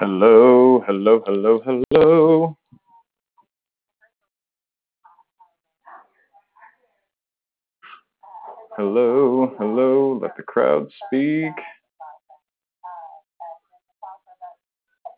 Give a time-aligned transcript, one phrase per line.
[0.00, 2.56] Hello, hello, hello, hello.
[8.76, 11.52] Hello, hello, let the crowd speak.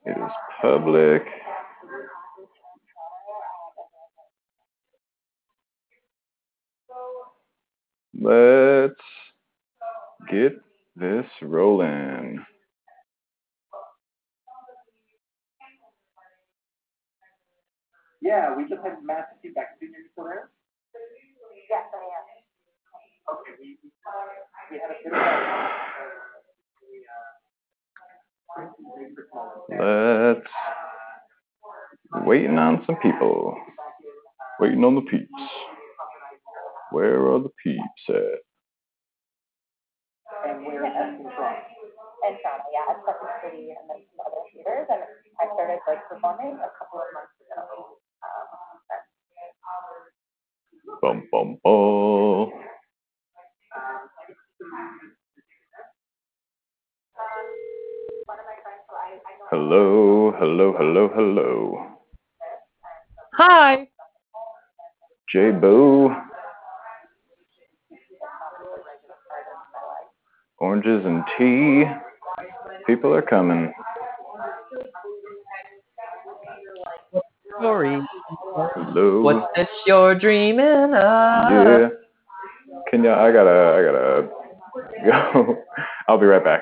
[0.06, 0.32] It is
[0.62, 1.24] public.
[8.18, 8.94] Let's
[10.30, 10.52] get
[10.96, 12.42] this rolling.
[18.20, 19.80] Yeah, we just had massive feedback.
[19.80, 20.50] Did you still there?
[21.70, 22.26] Yes, I am.
[23.32, 23.90] Okay, we, we,
[24.70, 25.24] we had a bit of a,
[29.80, 30.46] uh, Let's
[32.26, 33.56] waiting on some people.
[34.58, 35.30] Waiting on the peeps.
[36.90, 38.40] Where are the peeps at?
[40.46, 41.54] and where is that from?
[42.20, 45.00] In Toronto, yeah, at Second City and then some other theaters, and
[45.40, 47.99] I started like performing a couple of months ago.
[50.90, 52.52] Um, Bum bum bum.
[59.50, 61.86] Hello, hello, hello, hello.
[63.34, 63.88] Hi.
[65.32, 66.14] J Boo.
[70.58, 71.84] Oranges and tea.
[72.86, 73.72] People are coming.
[77.60, 78.00] Story.
[78.56, 79.20] Hello.
[79.20, 81.50] What's this you're dreaming of?
[81.52, 81.88] Yeah.
[82.90, 83.22] Can ya?
[83.22, 83.76] I gotta.
[83.76, 84.28] I gotta
[85.44, 85.56] go.
[86.08, 86.59] I'll be right back.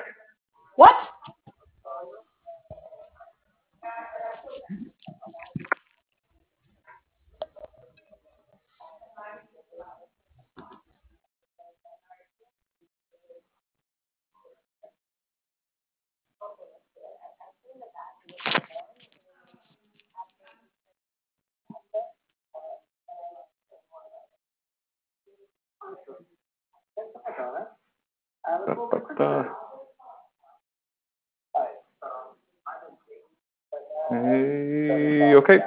[34.09, 35.59] Hey, okay.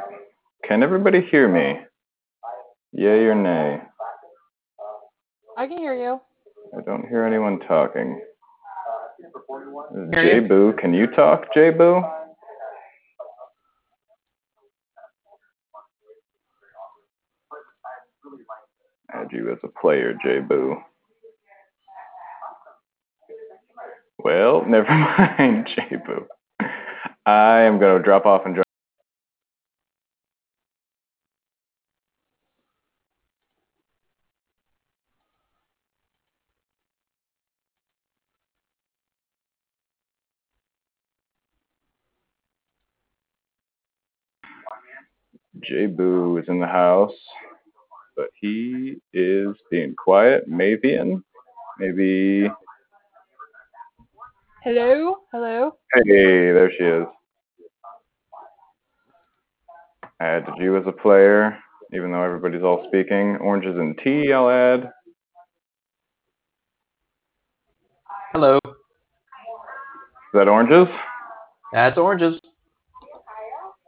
[0.66, 1.80] Can everybody hear me?
[2.92, 3.80] Yay or nay?
[5.56, 6.20] I can hear you.
[6.76, 8.20] I don't hear anyone talking.
[10.12, 10.40] Hear.
[10.40, 12.02] J Boo, can you talk, J Boo?
[19.14, 20.76] Add you as a player, J Boo.
[24.24, 26.26] Well, never mind, J Boo.
[27.26, 28.62] I am gonna drop off and join.
[45.60, 47.12] J Boo is in the house,
[48.16, 50.48] but he is being quiet.
[50.50, 51.22] Mavian,
[51.78, 52.50] maybe.
[54.64, 55.16] Hello?
[55.32, 55.72] Hello?
[55.92, 56.04] Hey,
[56.52, 57.04] there she is.
[60.20, 61.58] I Add you as a player,
[61.92, 63.38] even though everybody's all speaking.
[63.38, 64.88] Oranges and tea, I'll add.
[68.32, 68.60] Hello.
[68.64, 68.72] Is
[70.32, 70.86] that oranges?
[71.72, 72.38] That's oranges.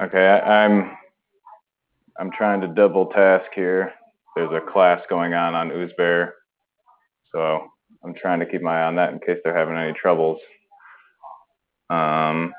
[0.02, 0.90] Okay, I, I'm
[2.18, 3.92] I'm trying to double task here.
[4.34, 6.30] There's a class going on on Oozbear,
[7.30, 7.68] so
[8.04, 10.40] I'm trying to keep my eye on that in case they're having any troubles.
[11.90, 12.52] Um,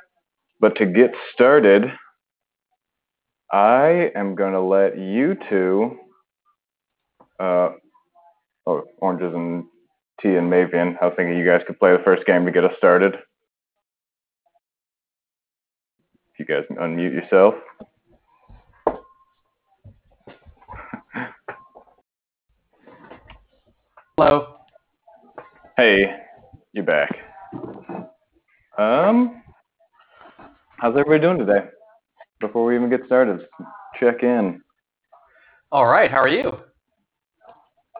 [0.59, 1.86] but to get started,
[3.52, 5.97] I am gonna let you two,
[7.40, 7.69] uh,
[8.66, 9.66] oh, oranges and
[10.22, 10.96] tea and Mavian.
[11.02, 13.16] I was thinking you guys could play the first game to get us started.
[16.34, 17.56] If you guys can unmute yourself.
[24.18, 24.56] Hello.
[25.78, 26.06] Hey,
[26.74, 27.25] you back.
[28.78, 29.41] Um,
[30.77, 31.68] how's everybody doing today?
[32.42, 33.48] Before we even get started,
[33.98, 34.62] check in.
[35.72, 36.12] All right.
[36.12, 36.57] How are you?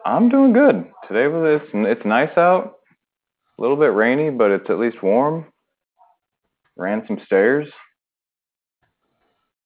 [0.04, 0.86] I'm doing good.
[1.08, 2.74] Today was it's it's nice out.
[3.58, 5.46] A little bit rainy, but it's at least warm.
[6.76, 7.68] Ran some stairs.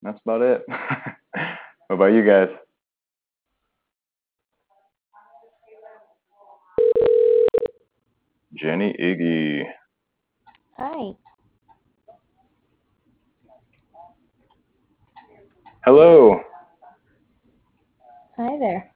[0.01, 0.63] That's about it.
[1.87, 2.47] what about you guys?
[8.55, 9.63] Jenny Iggy.
[10.83, 11.11] Hi.
[15.85, 16.39] Hello.
[18.35, 18.91] Hi there.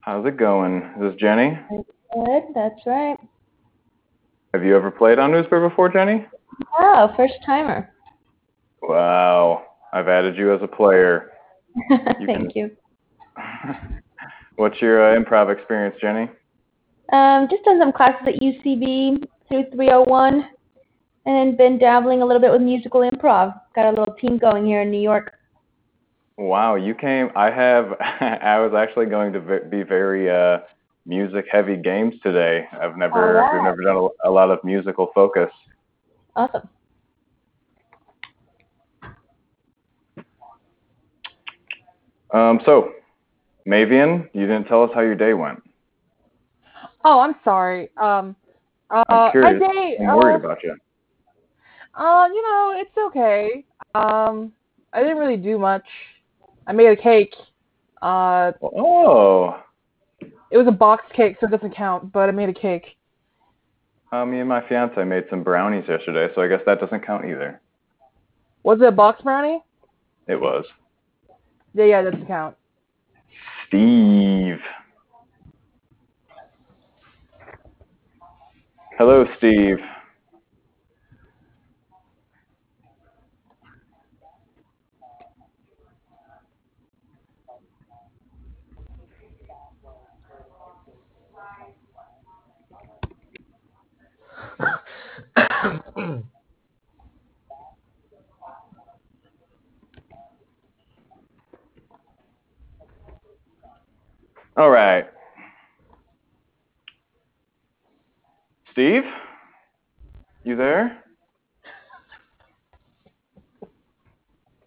[0.00, 0.82] How's it going?
[0.96, 1.58] Is this Jenny?
[1.70, 3.16] Good, that's right.
[4.52, 6.26] Have you ever played on Newspaper before, Jenny?
[6.78, 7.90] Oh, first timer.
[8.82, 9.62] Wow.
[9.94, 11.30] I've added you as a player.
[12.26, 12.72] Thank you.
[14.56, 16.28] What's your uh, improv experience, Jenny?
[17.10, 20.44] Um, just done some classes at UCB through 301,
[21.26, 23.58] and been dabbling a little bit with musical improv.
[23.74, 25.34] Got a little team going here in New York.
[26.36, 27.30] Wow, you came.
[27.34, 27.92] I have.
[28.00, 30.60] I was actually going to be very uh,
[31.06, 32.66] music-heavy games today.
[32.72, 33.42] I've never.
[33.42, 35.50] All We've never done a, a lot of musical focus.
[36.36, 36.68] Awesome.
[42.32, 42.92] Um, so,
[43.66, 45.62] Mavian, you didn't tell us how your day went.
[47.04, 47.90] Oh, I'm sorry.
[47.96, 48.36] Um,
[48.90, 49.62] uh, I'm curious.
[50.00, 50.76] I'm worried uh, about you.
[51.94, 53.64] Uh, you know, it's okay.
[53.94, 54.52] Um,
[54.92, 55.84] I didn't really do much.
[56.66, 57.34] I made a cake.
[58.00, 59.60] Uh, Oh,
[60.50, 62.12] it was a box cake, so it doesn't count.
[62.12, 62.96] But I made a cake.
[64.12, 67.24] uh, me and my fiance made some brownies yesterday, so I guess that doesn't count
[67.24, 67.60] either.
[68.62, 69.62] Was it a box brownie?
[70.26, 70.64] It was.
[71.74, 72.56] Yeah, yeah, that doesn't count.
[73.66, 74.37] Steve.
[78.98, 79.78] Hello, Steve.
[104.56, 105.06] All right.
[108.78, 109.02] Steve?
[110.44, 111.02] You there?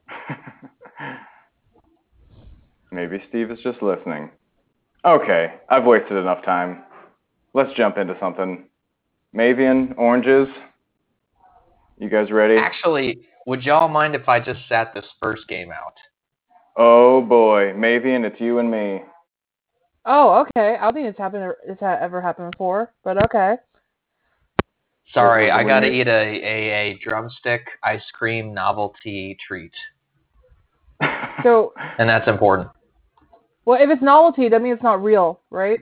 [2.91, 4.29] Maybe Steve is just listening.
[5.05, 6.83] Okay, I've wasted enough time.
[7.53, 8.65] Let's jump into something.
[9.33, 10.49] Mavian, oranges.
[11.97, 12.57] You guys ready?
[12.57, 15.95] Actually, would y'all mind if I just sat this first game out?
[16.75, 19.03] Oh boy, Mavian, it's you and me.
[20.05, 20.75] Oh, okay.
[20.75, 21.53] I don't think it's happened.
[21.65, 23.55] It's ever happened before, but okay.
[25.13, 29.73] Sorry, I gotta eat a, a, a drumstick ice cream novelty treat.
[31.43, 32.69] So, And that's important.
[33.65, 35.79] well, if it's novelty, that means it's not real, right?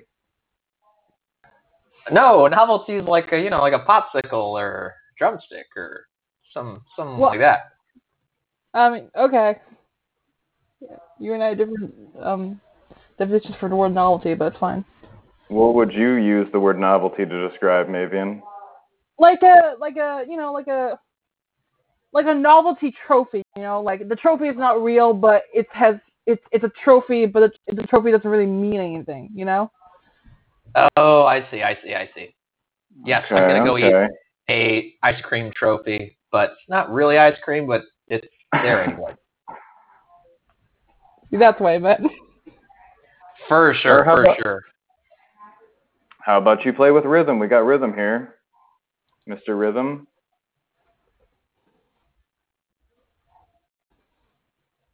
[2.12, 6.08] No, a novelty is like a you know, like a popsicle or drumstick or
[6.54, 7.60] some something Well- like that.
[8.74, 9.58] I mean, okay.
[11.20, 12.62] You and I have different um
[13.18, 14.86] definitions for the word novelty, but it's fine.
[15.50, 18.42] what would you use the word novelty to describe, Mavian?
[19.20, 20.98] Like a like a you know like a
[22.14, 23.44] like a novelty trophy.
[23.56, 25.96] You know, like the trophy is not real, but it has
[26.26, 29.30] it's it's a trophy, but it's, the trophy doesn't really mean anything.
[29.34, 29.72] You know.
[30.96, 32.36] Oh, I see, I see, I see.
[33.06, 34.08] Yes, I'm gonna go okay.
[34.08, 34.10] eat
[34.50, 39.16] a ice cream trophy, but it's not really ice cream, but it's there anyway.
[41.32, 42.02] That's what I meant.
[43.48, 44.64] For sure, for about- sure.
[46.22, 47.40] How about you play with rhythm?
[47.40, 48.36] We got rhythm here.
[49.30, 49.60] Mr.
[49.60, 50.08] Rhythm.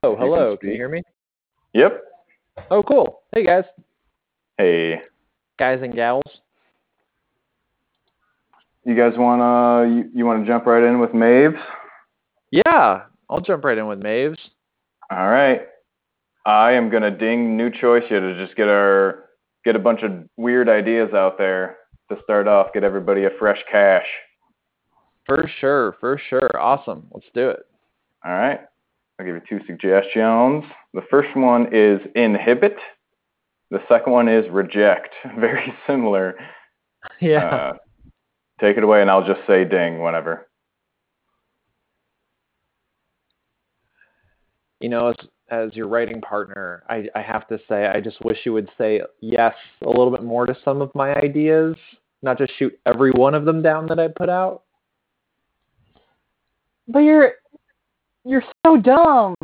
[0.03, 0.57] Oh, You can hello.
[0.57, 1.01] Can you hear me?
[1.73, 2.01] Yep.
[2.69, 3.21] Oh, cool.
[3.33, 3.63] Hey, guys.
[4.57, 5.01] Hey.
[5.57, 6.23] Guys and gals.
[8.83, 11.59] You guys wanna you, you wanna jump right in with Maves?
[12.51, 14.37] Yeah, I'll jump right in with Maves.
[15.09, 15.61] All right.
[16.45, 19.25] I am gonna ding new choice here to just get our
[19.63, 21.77] get a bunch of weird ideas out there
[22.09, 24.05] to start off, get everybody a fresh cash.
[25.25, 26.49] For sure, for sure.
[26.59, 27.07] Awesome.
[27.11, 27.65] Let's do it.
[28.23, 28.59] All right.
[29.19, 30.63] I'll give you two suggestions.
[30.93, 32.77] The first one is inhibit.
[33.71, 35.13] The second one is reject.
[35.39, 36.35] Very similar.
[37.21, 37.45] Yeah.
[37.45, 37.73] Uh,
[38.59, 40.47] take it away, and I'll just say ding whenever.
[44.85, 45.15] you know, as
[45.49, 49.01] as your writing partner, I I have to say I just wish you would say
[49.21, 51.75] yes a little bit more to some of my ideas,
[52.21, 54.63] not just shoot every one of them down that I put out.
[56.87, 57.33] But you're
[58.23, 59.35] you're so dumb.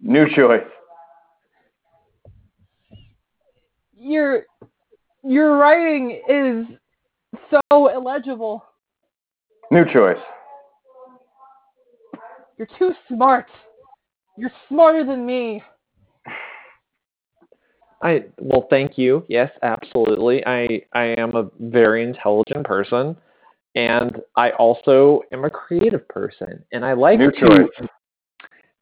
[0.00, 0.66] New choice.
[3.96, 4.44] Your
[5.24, 6.66] your writing is
[7.50, 8.64] so illegible.
[9.70, 10.16] New choice.
[12.58, 13.46] You're too smart.
[14.42, 15.62] You're smarter than me.
[18.02, 19.24] I well, thank you.
[19.28, 20.44] Yes, absolutely.
[20.44, 23.16] I I am a very intelligent person,
[23.76, 27.38] and I also am a creative person, and I like New to.
[27.38, 27.88] choice.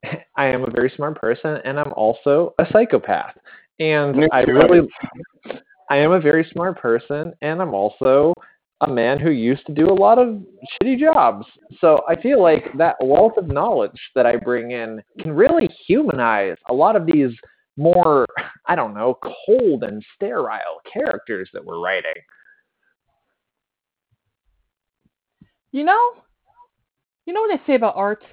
[0.37, 3.37] I am a very smart person, and I'm also a psychopath.
[3.79, 4.55] And New I choice.
[4.55, 4.89] really,
[5.91, 8.33] I am a very smart person, and I'm also
[8.83, 10.43] a man who used to do a lot of
[10.83, 11.47] shitty jobs.
[11.81, 16.57] So I feel like that wealth of knowledge that I bring in can really humanize
[16.69, 17.31] a lot of these
[17.77, 18.27] more,
[18.67, 22.13] I don't know, cold and sterile characters that we're writing.
[25.73, 26.13] You know,
[27.27, 28.25] you know what they say about art?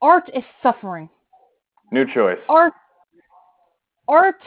[0.00, 1.08] Art is suffering.
[1.90, 2.38] New choice.
[2.48, 2.72] Art,
[4.06, 4.40] art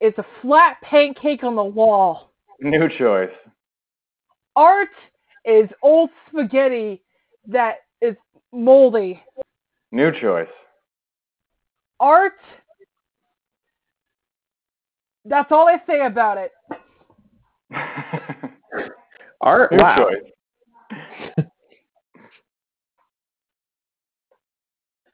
[0.00, 2.32] is a flat pancake on the wall.
[2.60, 3.30] New choice.
[4.56, 4.88] Art
[5.44, 7.02] is old spaghetti
[7.46, 8.16] that is
[8.52, 9.22] moldy.
[9.92, 10.48] New choice.
[12.00, 12.32] Art,
[15.26, 16.52] that's all I say about it.
[19.42, 20.08] Art, New wow.
[20.08, 21.46] choice.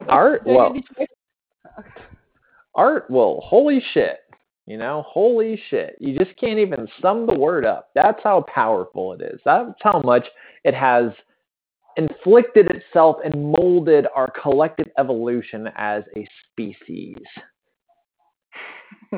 [0.09, 1.09] Art, Did well, give you choice?
[2.75, 4.19] art, well, holy shit.
[4.67, 5.97] You know, holy shit.
[5.99, 7.91] You just can't even sum the word up.
[7.95, 9.41] That's how powerful it is.
[9.45, 10.27] That's how much
[10.65, 11.11] it has
[11.97, 17.17] inflicted itself and molded our collective evolution as a species.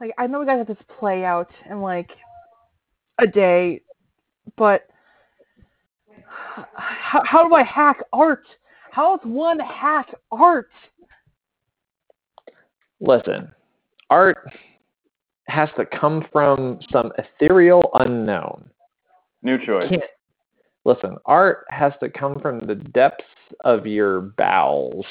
[0.00, 2.10] like I know we gotta have this play out in like
[3.18, 3.80] a day,
[4.56, 4.86] but
[6.76, 8.44] how, how do I hack art?
[8.94, 10.70] How does one hack art?
[13.00, 13.50] Listen,
[14.08, 14.38] art
[15.48, 18.70] has to come from some ethereal unknown.
[19.42, 19.88] New choice.
[19.88, 20.02] Can't,
[20.84, 23.24] listen, art has to come from the depths
[23.64, 25.06] of your bowels.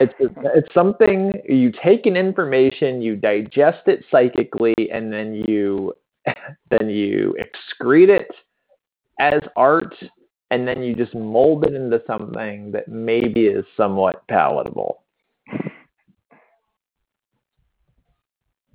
[0.00, 5.92] It's it's something you take in information, you digest it psychically, and then you
[6.70, 8.28] then you excrete it
[9.20, 9.94] as art,
[10.54, 15.02] and then you just mold it into something that maybe is somewhat palatable.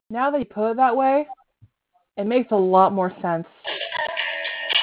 [0.10, 1.26] Now that you put it that way,
[2.18, 3.48] it makes a lot more sense.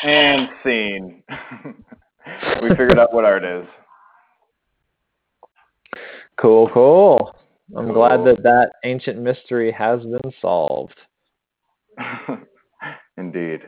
[0.05, 1.23] and scene.
[2.63, 3.67] we figured out what art is.
[6.41, 7.37] Cool, cool.
[7.77, 10.97] I'm glad that that ancient mystery has been solved.
[13.19, 13.61] Indeed.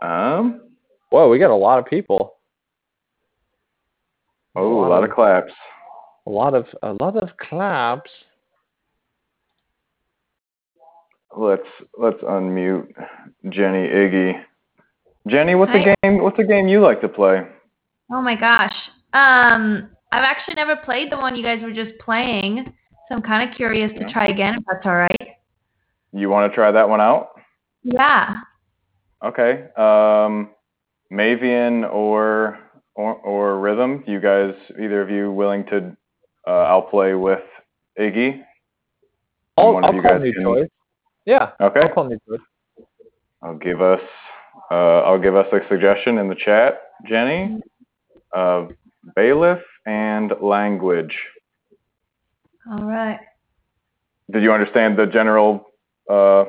[0.00, 0.69] Um.
[1.10, 2.34] Whoa, we got a lot of people.
[4.56, 5.52] Oh, a lot of claps.
[6.26, 8.10] A lot of a lot of claps.
[11.36, 11.62] Let's
[11.98, 12.88] let's unmute
[13.48, 14.42] Jenny Iggy.
[15.28, 15.92] Jenny, what's Hi.
[15.92, 16.22] a game?
[16.22, 17.42] What's a game you like to play?
[18.12, 18.74] Oh my gosh.
[19.12, 22.72] Um, I've actually never played the one you guys were just playing,
[23.08, 24.06] so I'm kind of curious Yeah.
[24.06, 25.36] to try again if that's all right.
[26.12, 27.30] You want to try that one out?
[27.84, 28.36] Yeah.
[29.24, 29.68] Okay.
[29.76, 30.50] Um,
[31.12, 32.58] Mavian or
[32.94, 34.04] or, or Rhythm.
[34.06, 35.96] You guys, either of you, willing to
[36.46, 37.42] uh, outplay with
[37.98, 38.42] Iggy?
[39.56, 40.68] I'll, One of I'll call new can- choice.
[41.26, 41.80] Yeah, Okay.
[41.80, 42.40] I'll call new choice.
[43.42, 44.00] I'll give us
[44.70, 47.60] uh, I'll give us a suggestion in the chat, Jenny.
[48.34, 48.66] Uh,
[49.16, 51.16] bailiff and language.
[52.70, 53.18] All right.
[54.30, 55.66] Did you understand the general?
[56.08, 56.44] Uh,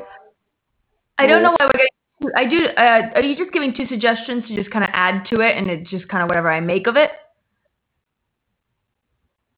[1.18, 1.88] I don't know why we're getting.
[2.36, 2.66] I do.
[2.78, 5.70] Uh, are you just giving two suggestions to just kind of add to it, and
[5.70, 7.12] it's just kind of whatever I make of it?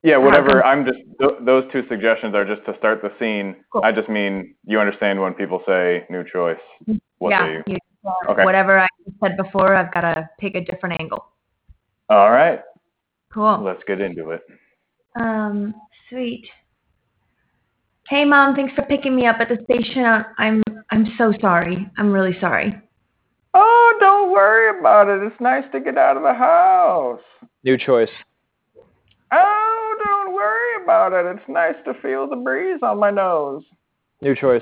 [0.03, 0.63] yeah, whatever.
[0.65, 3.55] I'm just th- those two suggestions are just to start the scene.
[3.71, 3.81] Cool.
[3.83, 6.57] I just mean you understand when people say new choice.
[7.19, 7.61] What yeah.
[7.65, 8.43] they you- uh, Okay.
[8.43, 8.87] Whatever I
[9.21, 11.25] said before, I've got to pick a different angle.
[12.09, 12.59] All right,
[13.33, 13.63] Cool.
[13.63, 14.41] let's get into it.
[15.15, 15.73] Um,
[16.09, 16.45] sweet.
[18.13, 18.53] Hey, mom.
[18.55, 20.05] Thanks for picking me up at the station.
[20.05, 21.89] I- I'm I'm so sorry.
[21.97, 22.79] I'm really sorry.
[23.55, 25.23] Oh, don't worry about it.
[25.23, 27.23] It's nice to get out of the house.
[27.63, 28.11] New choice.
[29.31, 31.25] Oh, don't worry about it.
[31.25, 33.63] It's nice to feel the breeze on my nose.
[34.21, 34.61] New choice.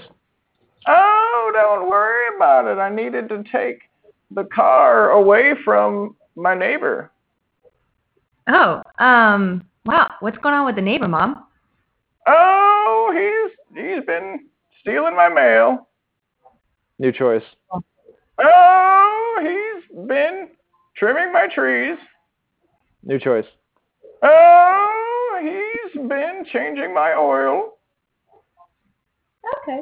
[0.87, 2.79] Oh, don't worry about it.
[2.79, 3.81] I needed to take
[4.33, 7.11] the car away from my neighbor.
[8.47, 10.09] Oh, um, wow.
[10.21, 11.43] What's going on with the neighbor, mom?
[12.27, 12.70] Oh,
[13.13, 14.47] he's he's been
[14.81, 15.87] stealing my mail.
[16.99, 17.43] New choice.
[18.37, 20.49] Oh, he's been
[20.95, 21.97] trimming my trees.
[23.03, 23.45] New choice.
[24.23, 27.73] Oh, he's been changing my oil.
[29.63, 29.81] Okay.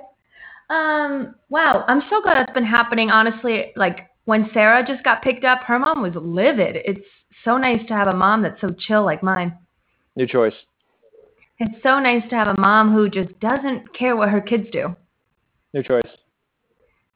[0.70, 1.84] Um, wow.
[1.88, 3.10] I'm so glad that's been happening.
[3.10, 6.78] Honestly, like when Sarah just got picked up, her mom was livid.
[6.86, 7.06] It's
[7.44, 9.58] so nice to have a mom that's so chill like mine.
[10.16, 10.54] New choice.
[11.60, 14.96] It's so nice to have a mom who just doesn't care what her kids do.
[15.74, 16.02] New choice.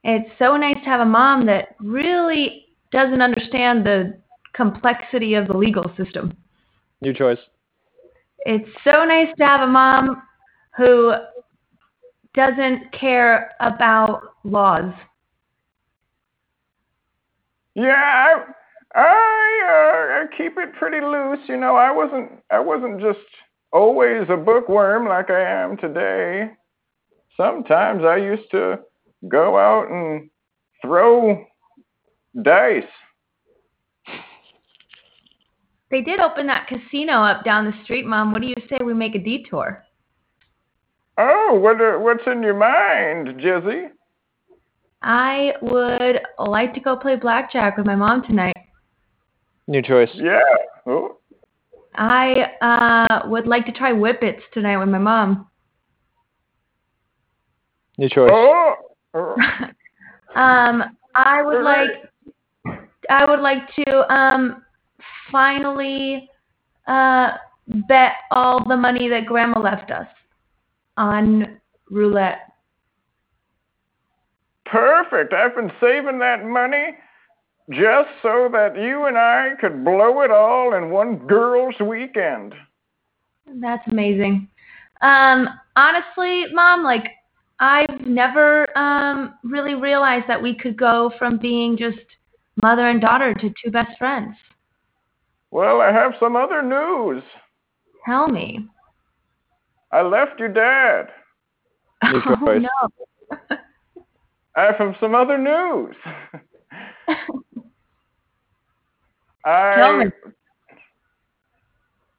[0.04, 4.20] It's so nice to have a mom that really doesn't understand the
[4.54, 6.36] complexity of the legal system.
[7.02, 7.40] New choice.
[8.46, 10.22] It's so nice to have a mom
[10.76, 11.14] who
[12.34, 14.94] doesn't care about laws.
[17.76, 18.44] Yeah, I
[18.96, 21.40] I, uh, I keep it pretty loose.
[21.48, 23.20] You know, I wasn't I wasn't just
[23.74, 26.52] always a bookworm like I am today.
[27.36, 28.80] Sometimes I used to
[29.28, 30.30] go out and
[30.82, 31.44] throw
[32.42, 32.84] dice.
[35.90, 38.32] They did open that casino up down the street, Mom.
[38.32, 39.84] What do you say we make a detour?
[41.18, 43.90] Oh, what uh, what's in your mind, Jizzy?
[45.04, 48.56] I would like to go play blackjack with my mom tonight.
[49.68, 50.10] New choice.
[50.16, 50.40] Yeah.
[50.88, 51.18] Oh,
[51.96, 55.48] I uh, would like to try whippets tonight with my mom.
[57.98, 58.32] New choice.
[60.36, 60.84] um,
[61.16, 61.90] I would like,
[63.10, 64.64] I would like to um,
[65.32, 66.30] finally
[66.88, 67.32] uh,
[67.88, 70.08] bet all the money that Grandma left us
[70.98, 71.60] on
[71.90, 72.50] roulette.
[74.66, 75.34] Perfect.
[75.34, 76.98] I've been saving that money
[77.70, 82.54] just so that you and I could blow it all in one girl's weekend.
[83.62, 84.48] That's amazing.
[85.02, 87.08] Um, honestly, Mom, like
[87.60, 92.00] I've never um, really realized that we could go from being just
[92.62, 94.36] mother and daughter to two best friends.
[95.52, 97.24] Well, I have some other news.
[98.06, 98.68] Tell me.
[99.92, 101.10] I left your dad.
[102.06, 103.58] Oh no.
[104.58, 105.96] I have some other news.
[109.46, 110.06] I Tell me.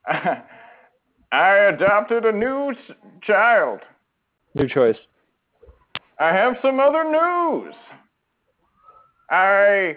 [1.32, 3.80] I adopted a new s- child.
[4.54, 4.96] New choice.
[6.20, 7.74] I have some other news.
[9.30, 9.96] I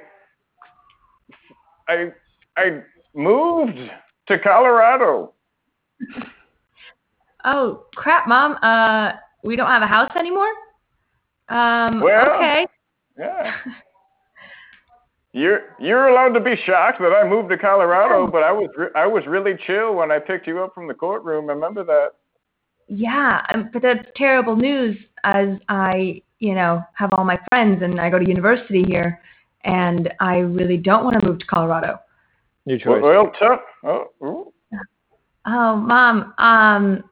[1.87, 2.11] I
[2.55, 2.81] I
[3.13, 3.77] moved
[4.27, 5.33] to Colorado.
[7.45, 8.57] Oh crap, Mom.
[8.61, 10.49] Uh, we don't have a house anymore.
[11.47, 12.01] Um.
[12.01, 12.65] Well- okay.
[13.17, 13.53] Yeah.
[15.37, 18.89] You're you're allowed to be shocked that I moved to Colorado, but I was re-
[18.95, 21.45] I was really chill when I picked you up from the courtroom.
[21.45, 22.13] Remember that?
[22.87, 28.01] Yeah, um, but that's terrible news as I, you know, have all my friends and
[28.01, 29.21] I go to university here
[29.63, 31.99] and I really don't want to move to Colorado.
[32.65, 32.99] New choice.
[33.03, 33.61] Well, well tough.
[33.83, 34.53] Oh, ooh.
[35.45, 37.03] Oh, mom, um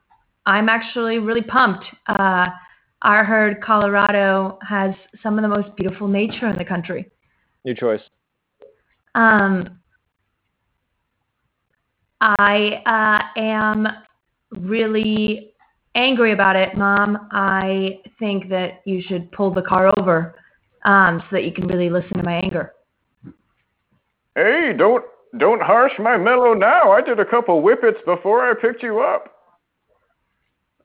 [0.46, 1.84] I'm actually really pumped.
[2.08, 2.48] Uh
[3.02, 7.08] I heard Colorado has some of the most beautiful nature in the country.
[7.64, 8.00] New choice.
[9.16, 9.80] Um
[12.20, 13.88] I uh am
[14.50, 15.52] really
[15.94, 17.28] angry about it, mom.
[17.32, 20.36] I think that you should pull the car over
[20.84, 22.72] um so that you can really listen to my anger.
[24.34, 25.04] Hey, don't
[25.38, 26.92] don't harsh my mellow now.
[26.92, 29.32] I did a couple whippets before I picked you up.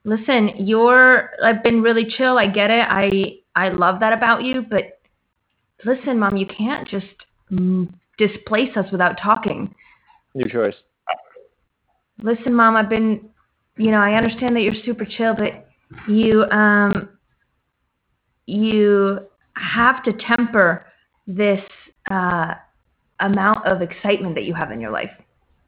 [0.03, 2.37] Listen, you're I've been really chill.
[2.37, 2.85] I get it.
[2.89, 4.99] I I love that about you, but
[5.83, 7.05] listen, mom, you can't just
[8.27, 9.73] displace us without talking.
[10.35, 10.75] New choice.
[12.21, 13.29] Listen, mom, I've been
[13.77, 15.67] you know, I understand that you're super chill, but
[16.07, 17.09] you um
[18.45, 19.19] you
[19.55, 20.85] have to temper
[21.27, 21.61] this
[22.09, 22.53] uh
[23.19, 25.11] amount of excitement that you have in your life.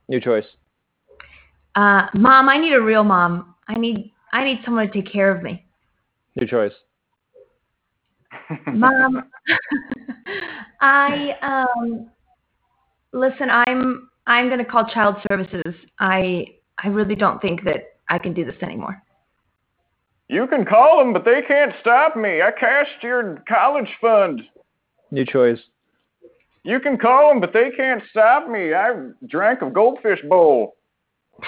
[0.10, 0.46] New choice.
[1.76, 3.56] Uh mom, I need a real mom.
[3.68, 5.66] I need I need someone to take care of me.
[6.36, 6.74] New choice.
[8.74, 9.24] Mom,
[10.82, 12.12] I um
[13.14, 15.74] listen, I'm I'm going to call child services.
[16.00, 16.48] I
[16.84, 19.02] I really don't think that I can do this anymore.
[20.28, 22.42] You can call them, but they can't stop me.
[22.42, 24.42] I cashed your college fund.
[25.12, 25.60] New choice.
[26.64, 28.74] You can call them, but they can't stop me.
[28.74, 30.76] I drank a goldfish bowl.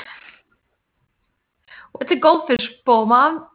[1.93, 3.47] What's a goldfish bowl, mom?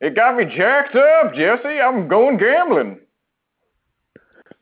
[0.00, 1.80] It got me jacked up, Jesse.
[1.80, 2.98] I'm going gambling.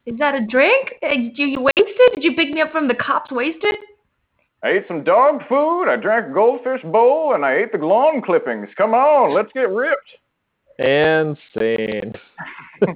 [0.07, 0.95] Is that a drink?
[1.03, 2.15] Uh, Did you wasted?
[2.15, 3.75] Did you pick me up from the cops wasted?
[4.63, 5.89] I ate some dog food.
[5.89, 8.69] I drank a goldfish bowl, and I ate the lawn clippings.
[8.77, 10.09] Come on, let's get ripped.
[10.79, 12.15] And scene.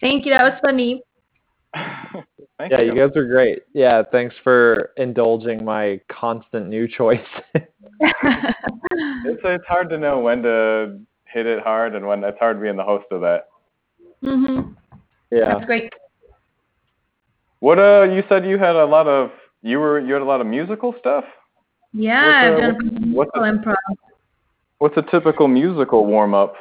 [0.00, 0.32] Thank you.
[0.32, 1.02] That was funny.
[1.74, 2.94] Thank yeah, you.
[2.94, 3.62] you guys are great.
[3.72, 7.20] Yeah, thanks for indulging my constant new choice.
[9.22, 10.98] It's it's hard to know when to
[11.32, 13.49] hit it hard and when it's hard being the host of that.
[14.22, 14.74] Mhm.
[15.30, 15.54] yeah.
[15.54, 15.92] That's great.
[17.60, 19.30] What uh you said you had a lot of
[19.62, 21.24] you were you had a lot of musical stuff?
[21.92, 23.96] Yeah, What's, uh, I've done a what's musical improv.
[24.78, 26.54] What's a typical musical warm up?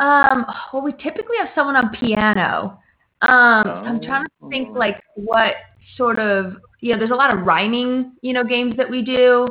[0.00, 2.78] Um, well, we typically have someone on piano.
[3.22, 4.78] Um, so I'm trying to think Oh.
[4.78, 5.54] like what
[5.96, 6.98] sort of you know.
[6.98, 9.46] There's a lot of rhyming, you know, games that we do.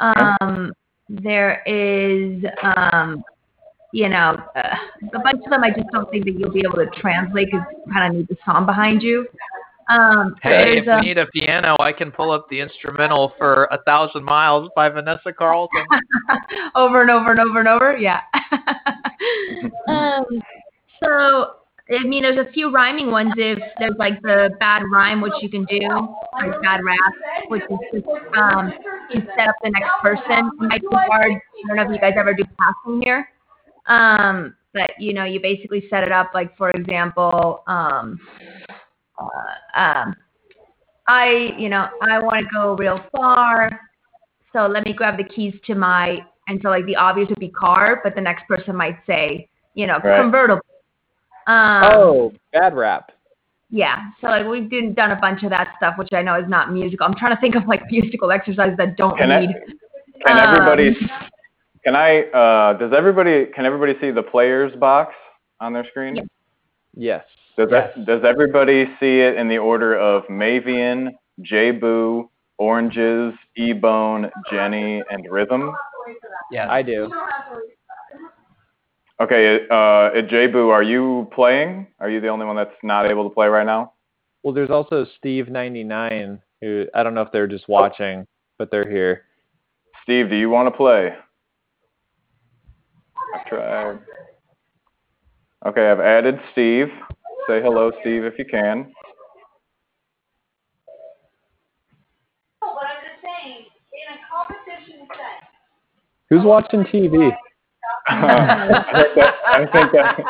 [0.00, 0.72] Um,
[1.08, 3.22] there is, um,
[3.92, 4.76] you know, uh,
[5.14, 5.64] a bunch of them.
[5.64, 8.28] I just don't think that you'll be able to translate because you kind of need
[8.28, 9.26] the song behind you.
[9.88, 13.64] Um, Hey, if a- you need a piano, I can pull up the instrumental for
[13.72, 15.84] A Thousand Miles by Vanessa Carlton.
[16.76, 17.96] over and over and over and over.
[17.96, 18.20] Yeah.
[19.88, 20.24] um,
[21.02, 21.54] so
[21.90, 23.32] I mean, there's a few rhyming ones.
[23.36, 25.80] If there's like the bad rhyme, which you can do,
[26.34, 27.12] like bad rap,
[27.48, 28.72] which is just um,
[29.12, 30.50] you set up the next person.
[30.60, 31.32] It might be hard.
[31.32, 33.28] I don't know if you guys ever do passing here.
[33.90, 38.18] Um, but you know, you basically set it up like, for example, um,
[39.18, 40.14] uh, um,
[41.08, 43.68] I, you know, I want to go real far.
[44.52, 47.48] So let me grab the keys to my, and so like the obvious would be
[47.48, 50.20] car, but the next person might say, you know, Right.
[50.20, 50.62] convertible.
[51.46, 53.10] Um, oh, bad rap.
[53.70, 54.10] yeah.
[54.20, 56.72] So like we've done, done a bunch of that stuff, which I know is not
[56.72, 57.06] musical.
[57.06, 59.56] I'm trying to think of like musical exercises that don't Can I- need.
[60.24, 60.96] Can Um, everybody?
[61.84, 62.22] Can I?
[62.24, 63.46] Uh, does everybody?
[63.46, 65.14] Can everybody see the players box
[65.60, 66.16] on their screen?
[66.16, 66.26] Yes.
[66.94, 67.24] Yes.
[67.56, 67.92] Does Yes.
[67.96, 75.02] that, Does everybody see it in the order of Mavian, J Boo, Oranges, Ebone, Jenny,
[75.10, 75.72] and Rhythm?
[76.50, 76.68] Yes.
[76.70, 77.10] I do.
[79.20, 81.86] Okay, uh, J Boo, are you playing?
[81.98, 83.92] Are you the only one that's not able to play right now?
[84.42, 88.26] Well, there's also Steve99 who I don't know if they're just watching,
[88.58, 89.24] but they're here.
[90.02, 91.14] Steve, do you want to play?
[93.34, 93.98] I tried.
[95.66, 96.88] Okay, I've added Steve.
[97.46, 98.92] Say hello, Steve, if you can.
[106.30, 107.30] Who's watching TV?
[108.08, 110.20] I think that, I think that,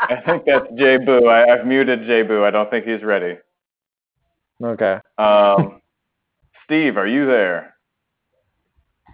[0.00, 1.26] I think that's J Boo.
[1.26, 2.44] I, I've muted J Boo.
[2.44, 3.36] I don't think he's ready.
[4.62, 4.98] Okay.
[5.18, 5.80] Um,
[6.64, 7.74] Steve, are you there?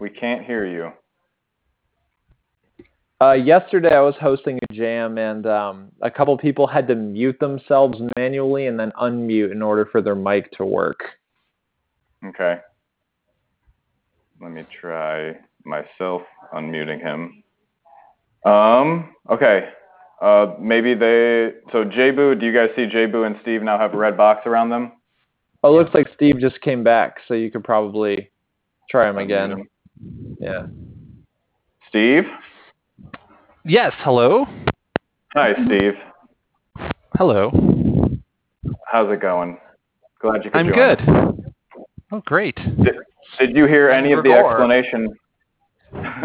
[0.00, 0.92] We can't hear you.
[3.24, 7.38] Uh, yesterday I was hosting a jam and um, a couple people had to mute
[7.40, 11.00] themselves manually and then unmute in order for their mic to work.
[12.26, 12.58] Okay.
[14.42, 16.22] Let me try myself
[16.54, 17.42] unmuting him.
[18.44, 19.70] Um, okay.
[20.20, 23.96] Uh, maybe they, so J-Boo, do you guys see J-Boo and Steve now have a
[23.96, 24.92] red box around them?
[25.62, 28.30] Oh, it looks like Steve just came back, so you could probably
[28.90, 29.52] try him again.
[29.52, 29.68] him.
[30.38, 30.66] Yeah.
[31.88, 32.24] Steve?
[33.64, 34.46] Yes, hello.
[35.34, 35.94] Hi, Steve.
[37.16, 37.50] Hello.
[38.86, 39.58] How's it going?
[40.20, 41.00] Glad you could I'm join good.
[41.00, 41.34] us.
[42.12, 42.56] Oh, great.
[42.56, 42.96] Did,
[43.38, 44.48] did you hear any of the Gregor.
[44.50, 45.08] explanation?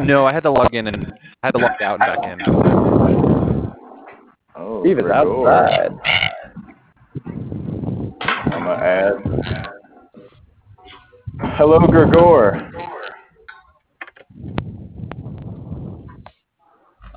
[0.04, 1.12] No, I had to log in and
[1.44, 2.42] I had to log out and back in.
[4.56, 5.14] Oh, Steve is Gregor.
[5.48, 5.92] outside.
[7.26, 9.70] I'm gonna add.
[11.56, 12.72] Hello, Gregor.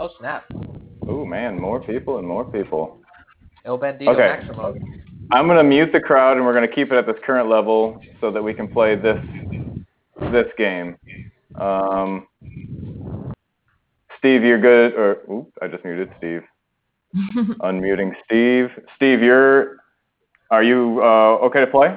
[0.03, 0.45] Oh snap!
[1.07, 2.99] Oh man, more people and more people.
[3.65, 4.37] El Bandito Okay.
[4.37, 4.75] Maximo.
[5.31, 8.33] I'm gonna mute the crowd and we're gonna keep it at this current level so
[8.33, 9.25] that we can play this
[10.33, 10.97] this game.
[11.55, 12.27] Um,
[14.19, 14.95] Steve, you're good.
[14.95, 16.43] Or oops, I just muted Steve.
[17.61, 18.71] Unmuting Steve.
[18.97, 19.77] Steve, you're.
[20.51, 21.97] Are you uh, okay to play?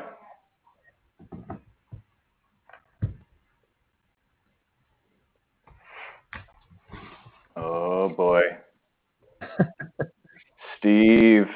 [8.05, 8.41] Oh boy.
[10.77, 11.47] Steve.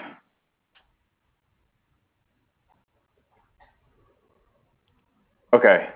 [5.53, 5.89] Okay.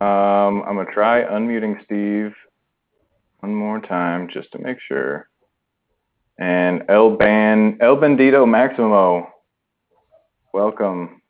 [0.00, 2.32] Um, I'm gonna try unmuting Steve
[3.40, 5.28] one more time just to make sure.
[6.38, 9.28] And El Ban El Bandito Maximo,
[10.54, 11.20] welcome.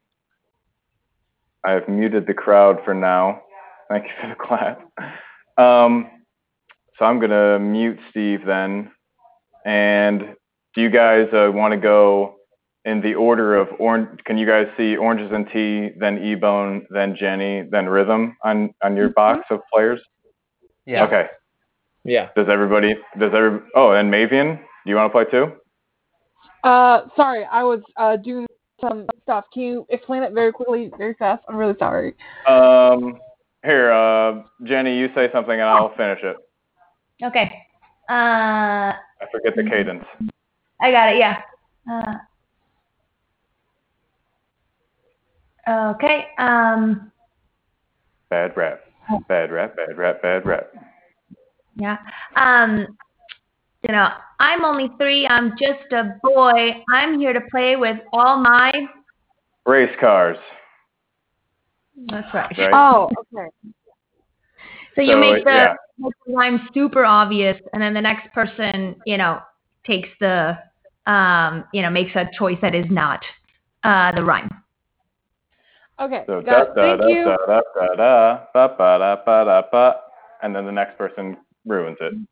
[1.64, 3.40] I've muted the crowd for now.
[3.88, 4.82] Thank you for the clap.
[5.56, 6.21] Um,
[6.98, 8.90] so I'm gonna mute Steve then.
[9.64, 10.34] And
[10.74, 12.36] do you guys uh, want to go
[12.84, 14.20] in the order of orange?
[14.24, 18.96] Can you guys see oranges and tea, then E-Bone, then Jenny, then Rhythm on on
[18.96, 20.00] your box of players?
[20.86, 21.04] Yeah.
[21.04, 21.26] Okay.
[22.04, 22.30] Yeah.
[22.34, 22.94] Does everybody?
[23.18, 23.60] Does every?
[23.74, 25.52] Oh, and Mavian, do you want to play too?
[26.64, 28.46] Uh, sorry, I was uh doing
[28.80, 29.44] some stuff.
[29.52, 31.42] Can you explain it very quickly, very fast?
[31.48, 32.14] I'm really sorry.
[32.46, 33.18] Um,
[33.64, 36.36] here, uh, Jenny, you say something and I'll finish it.
[37.22, 37.52] Okay.
[38.08, 40.04] Uh, I forget the cadence.
[40.80, 41.18] I got it.
[41.18, 41.40] Yeah.
[45.68, 46.26] Uh, okay.
[46.38, 47.12] Um.
[48.28, 48.80] Bad rap.
[49.28, 49.76] Bad rap.
[49.76, 50.22] Bad rap.
[50.22, 50.72] Bad rap.
[51.76, 51.98] Yeah.
[52.36, 52.86] Um.
[53.82, 54.08] You know,
[54.38, 55.26] I'm only three.
[55.26, 56.82] I'm just a boy.
[56.90, 58.72] I'm here to play with all my.
[59.66, 60.38] Race cars.
[62.08, 62.58] That's right.
[62.58, 62.70] Right.
[62.72, 63.48] Oh, okay.
[64.94, 65.74] So you make the, yeah.
[66.02, 69.40] Make the rhyme super obvious, and then the next person, you know,
[69.86, 70.58] takes the,
[71.06, 73.24] um, you know, makes a choice that is not
[73.84, 74.50] uh, the rhyme.
[76.00, 76.74] Okay, So got da it.
[76.74, 77.24] da Thank da you.
[77.24, 79.96] da da da da ba ba da ba da ba,
[80.42, 82.26] and then the next person ruins it, And,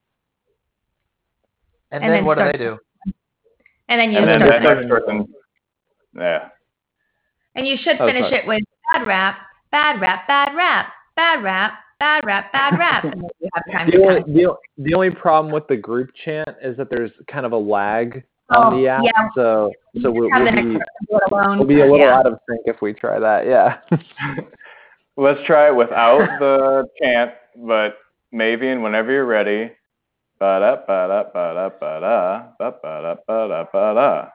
[1.93, 2.79] And then then what do they do?
[3.89, 5.35] And then you and then start that the- next person,
[6.17, 6.49] yeah.
[7.57, 8.39] And you should Oh, finish sorry.
[8.43, 9.39] it with bad rap,
[9.73, 13.05] bad rap, bad rap, bad rap, bad rap, bad rap.
[13.13, 16.49] and you have time The to only, the, the only problem with the group chant
[16.61, 19.03] is that there's kind of a lag Oh, on the app.
[19.05, 19.29] yeah.
[19.37, 19.71] So
[20.03, 21.59] so we'll, we'll, be, person do it alone.
[21.59, 22.19] we'll be a little yeah.
[22.19, 23.47] out of sync if we try that.
[23.47, 23.79] Yeah.
[25.17, 27.33] Let's try it without the chant,
[27.65, 27.99] but
[28.35, 29.71] Mavian, whenever you're ready.
[30.41, 34.29] Ba da ba da ba da ba da ba ba ba da ba da.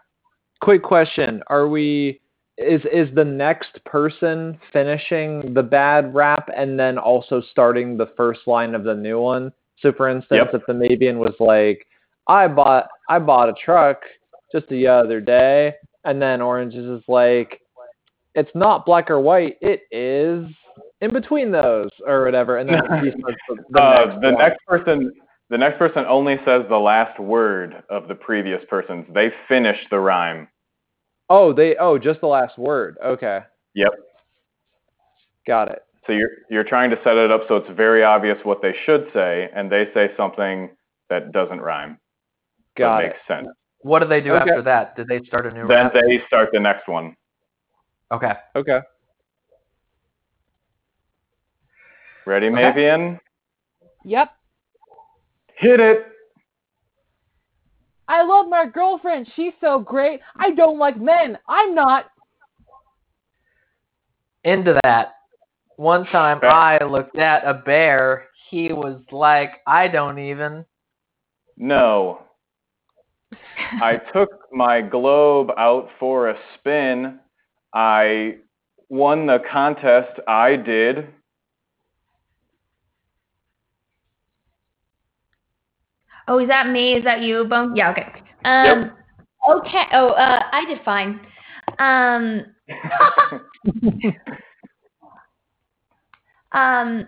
[0.62, 2.22] Quick question: Are we?
[2.58, 8.42] Is is the next person finishing the bad rap and then also starting the first
[8.48, 9.52] line of the new one?
[9.82, 10.62] So, for instance, Yep.
[10.62, 11.86] if the Mavian was like,
[12.28, 14.04] "I bought I bought a truck
[14.54, 17.62] just the other day," and then Orange is like,
[18.36, 19.58] "It's not black or white.
[19.60, 20.46] It is
[21.02, 23.12] in between those or whatever," and then the,
[23.70, 25.12] the uh, next the next person,
[25.50, 29.06] the next person only says the last word of the previous person's.
[29.14, 30.48] They finish the rhyme.
[31.30, 32.98] Oh, they oh just the last word.
[33.04, 33.40] Okay,
[33.74, 33.92] Yep.
[35.48, 35.82] got it.
[36.06, 39.08] So you're you're trying to set it up so it's very obvious what they should
[39.14, 40.70] say, and they say something
[41.10, 42.00] that doesn't rhyme.
[42.78, 43.08] Got that it.
[43.10, 43.48] makes sense.
[43.80, 44.50] What do they do Okay.
[44.52, 44.96] after that?
[44.96, 45.94] Did they start a new Then rap?
[45.94, 47.16] they start the next one.
[48.12, 48.34] Okay.
[48.56, 48.80] Okay.
[52.26, 52.56] Ready, Okay.
[52.56, 53.20] Mavian?
[54.04, 54.30] Yep.
[55.58, 56.08] Hit it.
[58.08, 59.28] I love my girlfriend.
[59.36, 60.20] She's so great.
[60.38, 61.38] I don't like men.
[61.48, 62.06] I'm not.
[64.44, 65.14] Into that.
[65.78, 68.28] One time I looked at a bear.
[68.50, 70.66] He was like, I don't even.
[71.58, 72.22] No.
[73.82, 77.20] I took my globe out for a spin.
[77.74, 78.38] I
[78.90, 80.20] won the contest.
[80.28, 81.08] I did.
[86.28, 86.94] Oh, is that me?
[86.94, 87.76] Is that you, Bone?
[87.76, 88.08] Yeah, okay.
[88.46, 88.92] Um,
[89.50, 89.84] okay.
[89.94, 91.20] Oh, uh, I did fine.
[91.80, 92.46] Um,
[96.52, 97.08] um,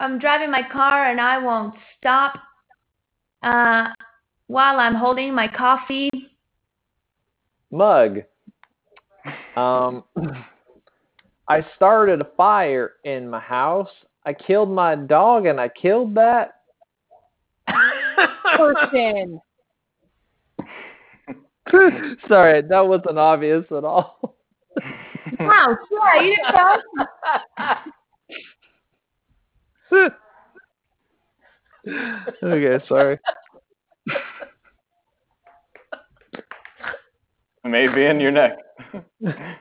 [0.00, 2.34] I'm driving my car and I won't stop.
[3.42, 3.88] Uh,
[4.50, 6.10] while I'm holding my coffee.
[7.70, 8.22] mug.
[9.56, 10.02] Um,
[11.48, 13.88] I started a fire in my house.
[14.26, 16.59] I killed my dog and I killed that.
[18.56, 19.40] Person.
[22.28, 24.36] Sorry, that wasn't obvious at all.
[25.38, 27.76] Wow, yeah, you did fine.
[32.44, 33.18] okay, sorry.
[37.64, 38.62] Maybe in your next.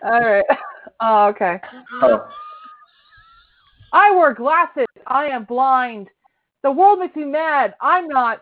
[0.04, 0.46] All right.
[1.02, 1.60] Oh, okay.
[2.02, 2.28] Oh.
[3.94, 4.86] I wear glasses.
[5.08, 6.10] I am blind.
[6.64, 7.74] The world makes me mad.
[7.82, 8.42] I'm not.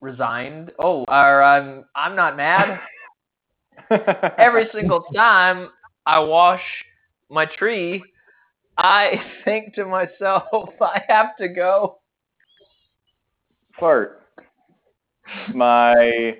[0.00, 0.72] Resigned.
[0.78, 2.80] Oh, or I'm I'm not mad.
[4.38, 5.68] Every single time
[6.06, 6.62] I wash
[7.28, 8.02] my tree,
[8.78, 11.98] I think to myself, I have to go.
[13.78, 14.22] Fart.
[15.54, 16.34] My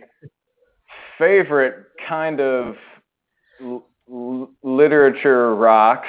[1.18, 2.74] favorite kind of
[3.60, 6.08] l- l- literature rocks.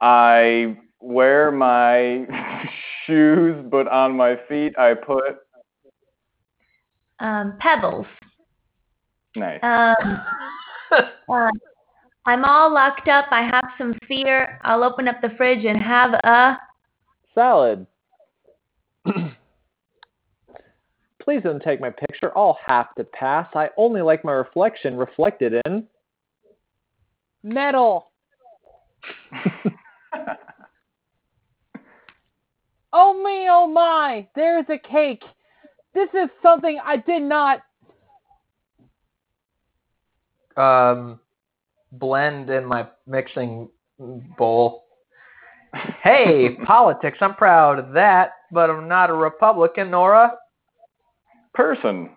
[0.00, 2.26] I wear my
[3.06, 5.36] shoes, but on my feet I put
[7.22, 8.06] Um, pebbles.
[9.36, 9.60] nice.
[9.62, 10.20] Um,
[11.28, 11.50] uh,
[12.26, 13.26] I'm all locked up.
[13.30, 14.58] I have some fear.
[14.62, 16.58] I'll open up the fridge and have a.
[17.34, 17.86] Salad.
[21.22, 22.36] Please don't take my picture.
[22.36, 23.48] I'll have to pass.
[23.54, 25.86] I only like my reflection reflected in.
[27.44, 28.10] Metal.
[32.92, 34.26] Oh me, oh my.
[34.34, 35.22] There's a cake.
[35.94, 37.62] This is something I did not.
[40.56, 41.20] um,
[41.92, 43.68] blend in my mixing
[44.38, 44.84] bowl.
[46.02, 50.32] Hey, politics, I'm proud of that, but I'm not a Republican, Nora.
[51.54, 52.10] Person.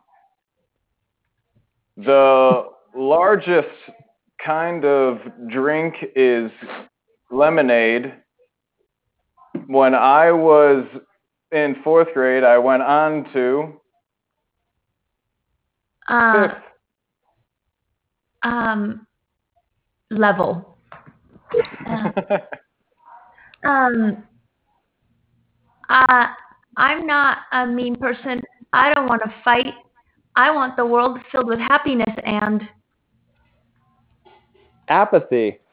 [1.98, 3.70] The largest
[4.46, 6.52] kind of drink is
[7.32, 8.14] lemonade.
[9.68, 10.86] When I was
[11.56, 13.80] in fourth grade, I went on to
[16.08, 16.64] Uh, fifth.
[18.44, 19.08] um,
[20.12, 20.78] level.
[21.88, 22.12] Uh,
[23.64, 24.24] Um,
[25.90, 26.28] uh,
[26.78, 28.42] I'm not a mean person.
[28.74, 29.74] I don't want to fight.
[30.36, 32.62] I want the world filled with happiness and
[34.90, 35.60] Apathy.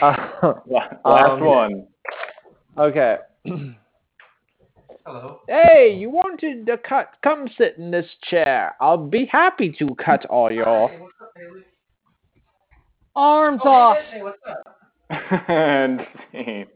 [0.02, 0.54] Uh,
[1.04, 1.86] Last Um, one.
[2.78, 3.18] okay.
[5.04, 5.40] Hello.
[5.48, 7.10] Hey, you wanted to cut?
[7.24, 8.76] Come sit in this chair.
[8.80, 10.90] I'll be happy to cut all your.
[13.16, 13.96] Arms off.
[15.48, 16.66] and scene.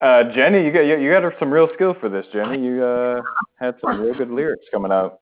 [0.00, 2.62] Uh, Jenny, you got you, you got some real skill for this, Jenny.
[2.64, 3.22] You uh,
[3.58, 5.20] had some real good lyrics coming out.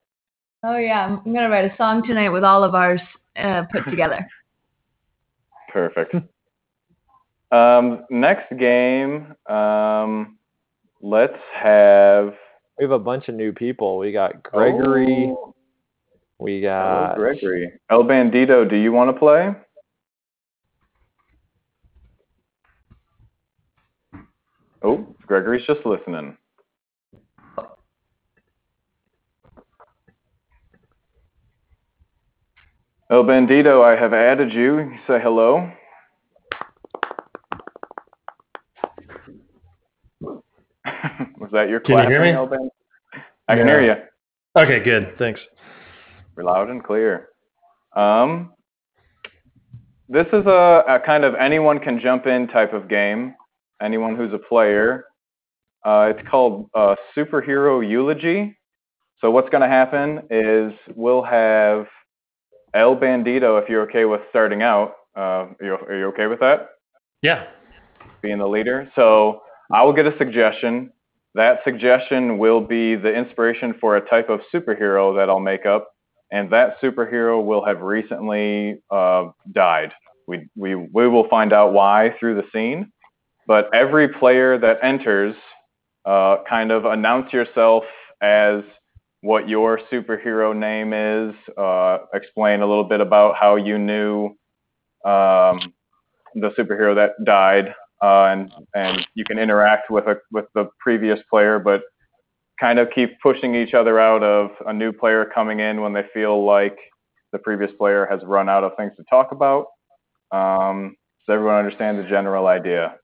[0.63, 3.01] Oh yeah, I'm, I'm gonna write a song tonight with all of ours
[3.35, 4.27] uh, put together.
[5.71, 6.15] Perfect.
[7.51, 10.37] um, next game, um,
[11.05, 12.33] let's have
[12.79, 13.97] We have a bunch of new people.
[13.97, 15.27] We got Gregory.
[15.29, 15.53] Oh,
[16.39, 17.71] We hello, got Gregory.
[17.91, 19.53] El Bandito, do you want to play?
[24.83, 26.37] Oh, Gregory's just listening.
[33.11, 34.91] El Bandito, I have added you.
[35.07, 35.71] Say hello.
[41.37, 42.31] Was that your Can you hear me?
[43.47, 43.73] I can Yeah.
[43.73, 43.95] hear you.
[44.61, 45.17] Okay, good.
[45.17, 45.39] Thanks.
[46.35, 47.29] We're loud and clear.
[47.95, 48.53] Um,
[50.07, 53.35] this is a, a kind of anyone can jump in type of game.
[53.81, 55.05] Anyone who's a player.
[55.83, 58.57] Uh, it's called uh, Superhero Eulogy.
[59.21, 61.87] So what's going to happen is we'll have
[62.73, 64.93] El Bandito, if you're okay with starting out.
[65.15, 66.69] Uh, are, you, are you okay with that?
[67.21, 67.45] Yeah.
[68.21, 68.91] being the leader.
[68.95, 69.41] So
[69.71, 70.91] I will get a suggestion.
[71.35, 75.89] That suggestion will be the inspiration for a type of superhero that I'll make up,
[76.31, 79.91] and that superhero will have recently uh, died.
[80.27, 82.91] We, we, we will find out why through the scene.
[83.47, 85.35] But every player that enters,
[86.05, 87.83] uh, kind of announce yourself
[88.21, 88.61] as
[89.21, 91.35] what your superhero name is.
[91.57, 94.27] Uh, explain a little bit about how you knew
[95.03, 95.73] um,
[96.33, 97.73] the superhero that died,
[98.05, 101.81] uh, and and you can interact with a with the previous player, but
[102.59, 106.03] kind of keep pushing each other out of a new player coming in when they
[106.13, 106.77] feel like
[107.33, 109.65] the previous player has run out of things to talk about.
[110.31, 110.95] Um,
[111.27, 112.95] does everyone understand the general idea?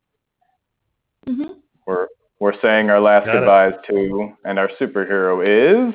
[1.28, 1.54] hmm
[1.88, 2.08] We're
[2.40, 3.40] we're saying our last Got it.
[3.40, 5.34] goodbyes to, and our superhero
[5.90, 5.94] is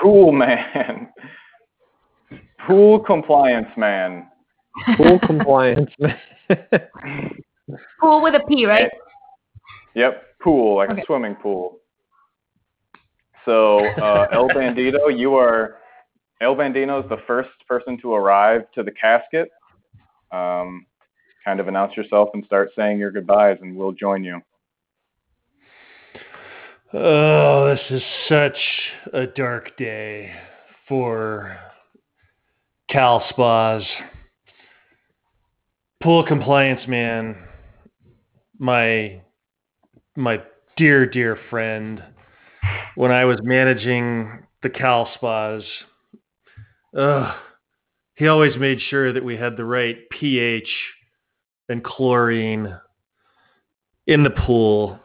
[0.00, 1.08] Pool Man,
[2.66, 4.28] Pool Compliance Man.
[4.96, 5.90] pool compliance.
[8.00, 8.90] Pool with a P, right?
[9.94, 11.02] Yep, pool, like Okay.
[11.02, 11.78] a swimming pool.
[13.44, 15.78] So, uh, El Bandito, you are
[16.40, 19.50] El Bandito is the first person to arrive to the casket.
[20.30, 20.86] Um,
[21.44, 24.40] kind of announce yourself and start saying your goodbyes, and we'll join you.
[26.94, 28.58] Oh, this is such
[29.12, 30.32] a dark day
[30.86, 31.58] for
[32.88, 33.82] Cal Spas.
[36.00, 37.36] Pool compliance man,
[38.58, 39.20] my
[40.16, 40.40] my
[40.76, 42.02] dear dear friend.
[42.94, 45.62] When I was managing the Cal Spas,
[46.96, 47.34] ugh,
[48.14, 50.68] he always made sure that we had the right pH
[51.68, 52.76] and chlorine
[54.06, 54.98] in the pool.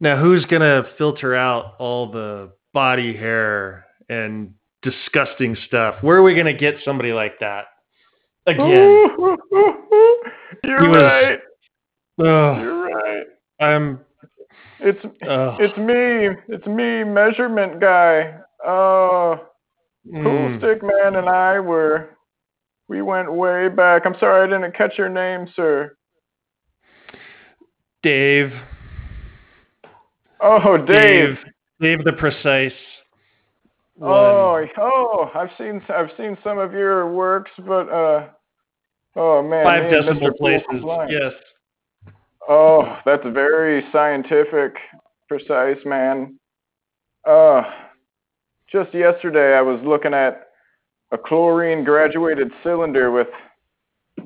[0.00, 5.96] Now, who's going to filter out all the body hair and disgusting stuff?
[6.02, 7.64] Where are we going to get somebody like that?
[8.46, 9.06] Again.
[10.66, 11.38] You're He was- right.
[12.18, 13.26] Ugh, You're right.
[13.60, 14.00] I'm.
[14.80, 16.42] It's ugh, it's me.
[16.54, 18.38] It's me, measurement guy.
[18.66, 19.40] Oh,
[20.12, 22.10] Cool mm, Stick Man and I were
[22.88, 24.02] we went way back.
[24.06, 25.96] I'm sorry I didn't catch your name, sir.
[28.02, 28.52] Dave.
[30.40, 30.86] Oh, Dave.
[30.86, 31.38] Dave.
[31.80, 32.72] Dave the precise.
[33.96, 34.12] One.
[34.12, 38.28] Oh, oh, I've seen I've seen some of your works, but uh,
[39.16, 40.08] oh man, Five me and Mr.
[40.08, 41.10] decimal places.
[41.10, 41.32] Yes.
[42.48, 44.76] Oh, that's very scientific,
[45.28, 46.38] precise, man.
[47.28, 47.62] Uh,
[48.70, 50.48] just yesterday I was looking at
[51.12, 53.28] a chlorine graduated cylinder with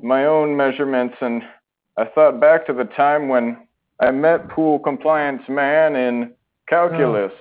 [0.03, 1.41] my own measurements, and
[1.97, 3.67] I thought back to the time when
[3.99, 6.33] I met Pool Compliance Man in
[6.67, 7.31] calculus.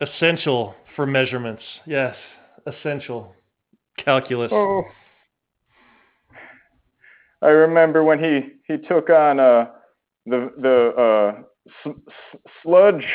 [0.00, 1.62] Essential for measurements.
[1.86, 2.14] Yes.
[2.66, 3.34] Essential.
[4.04, 4.50] Calculus.
[4.52, 4.84] Oh.
[7.42, 9.66] I remember when he he took on uh
[10.26, 11.42] the the uh
[11.86, 11.96] s-
[12.34, 13.06] s- sludge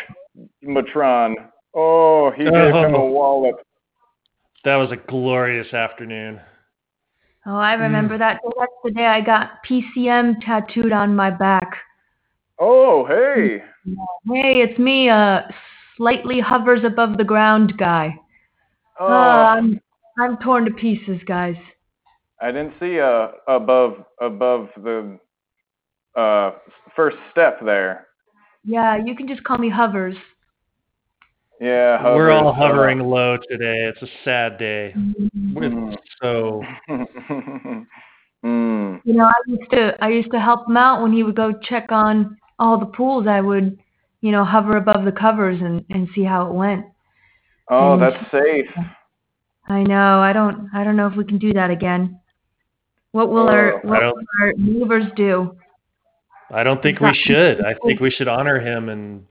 [0.61, 1.35] matron.
[1.73, 3.05] Oh, he gave him a Oh.
[3.11, 3.55] wallop.
[4.63, 6.39] That was a glorious afternoon.
[7.45, 8.39] Oh, I remember that.
[8.57, 11.75] That's the day I got PCM tattooed on my back.
[12.59, 13.61] Oh, hey.
[14.31, 15.41] Hey, it's me, uh,
[15.97, 18.17] slightly hovers above the ground guy.
[18.99, 19.81] Oh, Uh, I'm
[20.19, 21.57] I'm torn to pieces, guys.
[22.43, 25.17] I didn't see uh above above the
[26.17, 26.51] uh
[26.93, 28.07] first step there.
[28.65, 30.17] Yeah, you can just call me Hovers.
[31.61, 33.85] Yeah, We're all hovers, uh, hovering low today.
[33.85, 34.93] It's a sad day.
[34.97, 35.93] Mm.
[35.93, 36.61] It's so
[38.45, 39.01] mm.
[39.05, 41.53] You know, I used to I used to help him out when he would go
[41.53, 43.25] check on all the pools.
[43.25, 43.79] I would,
[44.19, 46.85] you know, hover above the covers and and see how it went.
[47.69, 48.69] Oh, And- that's safe.
[49.69, 50.19] I know.
[50.19, 52.19] I don't I don't know if we can do that again.
[53.13, 55.55] What will our I what don't- will our neighbors do?
[56.51, 57.65] I don't think we should.
[57.65, 59.25] I think we should honor him and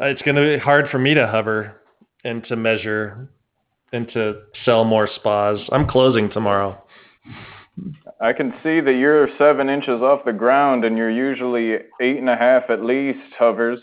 [0.00, 1.82] uh, it's going to be hard for me to hover
[2.24, 3.28] and to measure
[3.92, 5.58] and to sell more spas.
[5.72, 6.82] I'm closing tomorrow.
[8.20, 12.28] I can see that you're seven inches off the ground and you're usually eight and
[12.30, 13.80] a half at least, hovers.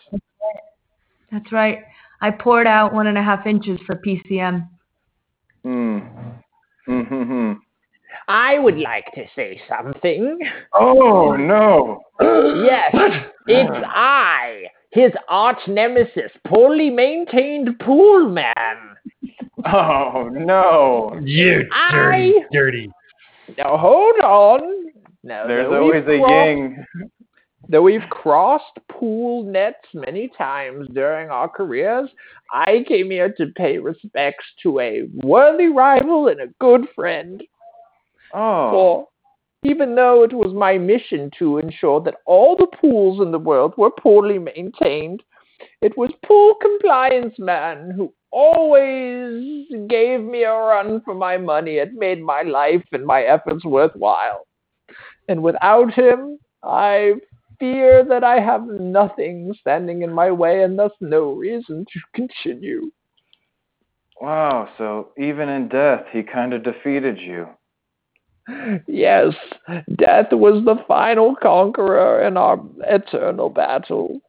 [1.32, 1.80] That's right.
[2.22, 4.68] I poured out one and a half inches for PCM.
[5.64, 6.00] Hmm.
[6.88, 7.54] Mm-hmm.
[8.30, 10.40] I would like to say something.
[10.74, 12.02] Oh no.
[12.64, 12.94] yes,
[13.48, 18.78] it's I, his arch nemesis, poorly maintained pool man.
[19.66, 21.20] Oh no.
[21.24, 22.92] You I- dirty, dirty.
[23.58, 24.62] Now hold on.
[25.24, 26.86] Now There's always a crossed- ying.
[27.68, 32.10] Though we've crossed pool nets many times during our careers,
[32.52, 37.44] I came here to pay respects to a worthy rival and a good friend.
[38.34, 38.72] Oh.
[38.72, 39.08] For
[39.64, 43.74] even though it was my mission to ensure that all the pools in the world
[43.78, 45.22] were poorly maintained,
[45.82, 51.94] it was Pool Compliance Man who always gave me a run for my money and
[51.96, 54.46] made my life and my efforts worthwhile.
[55.28, 57.16] And without him, I
[57.60, 62.92] fear that I have nothing standing in my way and thus no reason to continue.
[64.22, 67.48] Wow, so even in death he kind of defeated you.
[68.88, 69.34] Yes,
[69.98, 74.20] death was the final conqueror in our eternal battle.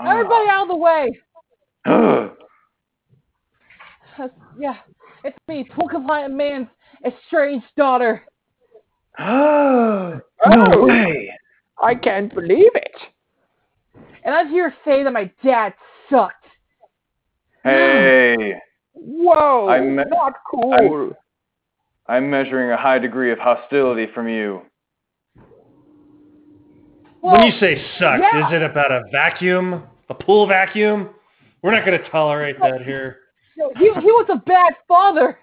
[0.00, 1.18] Everybody out of the way.
[1.86, 2.30] Ah.
[4.18, 4.28] Uh,
[4.58, 4.74] yeah,
[5.24, 6.68] it's me, compliant man's
[7.06, 8.22] estranged daughter.
[9.18, 10.86] no Oh.
[10.86, 11.30] way.
[11.82, 12.92] I can't believe it.
[14.24, 15.72] And I'm here to say that my dad
[16.10, 16.34] sucked.
[17.64, 18.54] Hey,
[18.92, 20.74] Whoa, I'm- not cool.
[20.74, 21.14] I'm
[22.18, 24.62] measuring a high degree of hostility from you.
[27.22, 28.48] Well, when you say sucked, yeah.
[28.48, 29.84] is it about a vacuum?
[30.08, 31.10] A pool vacuum?
[31.62, 33.18] We're not going to tolerate that here.
[33.56, 35.38] you know, he he was a bad father.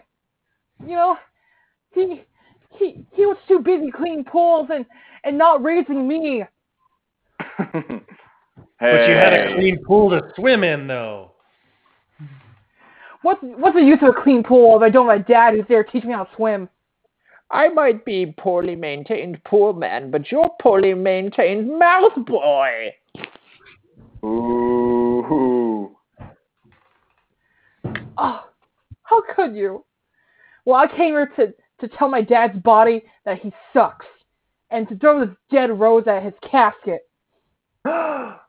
[0.86, 1.18] You know,
[1.94, 2.24] he
[2.78, 4.86] he he was too busy cleaning pools and
[5.24, 6.44] and not raising me.
[7.58, 8.02] hey.
[8.80, 11.34] But you had a clean pool to swim in, though.
[13.22, 15.66] What's what's the use of a clean pool if I don't have my dad who's
[15.68, 16.70] there teaching me how to swim?
[17.50, 22.94] I might be poorly maintained poor man, but you're poorly maintained mouth boy.
[24.24, 25.96] Ooh.
[28.18, 28.44] Oh,
[29.04, 29.86] how could you?
[30.66, 34.06] Well, I came here to to tell my dad's body that he sucks,
[34.72, 37.02] and to throw this dead rose at his casket.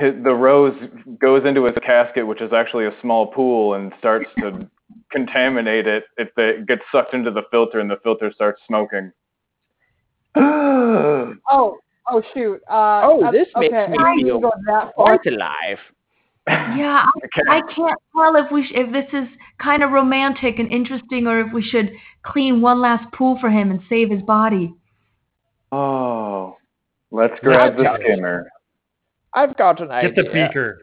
[0.00, 0.74] His, the rose
[1.20, 4.66] goes into his casket, which is actually a small pool, and starts to
[5.12, 6.04] contaminate it.
[6.16, 9.12] It, it gets sucked into the filter, and the filter starts smoking.
[11.52, 11.78] Oh,
[12.08, 12.60] oh shoot.
[12.68, 15.18] Uh, Oh, this makes okay, me I didn't feel go that far.
[15.18, 15.78] Quite alive.
[16.48, 17.10] Yeah, I,
[17.58, 19.28] I can't tell if we sh- if this is
[19.62, 21.92] kind of romantic and interesting or if we should
[22.24, 24.72] clean one last pool for him and save his body.
[25.72, 26.56] Oh,
[27.10, 28.06] let's grab the got it.
[28.06, 28.48] skimmer.
[29.34, 30.12] I've got an idea.
[30.12, 30.78] Get the beaker.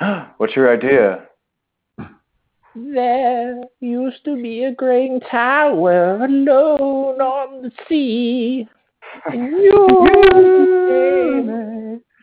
[0.38, 1.26] What's your idea?
[2.76, 8.68] There used to be a great tower alone on the sea.
[9.26, 11.46] And you became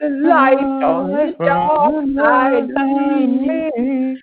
[0.02, 4.18] the light on the dark side of me.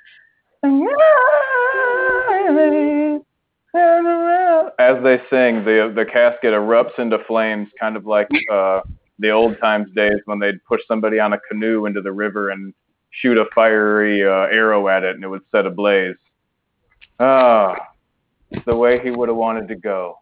[4.78, 8.80] As they sing, the the casket erupts into flames, kind of like uh,
[9.18, 12.72] the old times days when they'd push somebody on a canoe into the river and
[13.10, 16.14] shoot a fiery uh, arrow at it, and it would set ablaze.
[17.20, 17.74] Ah,
[18.50, 20.18] it's the way he would have wanted to go.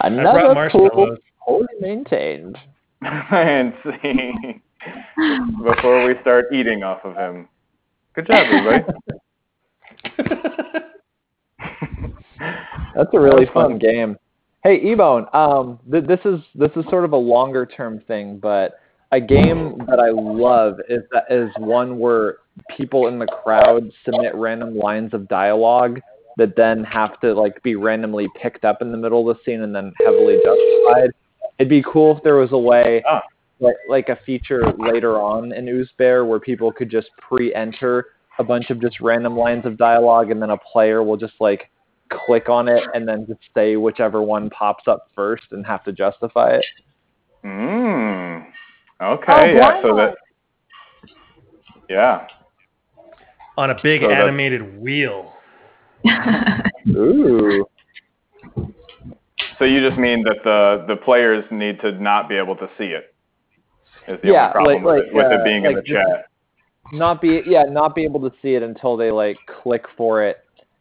[0.00, 0.40] I brought Another
[0.70, 1.18] pool marshmallows.
[1.44, 2.56] poorly maintained.
[3.02, 4.32] and see
[5.62, 7.48] before we start eating off of him.
[8.14, 8.84] Good job, everybody.
[12.94, 13.78] That's a really That fun fun.
[13.78, 14.16] game.
[14.68, 18.78] Hey, Ebone, um, th- this is this is sort of a longer term thing, but
[19.12, 22.36] a game that I love is that is one where
[22.76, 26.00] people in the crowd submit random lines of dialogue
[26.36, 29.62] that then have to like be randomly picked up in the middle of the scene
[29.62, 31.12] and then heavily justified.
[31.58, 33.22] It'd be cool if there was a way Ah.
[33.60, 38.08] like like a feature later on in Oozbear where people could just pre-enter
[38.38, 41.70] a bunch of just random lines of dialogue and then a player will just like
[42.10, 45.92] click on it and then just say whichever one pops up first and have to
[45.92, 46.64] justify it.
[47.44, 48.46] Mm.
[49.00, 49.32] Okay.
[49.32, 49.82] Oh, yeah.
[49.82, 50.14] So that.
[51.88, 52.26] Yeah.
[53.56, 55.32] On a big So that- animated wheel.
[56.88, 57.66] Ooh.
[59.58, 62.84] So you just mean that the the players need to not be able to see
[62.84, 63.12] it.
[64.06, 65.82] Is the Yeah, only problem like- with, like, it, with uh, it being in the
[65.82, 66.26] chat.
[66.92, 70.38] Not be yeah, not be able to see it until they like click for it.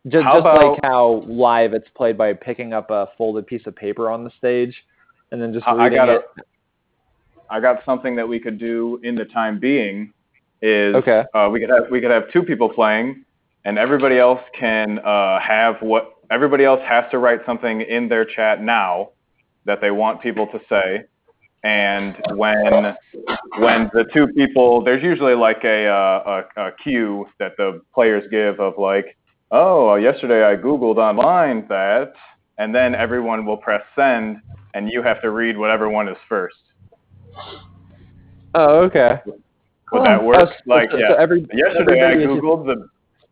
[0.07, 4.09] Just just like how live it's played by picking up a folded piece of paper
[4.09, 4.73] on the stage
[5.31, 6.25] and then just I- I reading got it.
[7.49, 10.13] I got something that we could do in the time being.
[10.61, 11.23] Is Okay.
[11.33, 13.23] uh, we could have we could have two people playing,
[13.63, 18.25] and everybody else can uh, have what everybody else has to write something in their
[18.25, 19.09] chat now
[19.65, 21.03] that they want people to say,
[21.63, 22.95] and when
[23.59, 28.23] when the two people there's usually like a uh, a, a cue that the players
[28.31, 29.15] give of like
[29.51, 32.13] oh yesterday I googled online that,
[32.57, 34.37] and then everyone will press send,
[34.73, 36.55] and you have to read whatever one is first.
[38.55, 39.19] Oh, okay.
[39.91, 40.49] Would that Oh, work?
[40.49, 41.09] so- like, so- yeah.
[41.09, 42.89] so every- Yesterday I everybody is just- googled the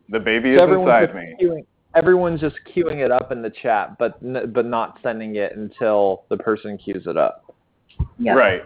[0.09, 1.35] the baby So is everyone's inside just me.
[1.41, 4.19] queuing, everyone's just queuing it up in the chat, but
[4.53, 7.43] but not sending it until the person queues it up.
[8.19, 8.35] Yep.
[8.37, 8.63] Right.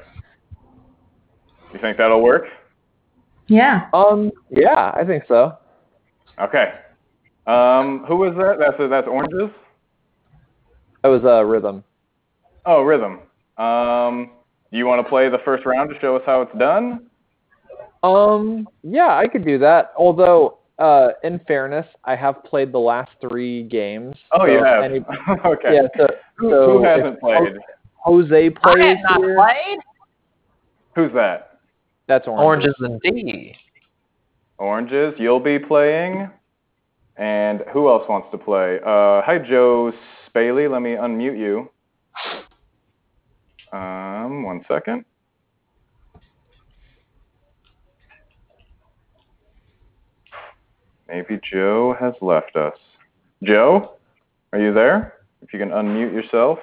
[1.74, 2.48] You think that'll work?
[3.48, 3.88] Yeah.
[3.94, 4.32] Um.
[4.50, 5.58] Yeah, I think so.
[6.42, 6.74] Okay.
[7.50, 8.58] Um, who was that?
[8.60, 9.50] That's that's oranges.
[11.04, 11.84] That was a rhythm.
[12.66, 13.20] Oh, rhythm.
[13.58, 14.32] Um,
[14.72, 17.08] you want to play the first round to show us how it's done?
[18.04, 18.68] Um.
[18.84, 19.94] Yeah, I could do that.
[19.98, 24.16] Although, uh, in fairness, I have played the last three games.
[24.32, 24.84] Oh, so you have.
[24.84, 25.00] any-
[25.46, 25.74] okay.
[25.76, 25.88] Yeah.
[25.98, 27.58] So, who, so who hasn't played?
[28.04, 29.36] Jose I plays have not here.
[29.36, 29.80] played.
[30.96, 31.60] Who's that?
[32.08, 32.44] That's orange.
[32.66, 33.56] Oranges and D.
[34.60, 35.16] Oranges.
[35.18, 36.30] You'll be playing.
[37.20, 38.78] And who else wants to play?
[38.78, 39.92] Uh, hi, Joe
[40.26, 40.72] Spaley.
[40.72, 41.70] Let me unmute you.
[43.78, 45.04] Um, one second.
[51.10, 52.78] Maybe Joe has left us.
[53.44, 53.96] Joe,
[54.54, 55.16] are you there?
[55.42, 56.60] If you can unmute yourself.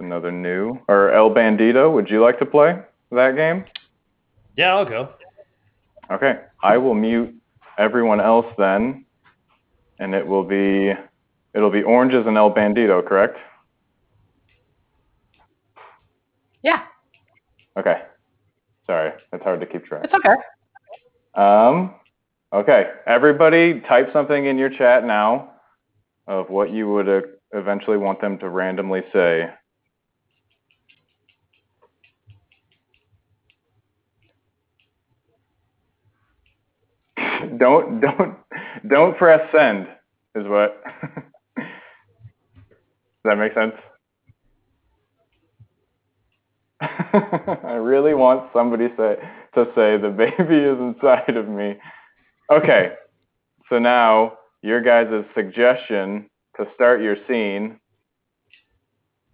[0.00, 0.78] Another new.
[0.88, 3.66] Or El Bandito, would you like to play that game?
[4.56, 5.10] Yeah, I'll go.
[6.10, 7.34] Okay, I will mute
[7.78, 9.04] everyone else then,
[9.98, 10.92] and it will be
[11.54, 13.36] it'll be oranges and El Bandito, correct?
[16.62, 16.82] Yeah,
[17.76, 18.02] Okay.
[18.86, 20.04] Sorry, it's hard to keep track.
[20.04, 20.34] it's okay.
[21.34, 21.94] Um,
[22.52, 25.52] okay, everybody, type something in your chat now
[26.26, 27.20] of what you would uh,
[27.52, 29.48] eventually want them to randomly say.
[37.62, 38.36] Don't don't
[38.88, 39.86] don't press send
[40.34, 40.82] is what
[41.56, 41.64] does
[43.24, 43.74] that make sense?
[47.64, 49.16] I really want somebody say
[49.54, 51.76] to say the baby is inside of me.
[52.50, 52.92] Okay
[53.72, 57.78] so now your guys' suggestion to start your scene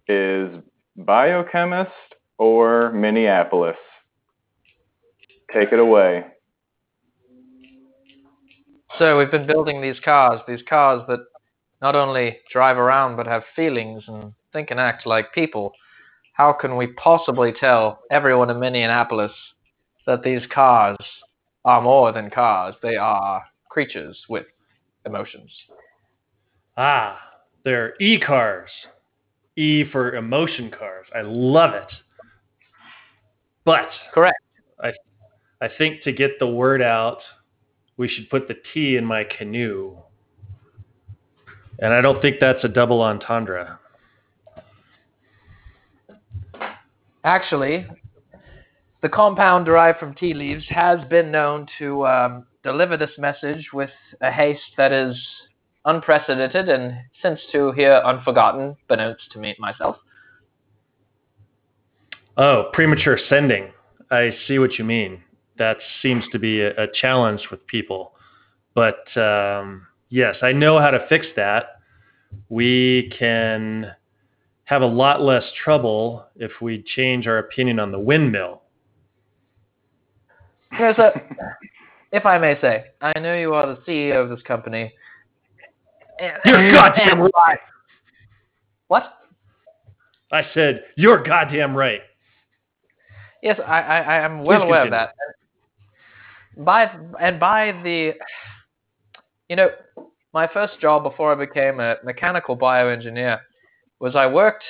[0.07, 0.49] is
[0.95, 1.91] biochemist
[2.37, 3.75] or minneapolis.
[5.53, 6.23] Take it away
[8.99, 11.21] So we've been building these cars, these cars that
[11.81, 15.71] not only drive around but have feelings and think and act like people.
[16.33, 19.31] How can we possibly tell everyone in Minneapolis
[20.05, 20.97] that these cars
[21.63, 22.75] are more than cars?
[22.83, 24.45] They are creatures with
[25.05, 25.49] emotions.
[26.75, 27.17] Ah,
[27.63, 28.69] they're E cars.
[29.55, 31.05] E for emotion cars.
[31.15, 31.91] I love it.
[33.63, 34.35] But Correct.
[34.83, 34.91] I
[35.61, 37.19] I think to get the word out,
[37.99, 39.97] we should put the T in my canoe.
[41.79, 43.77] And I don't think that's a double entendre.
[47.25, 47.85] Actually,
[49.01, 53.91] the compound derived from tea leaves has been known to um, deliver this message with
[54.21, 55.15] a haste that is
[55.83, 59.97] unprecedented and since to here unforgotten, beknownst to me myself.
[62.37, 63.73] Oh, premature sending.
[64.09, 65.21] I see what you mean.
[65.59, 68.13] That seems to be a, a challenge with people.
[68.73, 71.81] But um, yes, I know how to fix that.
[72.49, 73.91] We can
[74.65, 78.61] have a lot less trouble if we change our opinion on the windmill.
[80.71, 81.21] You know, so,
[82.11, 84.93] if I may say, I know you are the CEO of this company.
[86.45, 87.59] You're goddamn right.
[88.87, 89.13] What?
[90.31, 92.01] I said, you're goddamn right.
[93.41, 95.15] Yes, I, I, I am well Please aware of that.
[96.59, 98.13] By and by the,
[99.47, 99.69] you know,
[100.33, 103.39] my first job before I became a mechanical bioengineer
[103.99, 104.63] was I worked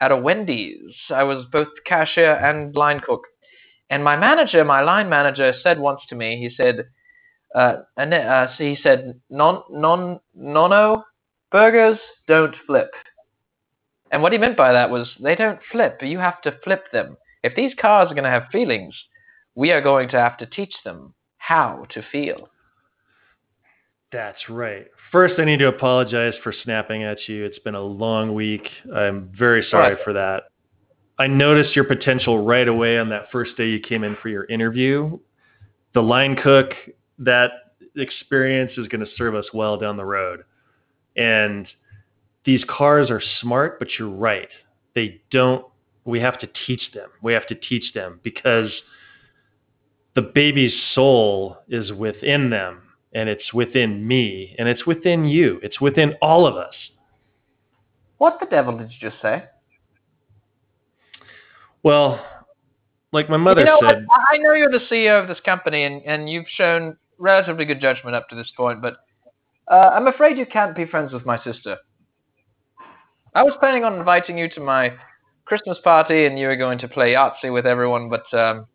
[0.00, 0.94] at a Wendy's.
[1.08, 3.22] I was both cashier and line cook.
[3.88, 6.86] And my manager, my line manager, said once to me, he said,
[7.54, 11.04] uh, and, uh, so he said, non, non, nono
[11.50, 12.90] burgers don't flip.
[14.12, 15.98] And what he meant by that was they don't flip.
[16.02, 17.16] You have to flip them.
[17.42, 18.94] If these cars are going to have feelings,
[19.54, 21.14] we are going to have to teach them
[21.50, 22.48] how to feel.
[24.12, 24.86] That's right.
[25.10, 27.44] First, I need to apologize for snapping at you.
[27.44, 28.68] It's been a long week.
[28.94, 30.04] I'm very sorry Right.
[30.04, 30.44] for that.
[31.18, 34.44] I noticed your potential right away on that first day you came in for your
[34.44, 35.18] interview.
[35.92, 36.70] The line cook,
[37.18, 37.50] that
[37.96, 40.44] experience is going to serve us well down the road.
[41.16, 41.66] And
[42.44, 44.48] these cars are smart, but you're right.
[44.94, 45.66] They don't,
[46.04, 47.10] we have to teach them.
[47.22, 48.70] We have to teach them because
[50.14, 52.82] the baby's soul is within them
[53.12, 55.60] and it's within me and it's within you.
[55.62, 56.74] It's within all of us.
[58.18, 59.44] What the devil did you just say?
[61.82, 62.24] Well,
[63.12, 65.84] like my mother you know said, I I know you're the CEO of this company,
[65.84, 68.96] and, and you've shown relatively good judgment up to this point, but
[69.68, 71.78] uh, I'm afraid you can't be friends with my sister.
[73.34, 74.92] I was planning on inviting you to my
[75.44, 78.66] Christmas party, and you were going to play Yahtzee with everyone, but um,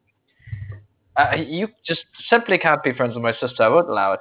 [1.18, 3.63] uh, you just simply can't be friends with my sister.
[3.63, 4.20] I won't allow it.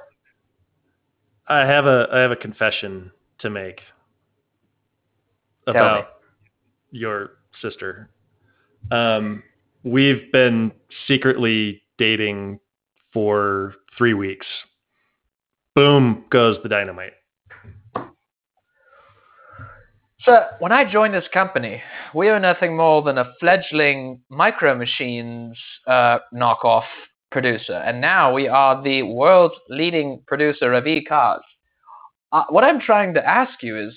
[1.47, 3.81] I have a I have a confession to make
[5.65, 6.05] Tell about
[6.91, 6.99] me.
[6.99, 7.31] your
[7.61, 8.09] sister.
[8.91, 9.43] Um,
[9.83, 10.71] we've been
[11.07, 12.59] secretly dating
[13.13, 14.45] for three weeks.
[15.75, 17.13] Boom goes the dynamite.
[20.25, 21.83] So, when I joined this company,
[22.15, 25.55] we were nothing more than a fledgling Micro Machines
[25.85, 26.85] uh, knockoff
[27.31, 31.43] producer, and now we are the world's leading producer of e-cars.
[32.31, 33.95] Uh, what I'm trying to ask you is,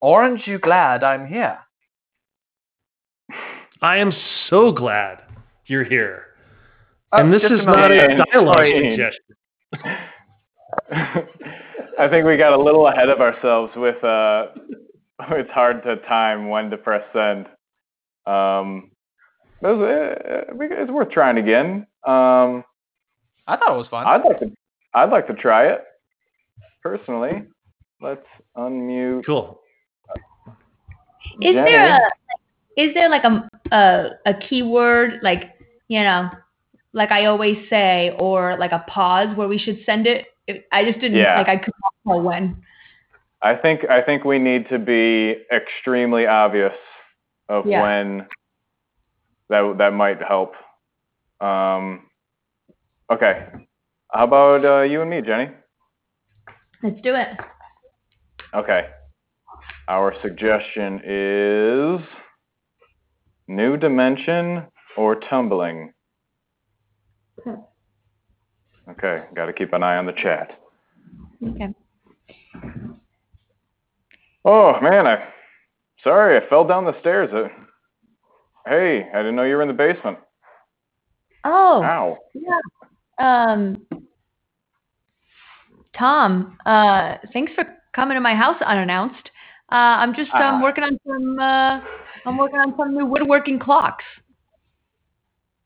[0.00, 1.58] aren't you glad I'm here?
[3.82, 4.12] I am
[4.48, 5.18] so glad
[5.66, 6.22] you're here.
[7.12, 8.96] Uh, and this is a not a dialogue Sorry.
[8.96, 9.36] suggestion.
[11.98, 14.46] I think we got a little ahead of ourselves with uh
[15.30, 17.46] it's hard to time when to press send.
[18.26, 18.90] Um
[19.62, 21.86] it was, uh, we- it's worth trying again.
[22.06, 22.64] Um
[23.46, 24.06] I thought it was fun.
[24.06, 24.50] I'd like to
[24.94, 25.84] I'd like to try it
[26.82, 27.44] personally.
[28.00, 29.60] Let's unmute Cool.
[31.40, 32.00] Is there a
[32.76, 35.54] is there like a a a keyword like
[35.88, 36.30] you know
[36.92, 40.26] like I always say or like a pause where we should send it?
[40.46, 41.38] It- I just didn't Yeah.
[41.38, 42.62] like I could not tell when.
[43.46, 46.74] I think I think we need to be extremely obvious
[47.48, 47.80] of Yeah.
[47.82, 48.26] when
[49.50, 50.54] that that might help.
[51.40, 52.10] Um,
[53.08, 53.46] okay,
[54.12, 55.50] how about uh, you and me, Jenny?
[56.82, 57.28] Let's do it.
[58.52, 58.88] Okay,
[59.86, 62.00] our suggestion is
[63.46, 64.66] new dimension
[64.96, 65.92] or tumbling.
[68.88, 70.58] Okay, got to keep an eye on the chat.
[71.44, 71.72] Okay.
[74.48, 75.24] Oh man, I
[76.04, 77.30] sorry I fell down the stairs.
[77.34, 77.48] Uh,
[78.64, 80.18] hey, I didn't know you were in the basement.
[81.44, 81.82] Oh.
[81.82, 82.16] Ow.
[82.34, 82.60] Yeah.
[83.18, 83.86] Um.
[85.98, 89.30] Tom, uh, thanks for coming to my house unannounced.
[89.72, 90.62] Uh, I'm just um Ah.
[90.62, 91.80] working on some uh,
[92.24, 94.04] I'm working on some new woodworking clocks.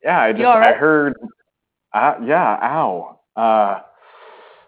[0.03, 0.73] Yeah, I just right?
[0.73, 1.13] I heard.
[1.93, 3.19] Uh, yeah, ow.
[3.35, 3.81] Uh,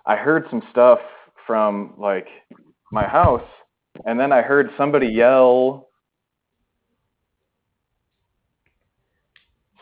[0.05, 0.99] I heard some stuff
[1.47, 2.27] from like
[2.91, 3.41] my house,
[4.05, 5.89] and then I heard somebody yell.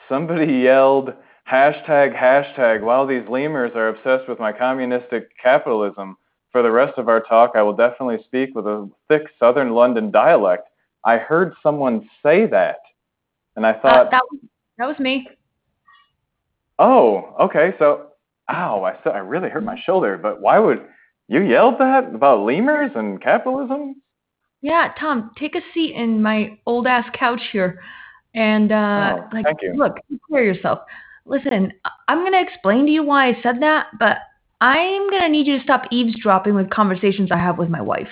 [0.10, 1.14] Somebody yelled
[1.50, 2.82] hashtag hashtag.
[2.82, 6.18] While these lemurs are obsessed with my communistic capitalism,
[6.52, 10.12] for the rest of our talk, I will definitely speak with a thick Southern London
[10.12, 10.68] dialect.
[11.06, 12.80] I heard someone say that,
[13.56, 14.12] and I Uh, thought.
[14.12, 14.42] that was
[14.78, 15.28] that was me.
[16.80, 17.74] Oh, okay.
[17.80, 18.08] So,
[18.50, 20.18] ow, I I really hurt my shoulder.
[20.18, 20.86] But why would
[21.32, 24.02] you yelled that about lemurs and capitalism?
[24.62, 27.80] Yeah, Tom, take a seat in my old ass couch here,
[28.36, 29.74] and uh, Oh, like, thank you.
[29.74, 29.96] look,
[30.28, 30.80] clear yourself.
[31.26, 31.72] Listen,
[32.10, 34.18] I'm gonna explain to you why I said that, but
[34.60, 38.10] I'm gonna need you to stop eavesdropping with conversations I have with my wife.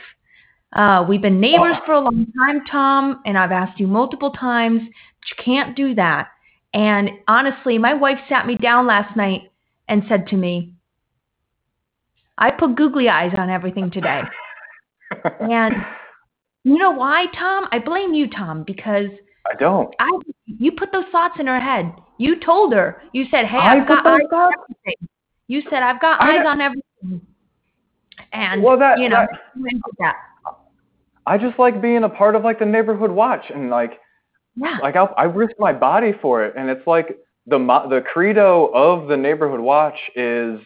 [0.73, 1.85] Uh, we've been neighbors Oh.
[1.85, 4.81] for a long time, Tom, and I've asked you multiple times.
[4.81, 6.29] But you can't do that.
[6.73, 9.51] And honestly, my wife sat me down last night
[9.87, 10.73] and said to me,
[12.39, 14.21] "I put googly eyes on everything today."
[15.39, 15.75] and
[16.63, 17.67] you know why, Tom?
[17.71, 19.07] I blame you, Tom, because
[19.49, 19.93] I don't.
[19.99, 20.09] I
[20.45, 21.93] you put those thoughts in her head.
[22.17, 23.01] You told her.
[23.13, 25.07] You said, "Hey, I I've got eyes on everything."
[25.47, 27.21] You said, "I've got I eyes on everything."
[28.33, 29.25] And Well, that- you know,
[29.55, 30.15] that- that.
[31.25, 33.99] I just like being a part of like the neighborhood watch and like
[34.55, 34.77] Yeah.
[34.81, 38.65] like I'll, I risk my body for it and it's like the mo- the credo
[38.73, 40.59] of the neighborhood watch is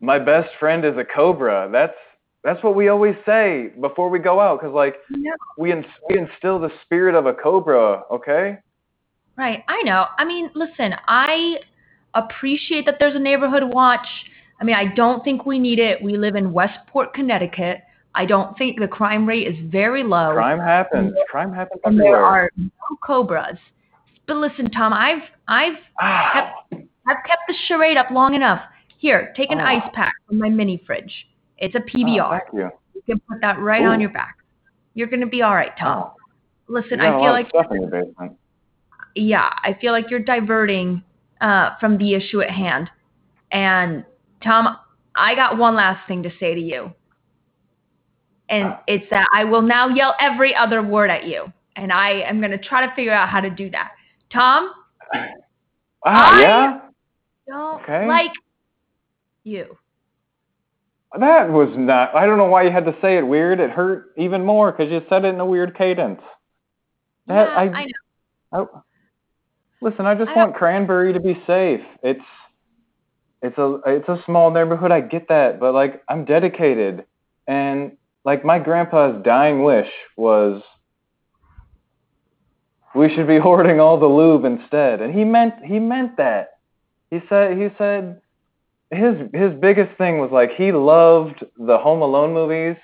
[0.00, 1.68] my best friend is a cobra.
[1.72, 1.96] That's
[2.44, 5.32] that's what we always say before we go out cuz like Yeah.
[5.58, 8.58] we, ins- we instill the spirit of a cobra, okay?
[9.36, 9.64] Right.
[9.68, 10.06] I know.
[10.16, 11.58] I mean, listen, I
[12.14, 14.06] appreciate that there's a neighborhood watch.
[14.60, 16.00] I mean, I don't think we need it.
[16.02, 17.82] We live in Westport, Connecticut.
[18.14, 20.32] I don't think the crime rate is very low.
[20.32, 21.14] Crime happens.
[21.28, 22.70] Crime happens and there are no
[23.04, 23.58] cobras.
[24.26, 26.30] But listen, Tom, I've I've ah.
[26.32, 28.62] kept I've kept the charade up long enough.
[28.98, 29.64] Here, take an Oh.
[29.64, 31.26] ice pack from my mini fridge.
[31.58, 32.40] It's a Oh, PBR.
[32.40, 32.70] thank you.
[32.94, 34.36] you can put that right on your back.
[34.94, 36.04] You're gonna be all right, Tom.
[36.10, 36.14] Oh,
[36.68, 38.36] Listen, I feel like stuff in your basement.
[39.14, 41.02] yeah, I feel like you're diverting
[41.40, 42.90] uh, from the issue at hand.
[43.52, 44.04] And
[44.42, 44.76] Tom,
[45.14, 46.92] I got one last thing to say to you.
[48.48, 51.52] And it's that I will now yell every other word at you.
[51.76, 53.92] And I am going to try to figure out how to do that.
[54.32, 54.72] Tom,
[56.04, 56.80] Ah, I- yeah.
[57.46, 58.06] don't Okay.
[58.06, 58.30] like
[59.46, 59.78] you.
[61.18, 62.14] That was not.
[62.14, 63.60] I don't know why you had to say it weird.
[63.60, 66.20] It hurt even more because you said it in a weird cadence.
[67.26, 68.70] That, yeah, I, know.
[68.74, 68.80] I-
[69.80, 71.80] listen, I just I want Cranberry to be safe.
[72.02, 72.20] It's
[73.42, 74.90] it's a it's a small neighborhood.
[74.90, 77.04] I get that, but like I'm dedicated,
[77.46, 80.62] and like my grandpa's dying wish was
[82.94, 86.58] we should be hoarding all the lube instead, and he meant he meant that.
[87.10, 88.20] He said he said
[88.90, 92.76] his his biggest thing was like he loved the Home Alone movies,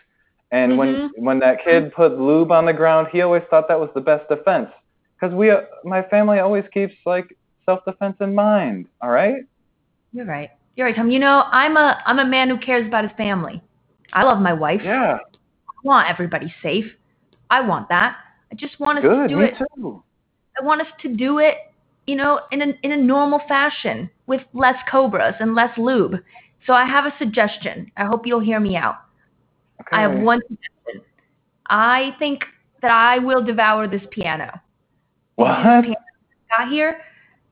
[0.50, 1.10] and when Mhm.
[1.16, 4.28] when that kid put lube on the ground, he always thought that was the best
[4.28, 4.70] defense.
[5.14, 8.86] Because we, uh, my family always keeps like self defense in mind.
[9.00, 9.44] All right.
[10.12, 10.50] You're right.
[10.74, 11.10] You're right, Tom.
[11.10, 13.62] You know, I'm a I'm a man who cares about his family.
[14.12, 14.82] I love my wife.
[14.82, 15.18] Yeah.
[15.18, 16.90] I want everybody safe.
[17.50, 18.16] I want that.
[18.50, 19.28] I just want us to Good.
[19.30, 20.02] do Me it too.
[20.60, 21.56] I want us to do it,
[22.06, 26.16] you know, in a in a normal fashion with less cobras and less lube.
[26.66, 27.90] So I have a suggestion.
[27.96, 28.96] I hope you'll hear me out.
[29.80, 29.96] Okay.
[29.96, 31.02] I have one suggestion.
[31.68, 32.44] I think
[32.82, 34.60] that I will devour this piano.
[35.36, 35.82] What?
[35.82, 35.96] This piano
[36.56, 37.00] got here,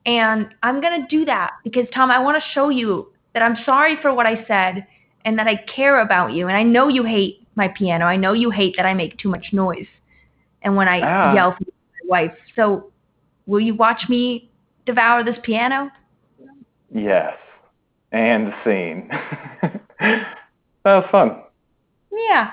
[0.05, 3.97] and I'm gonna do that because Tom, I want to show you that I'm sorry
[4.01, 4.85] for what I said
[5.25, 6.47] and that I care about you.
[6.47, 8.05] And I know you hate my piano.
[8.05, 9.87] I know you hate that I make too much noise
[10.63, 11.33] and when I Ah.
[11.33, 12.33] yell for my wife.
[12.55, 12.90] So
[13.45, 14.49] will you watch me
[14.85, 15.89] devour this piano?
[16.93, 17.37] Yes.
[18.11, 19.09] And scene.
[19.99, 20.25] that
[20.85, 21.41] was fun.
[22.11, 22.51] Yeah.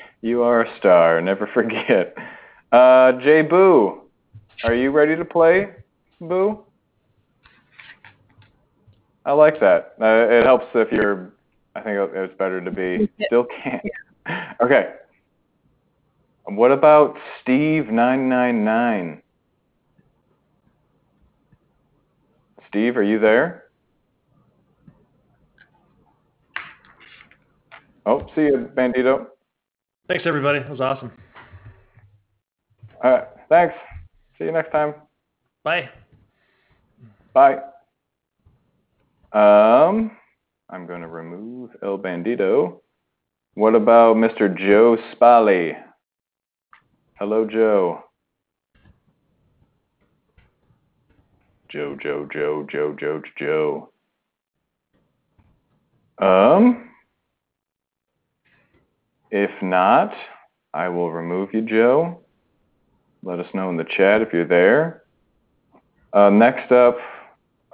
[0.22, 1.20] you are a star.
[1.20, 2.14] Never forget.
[2.72, 4.02] Uh, Jay Boo,
[4.64, 5.68] are you ready to play,
[6.20, 6.60] Boo?
[9.24, 9.94] I like that.
[10.00, 11.32] Uh, it helps if you're.
[11.74, 13.84] I think it's better to be still can't.
[14.62, 14.94] Okay.
[16.46, 19.22] What about Steve nine nine nine?
[22.76, 23.64] Steve, are you there?
[28.04, 29.28] Oh, see you, Bandito.
[30.08, 30.58] Thanks, everybody.
[30.58, 31.10] That was awesome.
[33.02, 33.74] All right, thanks.
[34.36, 34.92] See you next time.
[35.64, 35.88] Bye.
[37.32, 37.60] Bye.
[39.32, 40.10] Um,
[40.68, 42.80] I'm going to remove El Bandito.
[43.54, 44.54] What about Mr.
[44.54, 45.72] Joe Spally?
[47.14, 48.04] Hello, Joe.
[51.76, 53.90] Joe, Joe, Joe, Joe, Joe, Joe.
[56.26, 56.88] Um,
[59.30, 60.14] if not,
[60.72, 62.22] I will remove you, Joe.
[63.22, 65.02] Let us know in the chat if you're there.
[66.14, 66.96] Uh, next up,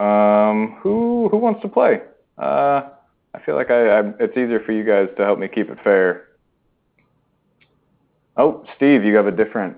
[0.04, 2.00] um, who who wants to play?
[2.36, 2.82] Uh,
[3.34, 5.78] I feel like I, I it's easier for you guys to help me keep it
[5.84, 6.26] fair.
[8.36, 9.76] Oh, Steve, you have a different.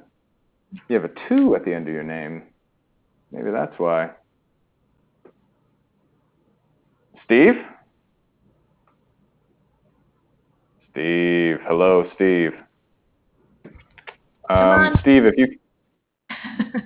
[0.89, 2.45] You have a two at the end of your name.
[3.35, 4.11] Maybe that's why.
[7.25, 7.55] Steve.
[10.93, 12.53] Steve, hello, Steve.
[14.49, 14.95] Um.
[15.01, 15.59] Steve, if you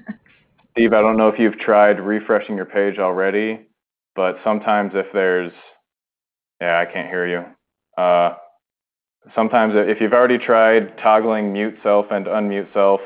[0.72, 3.66] Steve, I don't know if you've tried refreshing your page already,
[4.16, 5.52] but sometimes if there's
[6.62, 8.02] Yeah, I can't hear you.
[8.02, 8.36] Uh,
[9.34, 13.00] sometimes if you've already tried toggling mute self and unmute self,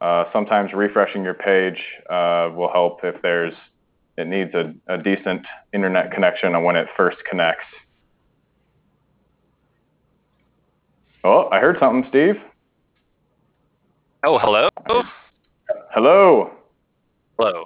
[0.00, 3.54] uh, sometimes refreshing your page uh, will help if there's
[4.18, 7.66] it needs a, a decent internet connection on when it first connects.
[11.22, 12.36] Oh, I heard something, Steve.
[14.24, 14.68] Oh, hello.
[15.92, 16.50] Hello.
[17.38, 17.64] Hello.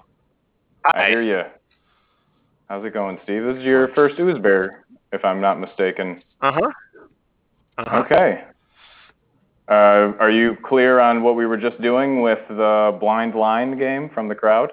[0.84, 1.06] Hi.
[1.06, 1.42] I hear you.
[2.68, 3.44] How's it going, Steve?
[3.44, 6.22] This is your first Ooze Bear, if I'm not mistaken.
[6.40, 6.70] Uh huh.
[7.78, 8.02] Uh-huh.
[8.04, 8.44] Okay.
[9.70, 14.10] Uh, are you clear on what we were just doing with the blind line game
[14.12, 14.72] from the crowd?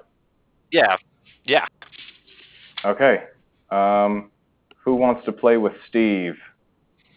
[0.72, 0.98] Yeah.
[1.46, 1.68] Yeah.
[2.84, 3.26] Okay.
[3.70, 4.32] Um,
[4.84, 6.34] who wants to play with Steve?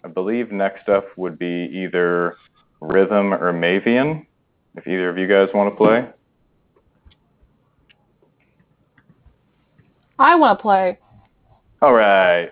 [0.04, 2.36] I believe next up would be either
[2.80, 4.26] Rhythm or Mavian.
[4.76, 6.06] If either of you guys want to play.
[10.18, 10.98] I want to play.
[11.80, 12.50] All right.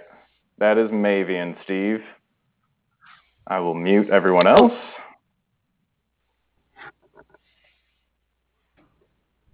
[0.56, 2.00] That is Mavian, Steve.
[3.46, 4.72] I will mute everyone else.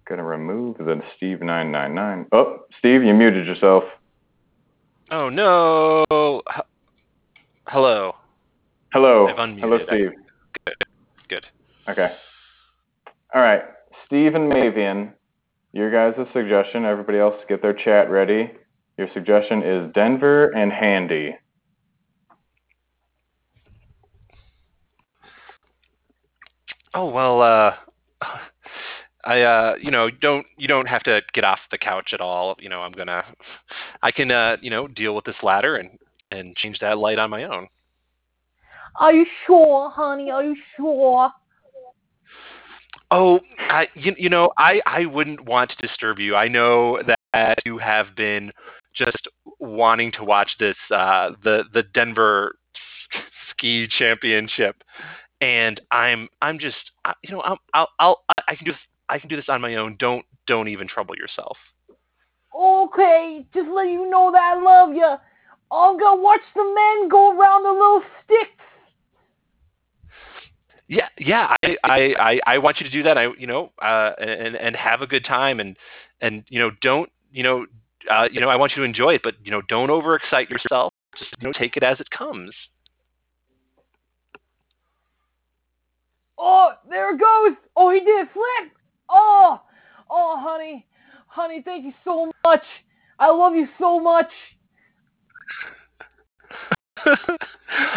[0.07, 2.27] Gonna remove the Steve999.
[2.31, 3.83] Oh, Steve, you muted yourself.
[5.09, 6.05] Oh no.
[6.55, 6.63] H-
[7.67, 8.13] hello.
[8.93, 9.27] Hello.
[9.35, 10.11] Hello, Steve.
[10.65, 10.75] Good.
[11.27, 11.45] Good.
[11.89, 12.11] Okay.
[13.33, 13.63] All right.
[14.05, 15.13] Steve and Mavian,
[15.73, 18.51] your guys' suggestion, everybody else get their chat ready.
[18.97, 21.35] Your suggestion is Denver and Handy.
[26.93, 27.41] Oh well.
[27.41, 27.73] Uh,
[29.25, 32.55] I uh, you know, don't you don't have to get off the couch at all.
[32.59, 33.23] You know, I'm gonna,
[34.03, 35.97] I can uh, you know, deal with this ladder and
[36.31, 37.67] and change that light on my own.
[38.97, 40.31] Are you sure, honey?
[40.31, 41.29] Are you sure?
[43.11, 46.35] Oh, I, you, you know, I, I wouldn't want to disturb you.
[46.35, 48.51] I know that you have been
[48.95, 49.27] just
[49.59, 52.55] wanting to watch this, uh, the the Denver
[53.51, 54.83] ski championship,
[55.41, 56.77] and I'm I'm just,
[57.23, 58.79] you know, I'm, I'll I'll I can do this,
[59.09, 59.95] I can do this on my own.
[59.99, 61.57] Don't don't even trouble yourself.
[62.57, 65.15] Okay, just let you know that I love you.
[65.71, 68.51] I'm gonna watch the men go around the little sticks.
[70.87, 71.55] Yeah, yeah.
[71.63, 73.17] I, I, I, I want you to do that.
[73.17, 75.75] I, you know, uh, and and have a good time, and
[76.21, 77.65] and you know, don't, you know,
[78.09, 80.93] uh, you know, I want you to enjoy it, but you know, don't overexcite yourself.
[81.17, 82.51] Just you know, take it as it comes.
[86.37, 87.57] Oh, there it goes.
[87.75, 88.71] Oh, he did a flip.
[89.09, 89.61] Oh,
[90.09, 90.85] oh, honey,
[91.27, 92.63] honey, thank you so much.
[93.19, 94.29] I love you so much.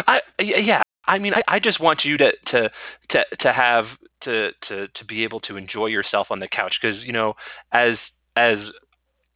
[0.07, 0.81] I, yeah.
[1.05, 2.69] I mean, I, I just want you to to
[3.09, 3.85] to to have
[4.21, 7.33] to to to be able to enjoy yourself on the couch because you know,
[7.71, 7.97] as
[8.35, 8.57] as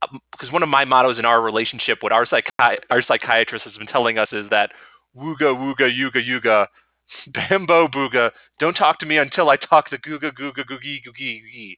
[0.03, 3.73] um, because one of my mottos in our relationship, what our psychi- our psychiatrist has
[3.73, 4.69] been telling us is that
[5.17, 6.67] wooga wooga yuga yuga,
[7.33, 11.77] bambo booga, don't talk to me until I talk the googa googa googie googie googie,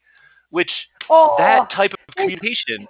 [0.50, 0.72] which
[1.10, 2.88] Oh, that type of communication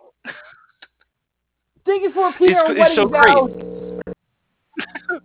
[1.86, 3.38] thank you for our is wedding so great.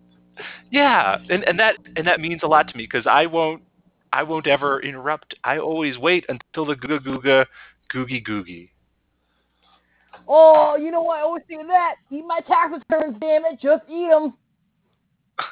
[0.71, 3.63] yeah, and and that and that means a lot to me because I won't
[4.13, 5.35] I won't ever interrupt.
[5.45, 7.47] I always wait until the googa googa
[7.93, 8.71] googie googie.
[10.29, 11.19] Oh, you know what?
[11.19, 11.97] I always think of that.
[12.11, 13.61] Eat my tax returns, damn it.
[13.61, 14.35] Just eat them.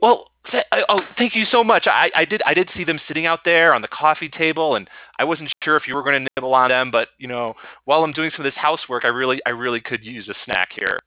[0.00, 1.86] Well, th- I- oh, thank you so much.
[1.86, 4.88] I, I did I did see them sitting out there on the coffee table, and
[5.18, 8.02] I wasn't sure if you were going to nibble on them, but you know, while
[8.02, 10.98] I'm doing some of this housework, I really I really could use a snack here.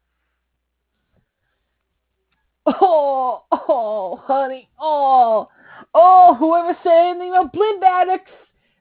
[2.65, 4.69] Oh, oh, honey.
[4.79, 5.49] Oh,
[5.93, 8.31] oh, whoever said anything about blimp addicts,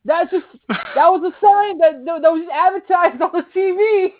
[0.04, 4.12] that's just, that was a sign that, that was just advertised on the TV.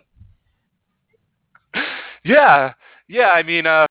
[2.25, 2.73] Yeah,
[3.09, 3.29] yeah.
[3.31, 3.87] I mean, uh,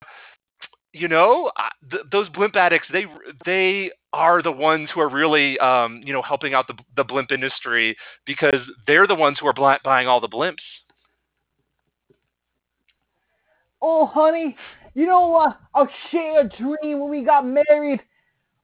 [0.94, 1.52] you know,
[1.90, 3.06] th- those blimp addicts they
[3.46, 7.32] they are the ones who are really um, you know helping out the the blimp
[7.32, 10.58] industry because they're the ones who are bl- buying all the blimps.
[13.82, 14.56] Oh, honey,
[14.94, 15.60] you know what?
[15.74, 18.02] I'll share a dream when we got married.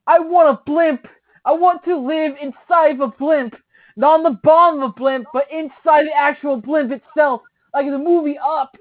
[0.06, 1.08] I want a blimp.
[1.46, 3.56] I want to live inside of a blimp.
[3.96, 7.42] Not on the bottom of a blimp, but inside the actual blimp itself.
[7.74, 8.76] Like in the movie Up.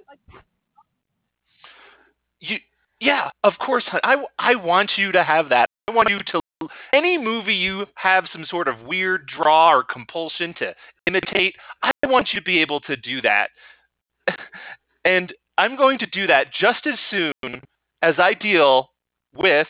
[2.41, 2.59] You,
[3.01, 3.85] yeah, of course.
[3.87, 4.01] hon.
[4.03, 5.69] I, I want you to have that.
[5.89, 6.41] I want you to
[6.93, 10.75] any movie you have some sort of weird draw or compulsion to
[11.07, 11.55] imitate.
[11.83, 13.51] I want you to be able to do that,
[15.05, 17.63] and I'm going to do that just as soon
[18.03, 18.91] as I deal
[19.35, 19.69] with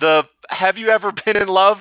[0.00, 1.78] the Have you ever been in love?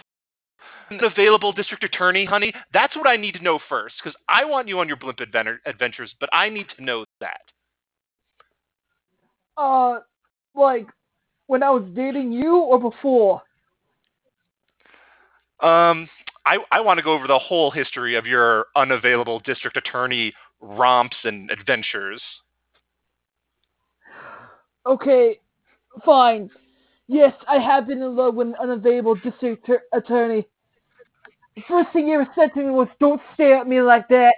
[0.89, 2.53] Available district attorney, honey.
[2.71, 5.59] That's what I need to know first, because I want you on your blimp adventure,
[5.65, 7.41] adventures, but I need to know that.
[9.57, 9.99] Uh,
[10.55, 10.87] like
[11.47, 13.41] when I was dating you or before?
[15.59, 16.07] Um,
[16.45, 21.17] I I want to go over the whole history of your unavailable district attorney romps
[21.23, 22.21] and adventures.
[24.85, 25.39] Okay,
[26.05, 26.49] fine.
[27.07, 30.47] Yes, I have been in love with an unavailable district tur- attorney.
[31.55, 34.35] The first thing he ever said to me was, "Don't stare at me like that."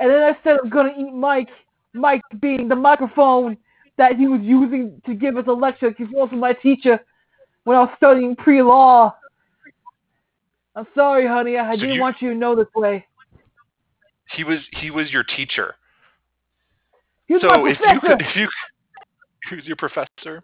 [0.00, 1.50] And then I said I'm gonna eat Mike.
[1.92, 3.56] Mike being the microphone
[3.96, 5.94] that he was using to give us a lecture.
[5.96, 7.00] He was also my teacher
[7.64, 9.14] when I was studying pre-law.
[10.76, 11.56] I'm sorry, honey.
[11.58, 13.06] I So didn't you- want you to know this way.
[14.32, 15.74] He was he was your teacher.
[17.26, 18.48] He was so if you could if you
[19.48, 20.42] he was your professor.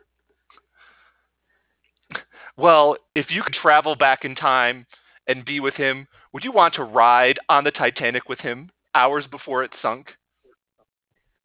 [2.56, 4.86] Well, if you could travel back in time
[5.28, 9.26] and be with him, would you want to ride on the Titanic with him hours
[9.30, 10.08] before it sunk?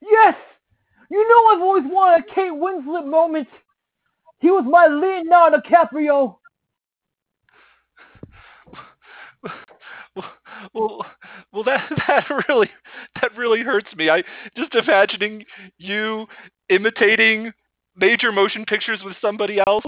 [0.02, 0.36] Yes!
[1.52, 3.48] I've always wanted a Kate Winslet moment.
[4.40, 6.38] He was my Leonardo DiCaprio.
[10.74, 11.06] well,
[11.52, 12.70] well, that that really
[13.22, 14.10] that really hurts me.
[14.10, 14.24] I
[14.56, 15.46] just imagining
[15.78, 16.26] you
[16.70, 17.52] imitating
[17.96, 19.86] major motion pictures with somebody else.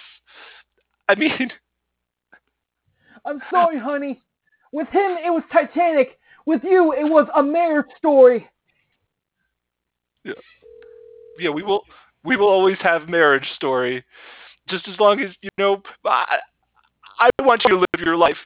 [1.08, 1.52] I mean,
[3.26, 4.22] I'm sorry, honey.
[4.72, 6.18] With him, it was Titanic.
[6.46, 8.48] With you, it was a marriage story.
[10.26, 10.34] yeah,
[11.38, 11.84] we will
[12.24, 14.04] we will always have marriage story,
[14.70, 15.82] just as long as you know.
[16.06, 16.38] I,
[17.20, 18.38] I want you to live your life,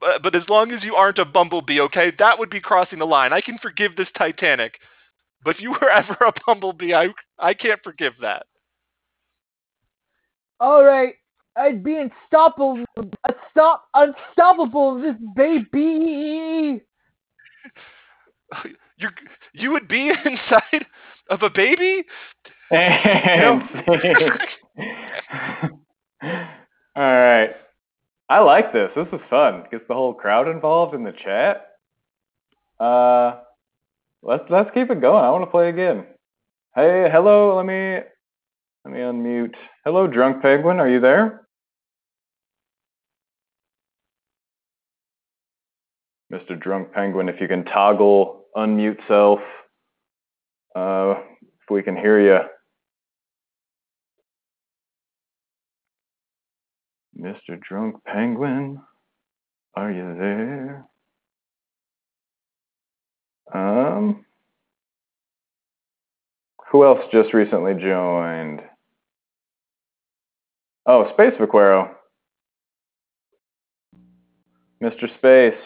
[0.00, 2.12] but, but as long as you aren't a bumblebee, okay?
[2.18, 3.32] That would be crossing the line.
[3.32, 4.74] I can forgive this Titanic,
[5.44, 7.08] but if you were ever a bumblebee, I
[7.38, 8.46] I can't forgive that.
[10.60, 11.14] All right,
[11.56, 12.84] I'd be unstoppable,
[13.50, 15.00] stop, unstoppable.
[15.00, 16.82] This baby.
[18.98, 19.08] You
[19.54, 20.86] you would be inside
[21.30, 22.04] of a baby.
[22.72, 22.78] All
[26.96, 27.50] right.
[28.28, 28.90] I like this.
[28.96, 29.64] This is fun.
[29.70, 31.66] Gets the whole crowd involved in the chat.
[32.80, 33.40] Uh,
[34.22, 35.24] let's let's keep it going.
[35.24, 36.06] I want to play again.
[36.74, 37.56] Hey, hello.
[37.56, 37.98] Let me
[38.84, 39.54] let me unmute.
[39.84, 40.80] Hello, drunk penguin.
[40.80, 41.42] Are you there?
[46.32, 46.58] Mr.
[46.58, 49.40] Drunk Penguin, if you can toggle unmute self,
[50.74, 52.38] uh, if we can hear you.
[57.18, 57.60] Mr.
[57.60, 58.80] Drunk Penguin,
[59.74, 60.86] are you there?
[63.54, 64.24] Um,
[66.70, 68.62] who else just recently joined?
[70.86, 71.94] Oh, Space Vaquero.
[74.82, 75.14] Mr.
[75.18, 75.60] Space.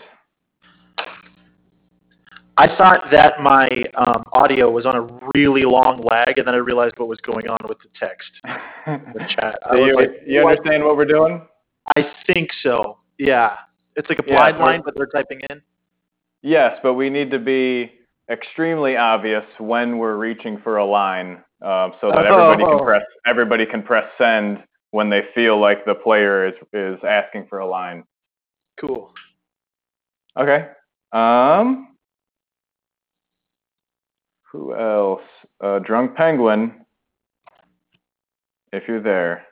[2.58, 6.58] I thought that my um, audio was on a really long lag, and then I
[6.58, 8.30] realized what was going on with the text,
[8.86, 9.58] the chat.
[9.70, 11.42] So you, like, you understand what we're doing?
[11.96, 12.98] I think so.
[13.18, 13.56] Yeah,
[13.94, 15.60] it's like a blind so- line, but they're typing in.
[16.42, 17.92] Yes, but we need to be
[18.30, 22.76] extremely obvious when we're reaching for a line, um, so that everybody Oh.
[22.78, 27.46] can press everybody can press send when they feel like the player is is asking
[27.48, 28.04] for a line.
[28.80, 29.12] Cool.
[30.38, 30.68] Okay.
[31.12, 31.95] Um.
[34.56, 35.20] Who else?
[35.62, 36.72] Uh, Drunk Penguin.
[38.72, 39.44] If you're there,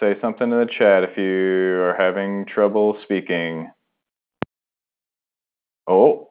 [0.00, 3.70] say something in the chat if you are having trouble speaking.
[5.86, 6.30] Oh.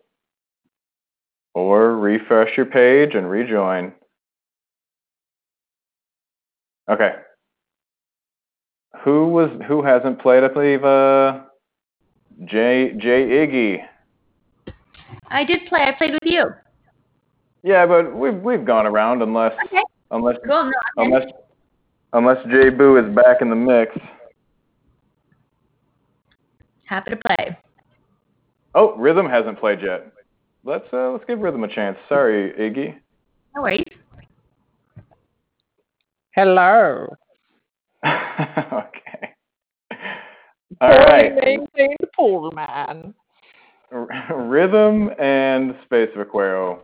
[1.53, 3.93] Or refresh your page and rejoin.
[6.89, 7.13] Okay.
[9.03, 10.43] Who was who hasn't played?
[10.43, 11.41] I believe uh
[12.43, 13.94] J Jay Iggy.
[15.27, 15.81] I did play.
[15.81, 16.49] I played with you.
[17.63, 19.81] Yeah, but we've we've gone around unless Okay.
[20.11, 20.65] unless Cool.
[20.65, 21.31] No, I'm unless
[22.13, 23.95] unless Jay Boo is back in the mix.
[26.85, 27.57] happy to play.
[28.75, 30.11] Oh, Rhythm hasn't played yet.
[30.63, 31.97] Let's uh let's give Rhythm a chance.
[32.07, 32.95] Sorry, Iggy.
[33.55, 33.83] No worries.
[36.35, 37.07] Hello.
[38.05, 39.33] okay.
[40.81, 41.33] All right.
[41.33, 43.13] maintained poor man.
[43.95, 46.83] R- Rhythm and Space of Vaquero.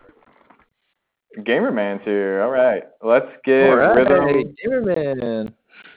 [1.40, 2.42] Gamerman's here.
[2.42, 2.84] All right.
[3.04, 4.56] Let's give All right, Rhythm.
[4.66, 5.54] Gamerman.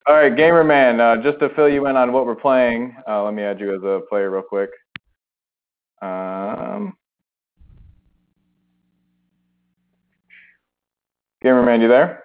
[0.06, 1.00] All right, Gamerman.
[1.00, 3.74] Uh, just to fill you in on what we're playing, uh, let me add you
[3.74, 4.70] as a player real quick.
[6.02, 6.96] Um,
[11.42, 12.24] Gamerman, you there?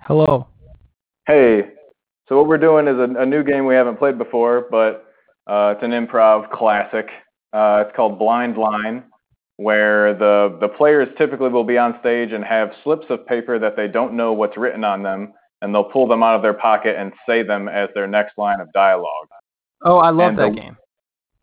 [0.00, 0.48] Hello.
[1.26, 1.70] Hey.
[2.28, 5.11] So what we're doing is a, a new game we haven't played before, but
[5.46, 7.08] uh, it's an improv classic.
[7.52, 9.04] Uh, it's called Blind Line.
[9.56, 13.76] where the the players typically will be on stage and have slips of paper that
[13.76, 16.96] they don't know what's written on them, and they'll pull them out of their pocket
[16.98, 19.28] and say them as their next line of dialogue.
[19.84, 20.76] Oh, I love And that the- game.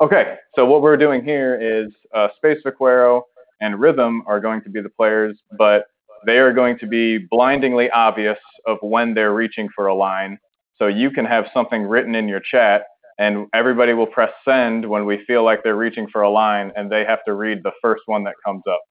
[0.01, 3.25] Okay, so what we're doing here is uh, Space Vaquero
[3.59, 5.87] and Rhythm are going to be the players, but
[6.25, 10.39] they are going to be blindingly obvious of when they're reaching for a line.
[10.77, 12.83] So you can have something written in your chat,
[13.19, 16.89] and everybody will press send when we feel like they're reaching for a line, and
[16.89, 18.81] they have to read the first one that comes up.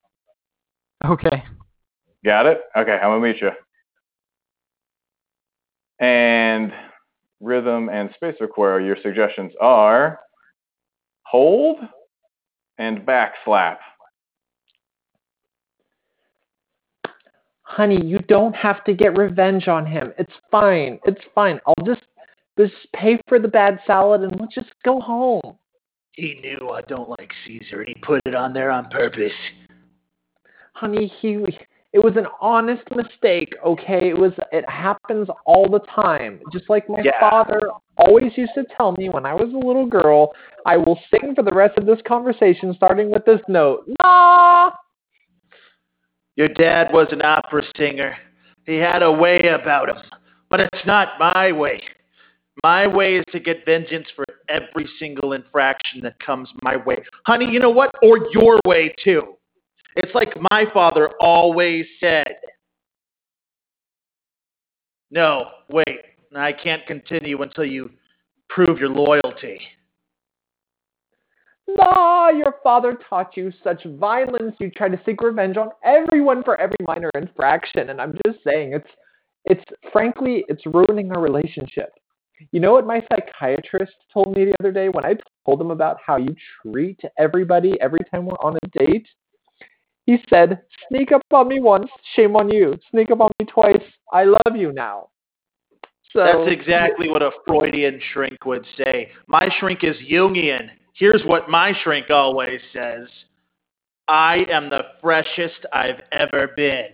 [1.05, 1.43] Okay.
[2.24, 2.61] Got it?
[2.76, 3.51] Okay, I'm gonna meet you.
[5.99, 6.72] And
[7.41, 10.20] Rhythm and Space require your suggestions are
[11.22, 11.79] hold
[12.79, 13.81] and back slap.
[17.62, 20.12] Honey, you don't have to get revenge on him.
[20.18, 20.99] It's fine.
[21.05, 21.61] It's fine.
[21.66, 22.03] I'll just
[22.59, 25.56] just pay for the bad salad and let's just go home.
[26.12, 29.32] He knew I don't like Caesar, and he put it on there on purpose.
[30.74, 31.44] Honey, he
[31.92, 34.11] it was an honest mistake, okay?
[34.11, 36.40] It was it happens all the time.
[36.52, 37.18] Just like my Yeah.
[37.20, 37.61] father
[37.96, 40.34] always used to tell me when I was a little girl,
[40.66, 43.88] I will sing for the rest of this conversation starting with this note.
[44.04, 44.72] La
[46.36, 48.16] Your dad was an opera singer.
[48.66, 50.02] He had a way about him,
[50.50, 51.82] but it's not my way.
[52.64, 56.96] My way is to get vengeance for every single infraction that comes my way.
[57.24, 57.90] Honey, you know what?
[58.02, 59.34] Or your way too.
[59.96, 62.36] It's like my father always said.
[65.11, 66.00] No, wait.
[66.36, 67.90] I can't continue until you
[68.48, 69.61] prove your loyalty.
[71.66, 74.54] La, your father taught you such violence.
[74.59, 78.72] You try to seek revenge on everyone for every minor infraction, and I'm just saying,
[78.72, 78.88] it's,
[79.44, 81.90] it's frankly, it's ruining our relationship.
[82.53, 85.99] You know what my psychiatrist told me the other day when I told him about
[86.05, 89.07] how you treat everybody every time we're on a date?
[90.07, 92.78] He said, "Sneak up on me once, shame on you.
[92.91, 93.82] Sneak up on me twice,
[94.12, 95.09] I love you now."
[96.12, 99.11] So That's exactly what a Freudian shrink would say.
[99.26, 100.70] My shrink is Jungian.
[100.95, 103.09] Here's what my shrink always says
[104.09, 106.89] I am the freshest I've ever been.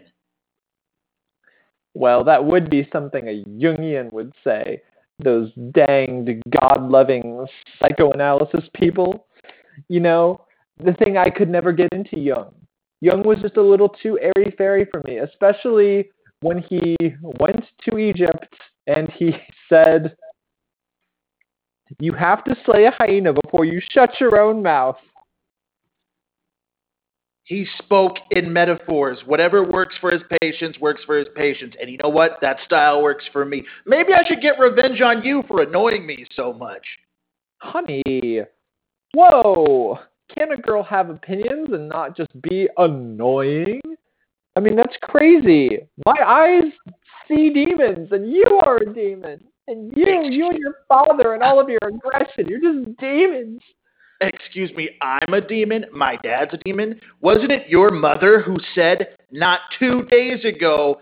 [1.94, 4.82] Well, that would be something a Jungian would say.
[5.22, 7.46] Those danged God loving
[7.80, 9.26] psychoanalysis people.
[9.88, 10.40] You know,
[10.82, 12.52] the thing I could never get into Jung.
[13.00, 16.10] Jung was just a little too airy fairy for me, especially
[16.40, 16.96] when he
[17.38, 18.54] went to Egypt
[18.86, 19.32] and he
[19.68, 20.16] said,
[22.00, 24.96] You have to slay a hyena before you shut your own mouth.
[27.44, 29.18] He spoke in metaphors.
[29.26, 31.76] Whatever works for his patients works for his patients.
[31.78, 32.38] And you know what?
[32.40, 33.64] That style works for me.
[33.86, 36.82] Maybe I should get revenge on you for annoying me so much.
[37.58, 38.40] Honey,
[39.12, 39.98] whoa!
[40.34, 43.80] Can a girl have opinions and not just be annoying?
[44.56, 45.80] I mean, that's crazy.
[46.06, 46.72] My eyes
[47.28, 49.40] see demons, and you are a demon.
[49.66, 53.60] And you, you and your father, and all of your aggression, you're just demons.
[54.20, 55.86] Excuse me, I'm a demon.
[55.92, 57.00] My dad's a demon.
[57.20, 61.00] Wasn't it your mother who said not two days ago,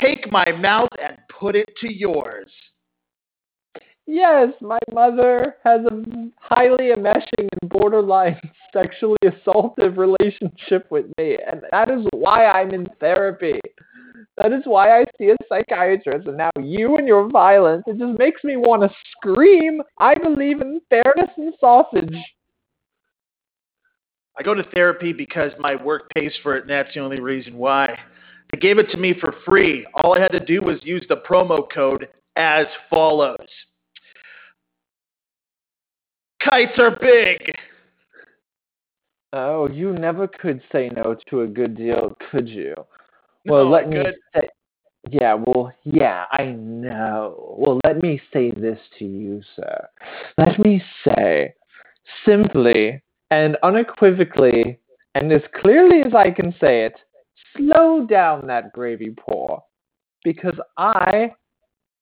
[0.00, 2.50] take my mouth and put it to yours?
[4.06, 6.02] Yes, my mother has a
[6.40, 8.38] highly enmeshing and borderline
[8.72, 13.60] sexually assaultive relationship with me, and that is why I'm in therapy.
[14.38, 18.18] That is why I see a psychiatrist, and now you and your violence, it just
[18.18, 19.80] makes me want to scream.
[19.98, 22.16] I believe in fairness and sausage.
[24.38, 27.56] I go to therapy because my work pays for it, and that's the only reason
[27.56, 27.98] why.
[28.50, 29.86] They gave it to me for free.
[29.94, 33.36] All I had to do was use the promo code as follows
[36.42, 37.54] Kites are big.
[39.32, 42.74] Oh, you never could say no to a good deal, could you?
[43.46, 44.04] Well, No, let me
[44.34, 44.48] say.
[45.10, 47.56] Yeah, well, yeah, I know.
[47.58, 49.88] Well, let me say this to you, sir.
[50.38, 51.54] Let me say,
[52.24, 53.02] simply
[53.32, 54.78] and unequivocally,
[55.14, 56.92] and as clearly as I can say it,
[57.56, 59.62] slow down that gravy pour.
[60.22, 61.32] Because I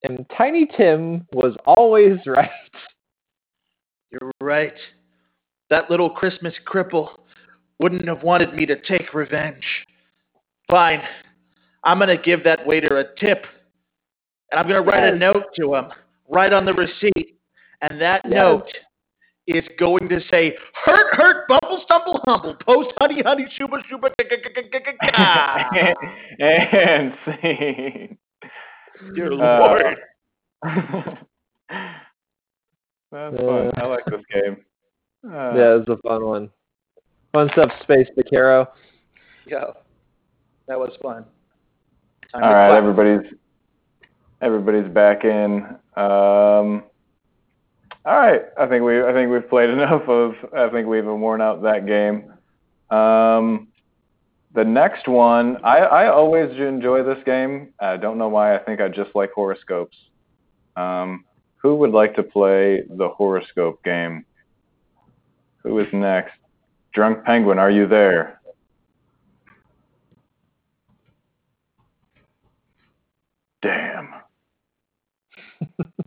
[0.05, 2.51] am Tiny Tim was always right.
[4.11, 4.75] You're right.
[5.71, 7.11] That little Christmas cripple
[7.79, 9.65] wouldn't have wanted me to take revenge.
[10.69, 11.01] Fine.
[11.85, 13.45] I'm going to give that waiter a tip.
[14.51, 15.87] And I'm going to write a note to him,
[16.29, 17.39] right on the receipt.
[17.83, 18.35] And that Yes.
[18.35, 18.69] note
[19.51, 20.55] is going to say,
[20.85, 24.09] hurt, hurt, bumble, stumble, humble, post, honey, honey, shuba, shuba,
[26.41, 28.19] and scene.
[29.15, 29.97] Dear Uh, Lord.
[33.13, 33.71] That's fun.
[33.77, 34.57] I like this game.
[35.27, 36.51] Uh, Yeah, it's a fun one.
[37.33, 38.69] Fun stuff, Space Vaquero?
[39.47, 39.65] Yeah,
[40.69, 41.25] that was fun.
[42.33, 42.73] Time All to clap.
[42.73, 43.33] everybody's
[44.43, 45.67] everybody's back in.
[45.97, 46.85] Um,
[48.05, 50.35] all right, I think we I think we've played enough of.
[50.57, 52.33] I think we've even worn out that game.
[52.91, 53.69] Um,
[54.55, 57.73] the next one, I I always enjoy this game.
[57.81, 58.55] I don't know why.
[58.55, 59.97] I think I just like horoscopes.
[60.77, 61.25] Um,
[61.57, 64.25] who would like to play the horoscope game?
[65.63, 66.33] Who is next?
[66.93, 68.41] Drunk Penguin, are you there?
[73.63, 74.15] Damn.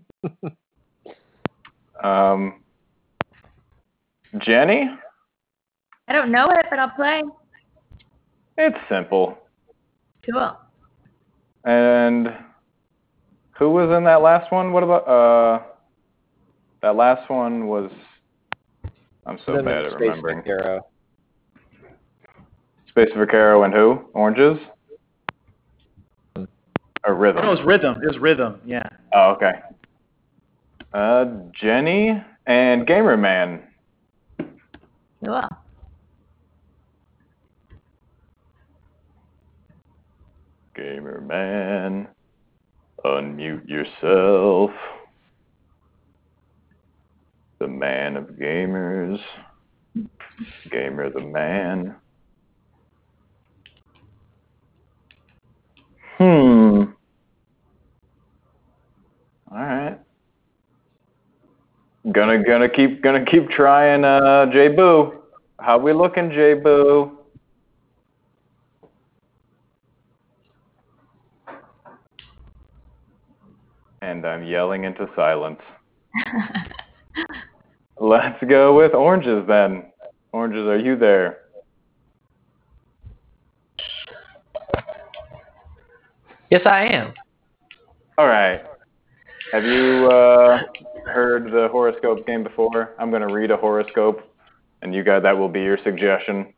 [2.03, 2.61] um,
[4.39, 4.89] Jenny,
[6.07, 7.21] I don't know it, but I'll play.
[8.57, 9.37] it's simple.
[10.29, 10.57] Cool.
[11.65, 12.33] And
[13.57, 14.73] who was in that last one?
[14.73, 15.63] What about uh?
[16.81, 17.89] That last one was.
[19.25, 20.39] I'm so bad at Space remembering.
[20.39, 20.85] Vaquero.
[22.89, 24.01] Space Vaquero and who?
[24.13, 24.59] Oranges?
[27.05, 27.43] Or rhythm?
[27.43, 27.95] No, it was rhythm.
[28.03, 28.59] It was rhythm.
[28.65, 28.87] Yeah.
[29.13, 29.53] Oh, okay.
[30.93, 31.25] Uh,
[31.59, 33.63] Jenny and Gamer Man.
[35.25, 35.41] Cool.
[40.75, 42.07] Gamer Man,
[43.03, 44.71] unmute yourself.
[47.59, 49.19] The man of gamers.
[50.69, 51.95] Gamer the man.
[56.17, 56.83] Hmm.
[59.51, 60.02] All right.
[62.11, 65.21] Gonna gonna keep gonna keep trying uh J Boo.
[65.59, 67.17] How we looking, J Boo?
[74.01, 75.61] And I'm yelling into silence.
[77.99, 79.85] Let's go with oranges then.
[80.33, 81.37] Oranges, are you there?
[86.51, 87.13] Yes, I am.
[88.17, 88.61] All right.
[89.53, 90.61] Have you uh,
[91.05, 92.95] heard the horoscope game before?
[92.97, 94.27] I'm going to read a horoscope,
[94.81, 96.51] and you guys, that will be your suggestion.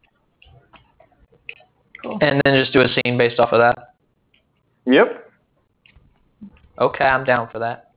[2.22, 3.95] And then just do a scene based off of that.
[4.85, 5.30] Yep.
[6.80, 7.91] Okay, I'm down for that.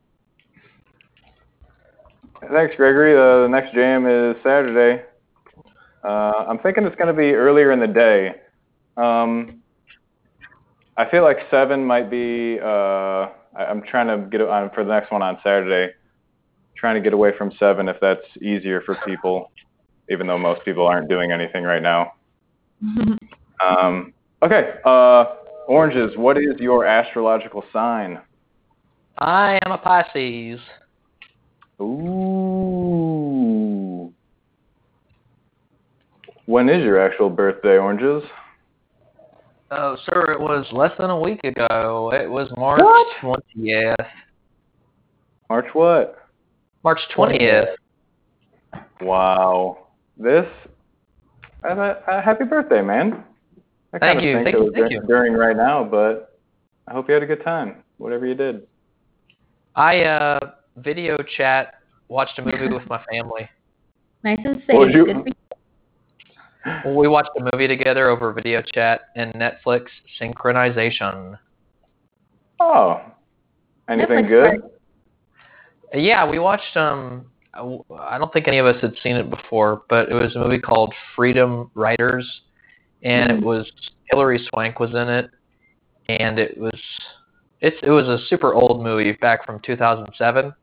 [2.51, 3.15] Thanks, Gregory.
[3.15, 5.05] Uh, the next jam is Saturday.
[6.03, 8.33] Uh, I'm thinking it's going to be earlier in the day.
[8.97, 9.61] Um,
[10.97, 12.59] I feel like seven might be.
[12.61, 15.93] Uh, I'm trying to get it on for the next one on Saturday.
[16.77, 19.51] Trying to get away from seven if that's easier for people,
[20.09, 22.13] even though most people aren't doing anything right now.
[23.61, 24.75] Um, okay.
[24.85, 25.25] Uh,
[25.67, 26.15] oranges.
[26.15, 28.21] What is your astrological sign?
[29.17, 30.61] I am a Pisces.
[31.81, 33.19] Ooh.
[36.45, 38.23] When is your actual birthday, oranges?
[39.71, 42.11] Oh, sir, it was less than a week ago.
[42.13, 43.39] It was March What?
[43.55, 43.95] 20th.
[45.49, 46.27] March what?
[46.83, 47.75] March 20th.
[49.01, 49.87] Wow.
[50.17, 50.45] This.
[51.63, 53.23] Uh, uh, happy birthday, man.
[53.93, 55.01] I Thank kinda you, think thank it you, was thank dur- you.
[55.07, 56.39] During right now, but
[56.87, 57.83] I hope you had a good time.
[57.97, 58.67] Whatever you did.
[59.75, 60.39] I uh
[60.77, 61.75] video chat
[62.07, 63.49] watched a movie with my family.
[64.23, 64.95] Nice and What would safe.
[64.95, 65.33] you- Good for you.
[66.85, 69.85] We watched a movie together over video chat and Netflix
[70.21, 71.37] synchronization.
[72.59, 73.01] Oh.
[73.89, 74.61] Anything Netflix good?
[75.93, 80.09] Yeah, we watched um I don't think any of us had seen it before, but
[80.09, 82.29] it was a movie called Freedom Writers
[83.01, 83.69] and it was
[84.11, 85.29] Hilary Swank was in it
[86.09, 86.79] and it was
[87.61, 90.53] it's it was a super old movie back from 2007,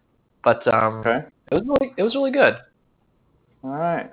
[0.44, 1.26] but um Okay.
[1.50, 2.56] it was really it was really good.
[3.64, 4.12] All right.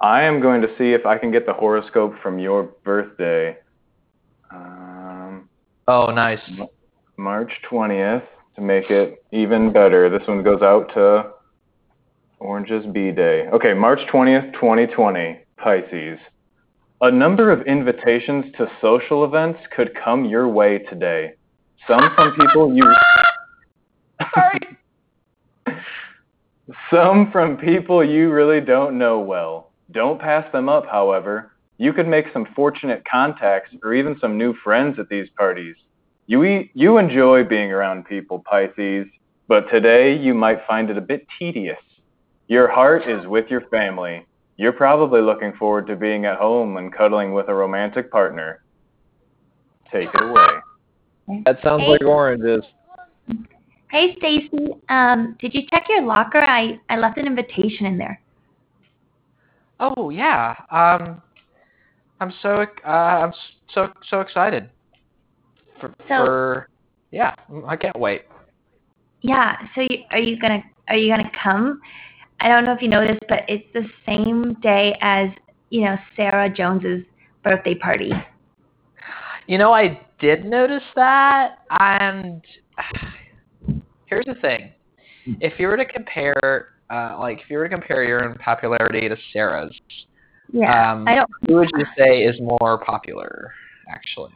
[0.00, 3.56] I am going to see if I can get the horoscope from your birthday.
[4.50, 5.48] Um,
[5.86, 6.40] Oh, nice.
[7.16, 8.24] March 20th
[8.56, 10.08] to make it even better.
[10.08, 11.30] This one goes out to
[12.38, 13.48] Orange's B Day.
[13.52, 16.18] Okay, March 20th, 2020, Pisces.
[17.00, 21.34] A number of invitations to social events could come your way today.
[21.86, 22.94] Some from people you
[24.34, 24.60] Sorry.
[26.90, 29.63] Some from people you really don't know well.
[29.92, 31.52] Don't pass them up, however.
[31.78, 35.74] You could make some fortunate contacts or even some new friends at these parties.
[36.26, 39.06] You e- you enjoy being around people, Pisces,
[39.48, 41.78] but today you might find it a bit tedious.
[42.48, 44.24] Your heart is with your family.
[44.56, 48.62] You're probably looking forward to being at home and cuddling with a romantic partner.
[49.92, 51.42] Take it away.
[51.44, 51.90] That sounds Hey.
[51.90, 52.64] like oranges.
[53.90, 54.74] Hey, Stacy.
[54.88, 56.40] Um, did you check your locker?
[56.40, 58.20] I I left an invitation in there.
[59.80, 60.54] Oh yeah.
[60.70, 61.22] Um,
[62.20, 63.32] I'm so uh, I'm
[63.72, 64.70] so so excited.
[65.80, 66.68] For, So- for
[67.10, 67.34] yeah,
[67.66, 68.22] I can't wait.
[69.20, 69.56] Yeah.
[69.74, 71.80] So you, are you gonna are you gonna come?
[72.40, 75.30] I don't know if you know this, but it's the same day as
[75.70, 77.04] you know Sarah Jones's
[77.42, 78.12] birthday party.
[79.46, 82.42] You know, I did notice that, and
[84.06, 84.72] here's the thing:
[85.40, 89.08] if you were to compare, uh, like, if you were to compare your own popularity
[89.08, 89.72] to Sarah's,
[90.52, 90.92] Yeah.
[90.92, 91.30] um, I don't.
[91.48, 93.52] who would you say is more popular,
[93.88, 94.32] actually?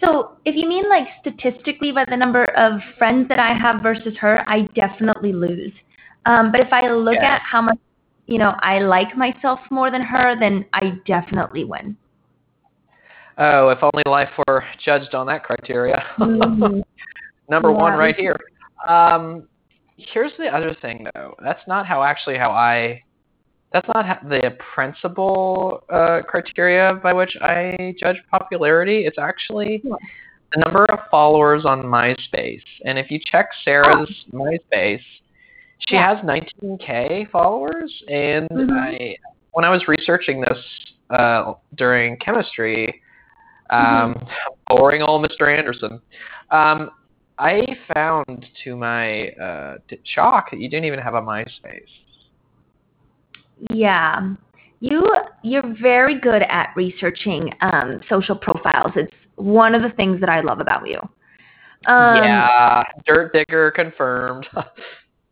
[0.00, 4.16] So if you mean like statistically by the number of friends that I have versus
[4.20, 5.72] her, I definitely lose.
[6.24, 7.34] Um, but if I look Yeah.
[7.34, 7.78] at how much
[8.26, 11.96] you know I like myself more than her, then I definitely win.
[13.38, 16.04] Oh, if only life were judged on that criteria.
[16.18, 16.82] Mhm.
[17.48, 18.36] Number one, right here.
[18.86, 19.48] Um,
[19.98, 21.34] here's the other thing, though.
[21.44, 23.02] That's not how actually how I.
[23.72, 29.04] That's not the principal uh, criteria by which I judge popularity.
[29.04, 29.96] It's actually Yeah.
[30.54, 32.62] the number of followers on MySpace.
[32.86, 35.02] And if you check Sarah's MySpace,
[35.86, 36.14] she Yeah.
[36.14, 37.92] has 19k followers.
[38.08, 38.72] And Mhm.
[38.72, 39.16] I,
[39.52, 40.64] when I was researching this
[41.10, 43.02] uh, during chemistry,
[43.70, 44.14] um,
[44.68, 45.54] boring old Mr.
[45.54, 46.00] Anderson.
[46.50, 46.90] Um,
[47.38, 51.82] I found to my uh, shock that you didn't even have a MySpace.
[53.70, 54.34] Yeah.
[54.80, 55.12] You
[55.42, 58.92] you're very good at researching um, social profiles.
[58.94, 60.98] It's one of the things that I love about you.
[61.86, 64.46] Um, yeah, dirt digger confirmed.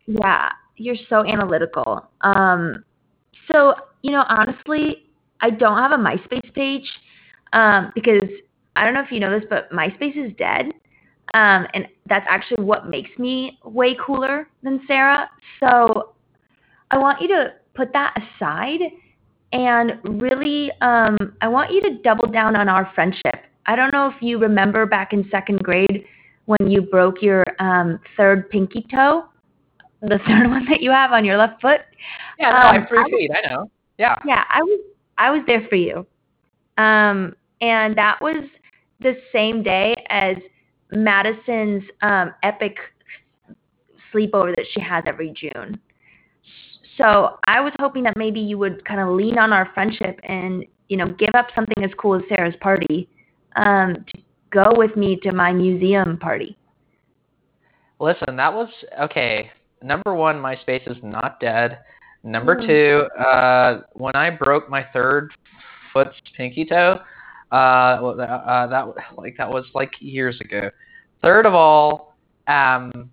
[0.09, 2.09] Yeah, you're so analytical.
[2.21, 2.85] Um,
[3.51, 5.03] so you know, honestly,
[5.41, 6.89] I don't have a MySpace page
[7.51, 8.29] um, because
[8.77, 10.71] I don't know if you know this, but MySpace is dead,
[11.33, 15.29] um, and that's actually what makes me way cooler than Sarah.
[15.59, 16.13] So
[16.91, 18.79] I want you to put that aside
[19.53, 23.43] and really, um, I want you to double down on our friendship.
[23.65, 26.05] I don't know if you remember back in second grade
[26.45, 29.25] when you broke your um, third pinky toe
[30.01, 31.81] the third one that you have on your left foot.
[32.39, 33.31] yeah, no, I Um, have three I was- feet.
[33.33, 33.71] I know.
[33.97, 34.15] Yeah.
[34.25, 34.79] Yeah, I was
[35.17, 36.05] I was there for you.
[36.77, 38.43] Um, and that was
[38.99, 40.37] the same day as
[40.91, 42.77] Madison's um, epic
[44.13, 45.79] sleepover that she has every June.
[46.97, 50.65] So I was hoping that maybe you would kind of lean on our friendship and
[50.89, 53.07] you know give up something as cool as Sarah's party
[53.55, 56.57] um, to go with me to my museum party.
[57.99, 58.69] Listen, that was
[59.01, 59.51] okay.
[59.83, 61.79] Number one, MySpace is not dead.
[62.23, 62.67] Number Mm.
[62.67, 65.31] two, uh, when I broke my third
[65.93, 66.99] foot's pinky toe,
[67.51, 68.85] uh, uh, that
[69.17, 70.69] like that was like years ago.
[71.21, 72.15] Third of all,
[72.47, 73.09] um,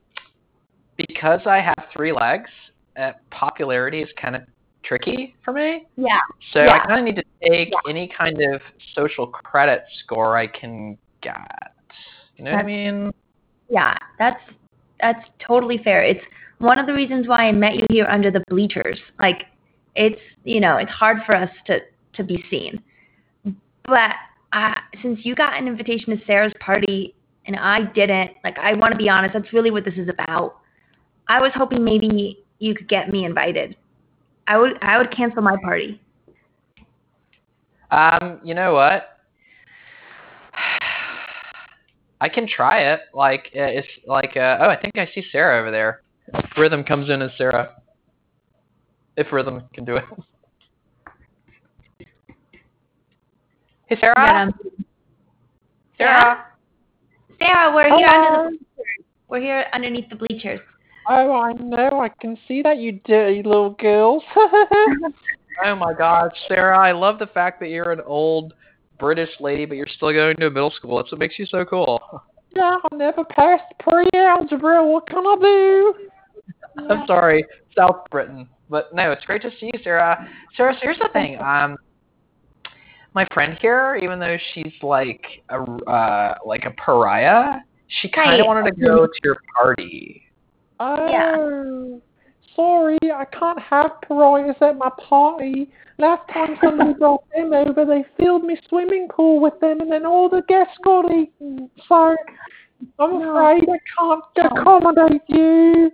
[0.96, 2.50] because I have three legs,
[2.98, 4.42] uh, popularity is kind of
[4.84, 5.86] tricky for me.
[5.96, 6.20] Yeah.
[6.52, 8.60] So I kind of need to take any kind of
[8.94, 11.72] social credit score I can get.
[12.36, 13.12] You know what I mean?
[13.70, 14.40] Yeah, that's
[15.00, 16.02] that's totally fair.
[16.02, 16.24] It's
[16.58, 18.98] one of the reasons why I met you here under the bleachers.
[19.18, 19.44] Like
[19.94, 21.78] it's you know, it's hard for us to
[22.14, 22.82] to be seen.
[23.86, 24.12] But
[24.52, 27.14] uh, since you got an invitation to Sarah's party
[27.46, 30.60] and I didn't, like I want to be honest, that's really what this is about.
[31.28, 33.76] I was hoping maybe you could get me invited.
[34.46, 36.00] I would I would cancel my party.
[37.90, 39.10] Um, you know what?
[42.20, 43.00] I can try it.
[43.12, 46.02] Like uh, it's like uh, oh, I think I see Sarah over there.
[46.56, 47.74] Rhythm comes in as Sarah.
[49.16, 50.04] If Rhythm can do it.
[53.86, 54.14] Hey Sarah.
[54.16, 54.54] Yeah, um,
[55.98, 56.46] Sarah.
[57.38, 59.06] Sarah, we're here under the bleachers.
[59.28, 60.60] We're here underneath the bleachers.
[61.08, 62.00] Oh, I know.
[62.00, 64.22] I can see that, you dirty little girls.
[65.62, 66.78] Oh my gosh, Sarah!
[66.78, 68.54] I love the fact that you're an old
[68.98, 70.96] British lady, but you're still going to middle school.
[70.96, 72.00] That's what makes you so cool.
[72.56, 74.84] yeah, I never passed pre-algebra.
[74.84, 75.94] What can I do?
[76.90, 77.44] I'm sorry,
[77.76, 78.48] South Britain.
[78.68, 80.28] But no, it's great to see you, Sarah.
[80.56, 81.38] Sarah, so here's the thing.
[81.38, 81.76] Um,
[83.14, 87.60] my friend here, even though she's like a uh, like a pariah,
[88.00, 88.40] she kind Right.
[88.40, 90.22] of wanted to go to your party.
[90.80, 92.02] Oh,
[92.56, 95.70] sorry, I can't have pariahs at my party.
[95.98, 100.04] Last time somebody brought them over, they filled my swimming pool with them, and then
[100.04, 101.70] all the guests got eaten.
[101.88, 102.16] So
[102.98, 103.30] I'm No.
[103.30, 105.90] afraid I can't accommodate you.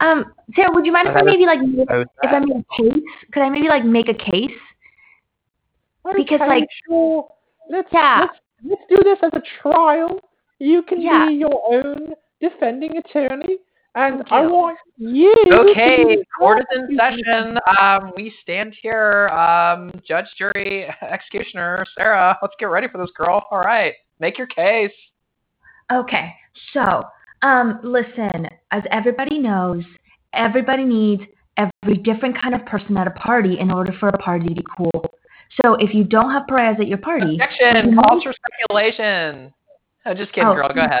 [0.00, 2.48] Um, Sarah, would you mind if I maybe like so if I sad.
[2.48, 3.02] made a case?
[3.32, 4.50] Could I maybe like make a case?
[6.04, 7.28] Because, Okay, like- sure.
[7.70, 8.20] Let's, Yeah.
[8.20, 10.20] let's let's do this as a trial.
[10.58, 11.26] You can Yeah.
[11.26, 13.58] be your own defending attorney,
[13.96, 15.32] And I want you.
[15.52, 17.58] Okay, court is in session.
[17.78, 19.28] Um, we stand here.
[19.28, 22.36] Um, judge, jury, executioner, Sarah.
[22.42, 23.46] Let's get ready for this girl.
[23.52, 24.90] All right, make your case.
[25.92, 26.34] Okay,
[26.72, 27.04] so
[27.42, 29.84] um, listen, as everybody knows,
[30.32, 31.22] everybody needs
[31.56, 34.64] every different kind of person at a party in order for a party to be
[34.76, 35.14] cool.
[35.62, 37.96] So if you don't have pariahs at your party, Objection.
[37.96, 39.52] Calls for speculation.
[40.06, 40.54] Oh, just kidding, Oh.
[40.54, 40.68] girl.
[40.74, 41.00] Go ahead.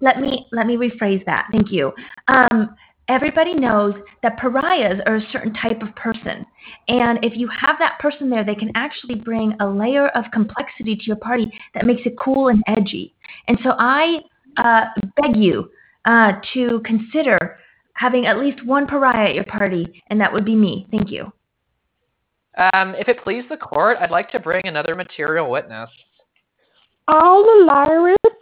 [0.00, 1.46] let me let me rephrase that.
[1.52, 1.92] Thank you.
[2.28, 2.74] Um,
[3.08, 6.44] everybody knows that pariahs are a certain type of person,
[6.88, 10.96] and if you have that person there, they can actually bring a layer of complexity
[10.96, 13.14] to your party that makes it cool and edgy.
[13.48, 14.20] And so I
[14.56, 14.84] uh,
[15.20, 15.70] beg you
[16.04, 17.58] uh, to consider
[17.94, 20.86] having at least one pariah at your party, and that would be me.
[20.90, 21.32] Thank you.
[22.58, 25.88] Um, if it please the court, I'd like to bring another material witness.
[27.08, 28.32] I'll allow it.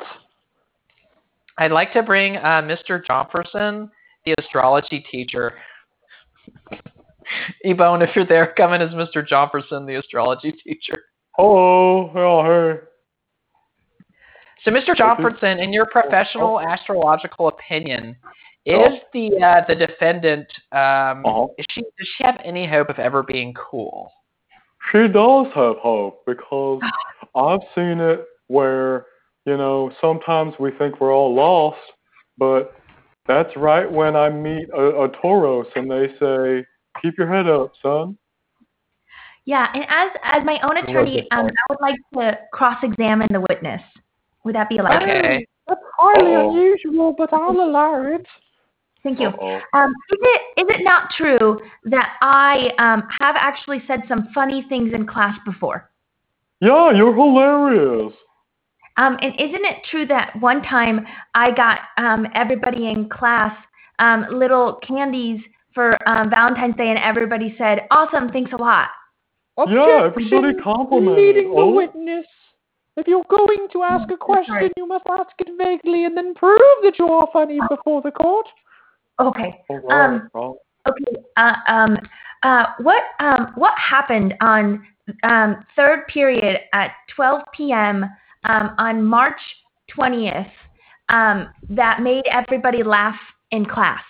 [1.59, 3.03] I'd like to bring uh, Mr.
[3.05, 3.91] Jomperson,
[4.24, 5.55] the astrology teacher.
[7.65, 9.27] Ebone, if you're there, come in as Mr.
[9.27, 10.99] Jomperson, the astrology teacher.
[11.37, 12.87] Hello, yeah, hey.
[14.65, 14.95] So, Mr.
[14.95, 18.16] Jomperson, in your professional astrological opinion,
[18.66, 21.47] is the uh, the defendant um, Uh-huh.
[21.59, 24.12] is she does she have any hope of ever being cool?
[24.93, 26.81] She does have hope because
[27.35, 29.07] I've seen it where,
[29.47, 31.78] you know, sometimes we think we're all lost,
[32.39, 32.74] but
[33.27, 36.66] that's right when I meet a, a Taurus and they say,
[37.01, 38.19] keep your head up, son.
[39.45, 43.81] Yeah, and as as my own attorney, um, I would like to cross-examine the witness.
[44.45, 45.03] Would that be allowed?
[45.03, 45.47] Okay.
[45.66, 46.51] That's highly Uh-oh.
[46.51, 48.27] unusual, but I'll allow it.
[49.02, 49.28] Thank you.
[49.28, 54.64] Um, is it is it not true that I um, have actually said some funny
[54.68, 55.90] things in class before?
[56.60, 58.12] Yeah, you're hilarious.
[58.98, 63.56] Um, and isn't it true that one time I got um, everybody in class
[63.98, 65.40] um, little candies
[65.74, 68.89] for um, Valentine's Day, and everybody said, "Awesome, thanks a lot."
[69.68, 70.62] Yeah, everybody Objection.
[70.62, 71.16] complimented.
[71.36, 71.70] Leading the Oh.
[71.70, 72.27] witness.
[72.97, 76.60] If you're going to ask a question, you must ask it vaguely and then prove
[76.82, 78.47] that you are funny before the court.
[79.20, 79.60] Okay.
[79.90, 80.30] Um,
[80.88, 81.16] Okay.
[81.36, 81.98] Uh, um,
[82.42, 84.86] uh, what um, what happened on
[85.24, 88.06] um, third period at 12 p.m.
[88.44, 89.40] Um, on March
[89.94, 90.51] 20th
[91.10, 93.18] um, that made everybody laugh
[93.51, 94.01] in class?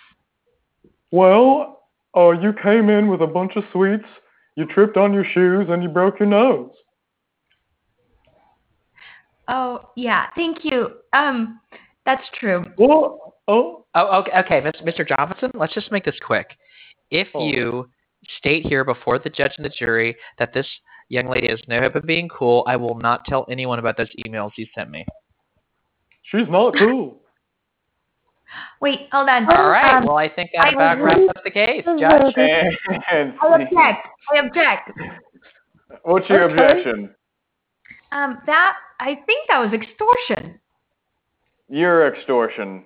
[1.11, 1.83] well,
[2.15, 4.05] uh, you came in with a bunch of sweets,
[4.55, 6.71] you tripped on your shoes, and you broke your nose.
[9.47, 10.91] Oh yeah, thank you.
[11.13, 11.59] Um,
[12.05, 12.65] that's true.
[12.77, 14.83] Well, oh, Oh, okay, okay, Mr.
[14.83, 15.05] Mr.
[15.07, 16.47] Johnson, let's just make this quick.
[17.09, 17.45] If Oh.
[17.45, 17.89] you
[18.37, 20.67] state here before the judge and the jury that this
[21.09, 24.07] young lady has no hope of being cool, I will not tell anyone about those
[24.25, 25.05] emails you sent me.
[26.23, 27.17] she's not cool.
[28.81, 29.45] Wait, hold on.
[29.51, 29.95] All right.
[29.97, 32.33] Um, well, I think that I about will- wraps up the case, Judge.
[33.11, 34.07] and I object.
[34.33, 34.91] I object.
[36.03, 36.53] what's your Okay.
[36.53, 37.13] objection?
[38.13, 40.59] Um, that I think that was extortion.
[41.69, 42.83] Your extortion.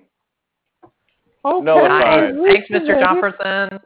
[1.46, 2.02] Okay, No, it's Nice.
[2.02, 2.24] fine.
[2.24, 2.98] I've reached Thanks, Mr.
[3.00, 3.78] Jefferson.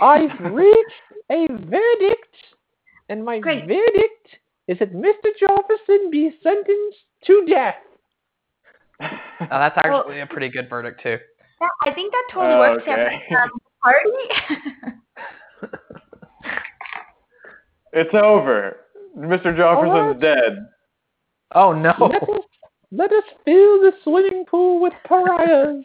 [0.00, 2.36] I've reached a verdict,
[3.08, 3.66] and my Great.
[3.66, 4.28] verdict
[4.68, 5.30] is that Mr.
[5.38, 7.74] Jefferson be sentenced to death.
[9.00, 9.08] Oh,
[9.50, 11.18] that's actually a pretty good verdict too.
[11.60, 12.82] Yeah, I think that totally Oh, works.
[12.82, 13.20] okay.
[13.30, 13.50] At um,
[13.82, 14.96] party.
[17.92, 18.76] it's over.
[19.18, 19.56] Mr.
[19.56, 20.66] Jefferson's dead.
[21.54, 21.92] Oh no.
[22.00, 22.28] Let us,
[22.92, 25.84] let us fill the swimming pool with pariahs.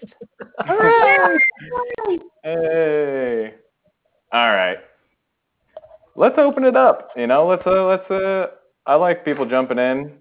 [0.60, 1.38] Hooray!
[2.44, 3.54] Hey.
[4.32, 4.78] All right.
[6.16, 7.10] Let's open it up.
[7.16, 8.48] You know, let's uh, let's uh.
[8.88, 10.18] I like people jumping in.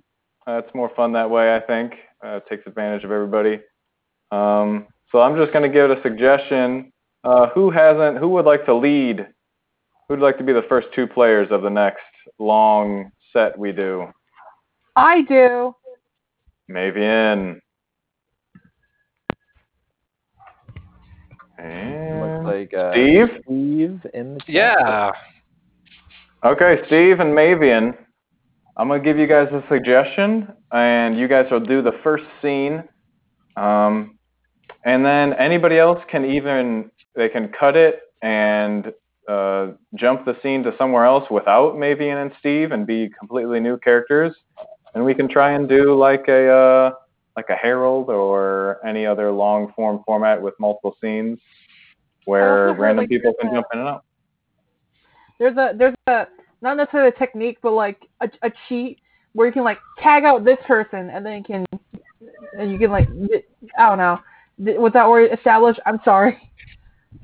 [0.47, 1.55] Uh, it's more fun that way.
[1.55, 1.95] I think
[2.25, 3.61] uh, it takes advantage of everybody.
[4.31, 6.93] Um, so I'm just going to give it a suggestion.
[7.23, 8.19] Uh, who hasn't?
[8.19, 9.27] Who would like to lead?
[10.09, 12.03] Who'd like to be the first two players of the next
[12.39, 14.07] long set we do?
[14.97, 15.75] I do.
[16.71, 17.61] Mavian.
[21.59, 23.29] And Looks like uh, Steve?
[23.45, 24.49] Steve in the chat.
[24.49, 25.11] Yeah.
[26.45, 27.97] Okay, Steve and Mavian,
[28.77, 32.85] I'm gonna give you guys a suggestion, and you guys will do the first scene,
[33.57, 34.19] um,
[34.85, 38.93] and then anybody else can even they can cut it and
[39.29, 43.79] uh, jump the scene to somewhere else without Mavian and Steve and be completely new
[43.79, 44.35] characters,
[44.95, 46.93] and we can try and do like a uh,
[47.37, 51.39] like a Harold or any other long form format with multiple scenes
[52.25, 54.05] where also random like, people can a- jump in and out.
[55.39, 56.27] There's a there's a
[56.63, 58.99] not necessarily a technique, but like a, a cheat
[59.33, 61.67] where you can like tag out this person and then you can
[62.59, 63.09] and you can like
[63.79, 64.21] I don't know.
[64.65, 65.81] Th- Was that already established?
[65.87, 66.51] I'm sorry.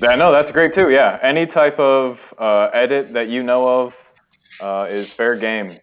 [0.03, 0.91] Yeah, no, that's great too.
[0.91, 3.93] Yeah, any type of uh, edit that you know of
[4.61, 5.79] uh, is fair game.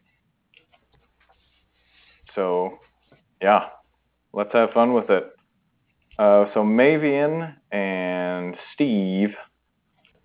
[2.37, 2.77] So,
[3.41, 3.69] yeah,
[4.31, 5.23] let's have fun with it.
[6.19, 9.29] Uh, so Mavian and Steve,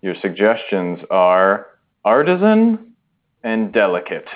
[0.03, 1.65] your suggestions are
[2.05, 2.93] artisan
[3.43, 4.27] and delicate.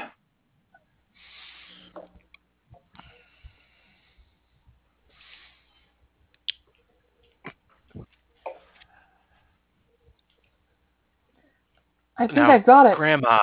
[12.17, 12.97] I think Now, I got it.
[12.97, 13.37] Grandma.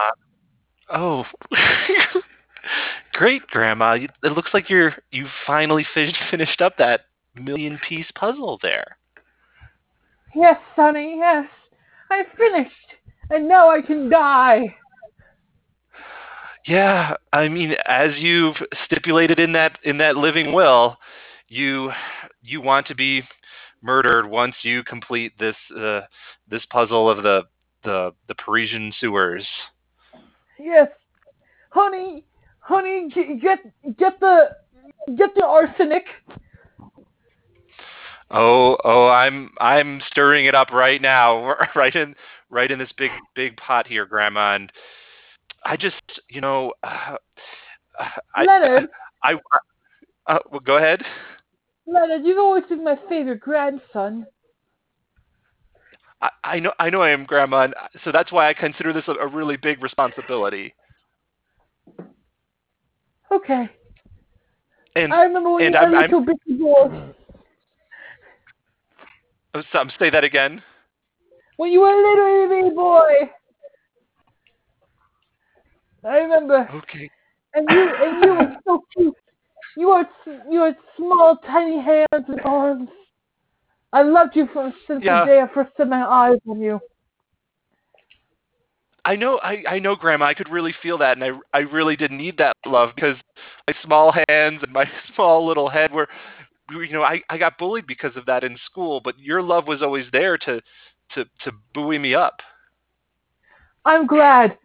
[0.91, 1.25] Oh,
[3.15, 3.93] great, Grandma.
[4.23, 8.97] It looks like you're you finally finished finished up that million piece puzzle there.
[10.35, 11.47] Yes, Sonny, yes.
[12.11, 12.73] I finished.
[13.31, 14.77] And now I can die.
[16.67, 20.97] Yeah, I mean, as you've stipulated in that in that living will,
[21.47, 21.93] you
[22.41, 23.23] you want to be
[23.83, 26.01] murdered once you complete this uh,
[26.49, 27.43] this puzzle of the
[27.85, 29.47] the the Parisian sewers.
[30.59, 30.89] Yes.
[31.69, 32.25] Honey,
[32.65, 33.09] honey,
[33.41, 33.59] get
[33.97, 34.49] get the
[35.17, 36.05] get the arsenic.
[38.31, 42.15] Oh, oh, I'm I'm stirring it up right now, right in
[42.51, 44.73] right in this big big pot here, Grandma, and
[45.65, 47.17] I just, you know, uh,
[48.35, 48.89] I, Leonard,
[49.23, 51.03] I, I uh, well, go ahead.
[51.87, 54.27] Leonard, you've always been my favorite grandson.
[56.23, 57.75] I, I know I know I am, Grandma, and
[58.05, 60.75] so that's why I consider this a, a really big responsibility.
[63.35, 63.69] Okay.
[64.97, 67.15] And I remember when and you were I'm, a I'm little bitty boy.
[69.55, 70.63] oh, some um, say that again.
[71.57, 73.31] When you were a little bitty boy.
[76.05, 76.69] I remember.
[76.75, 77.11] Okay.
[77.55, 79.15] And you and you were so cute.
[79.77, 80.09] You had
[80.51, 82.89] you had small, tiny hands and arms.
[83.93, 85.21] I loved you from since Yeah.
[85.25, 86.81] the day I first set my eyes on you.
[89.05, 90.27] I know, I, I know, Grandma.
[90.27, 93.17] I could really feel that, and I, I really did need that love because
[93.69, 96.09] my small hands and my small little head were,
[96.71, 99.01] you know, I, I got bullied because of that in school.
[99.05, 100.61] But your love was always there to,
[101.15, 102.41] to, to buoy me up.
[103.85, 104.57] I'm glad.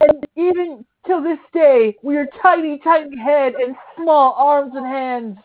[0.00, 5.38] And even till this day, with your tiny, tiny head and small arms and hands,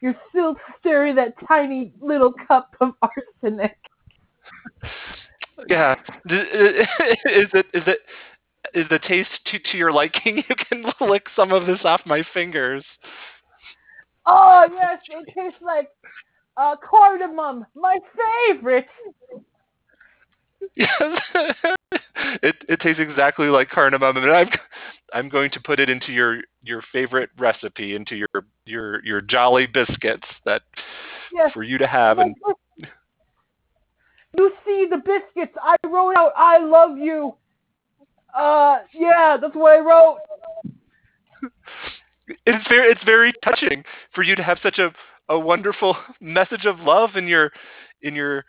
[0.00, 2.92] you're still stirring that tiny little cup of
[3.42, 3.76] arsenic.
[5.68, 5.94] Yeah.
[6.28, 7.98] Is it, is it,
[8.74, 10.36] is the taste to, to your liking?
[10.48, 12.84] You can lick some of this off my fingers.
[14.26, 15.88] Oh yes, it tastes like
[16.56, 17.96] uh, cardamom, my
[18.50, 18.86] favorite.
[20.76, 20.90] Yes.
[22.42, 24.48] it it tastes exactly like cardamom, and I'm
[25.14, 28.28] I'm going to put it into your your favorite recipe, into your
[28.66, 30.62] your your jolly biscuits that
[31.32, 31.52] Yes.
[31.52, 32.18] for you to have.
[32.18, 32.34] And
[34.36, 35.56] You see the biscuits.
[35.62, 37.34] I wrote out "I love you."
[38.36, 40.18] Uh, yeah, that's what I wrote.
[42.46, 43.84] it's very it's very touching
[44.14, 44.92] for you to have such a
[45.28, 47.50] a wonderful message of love in your
[48.02, 48.44] in your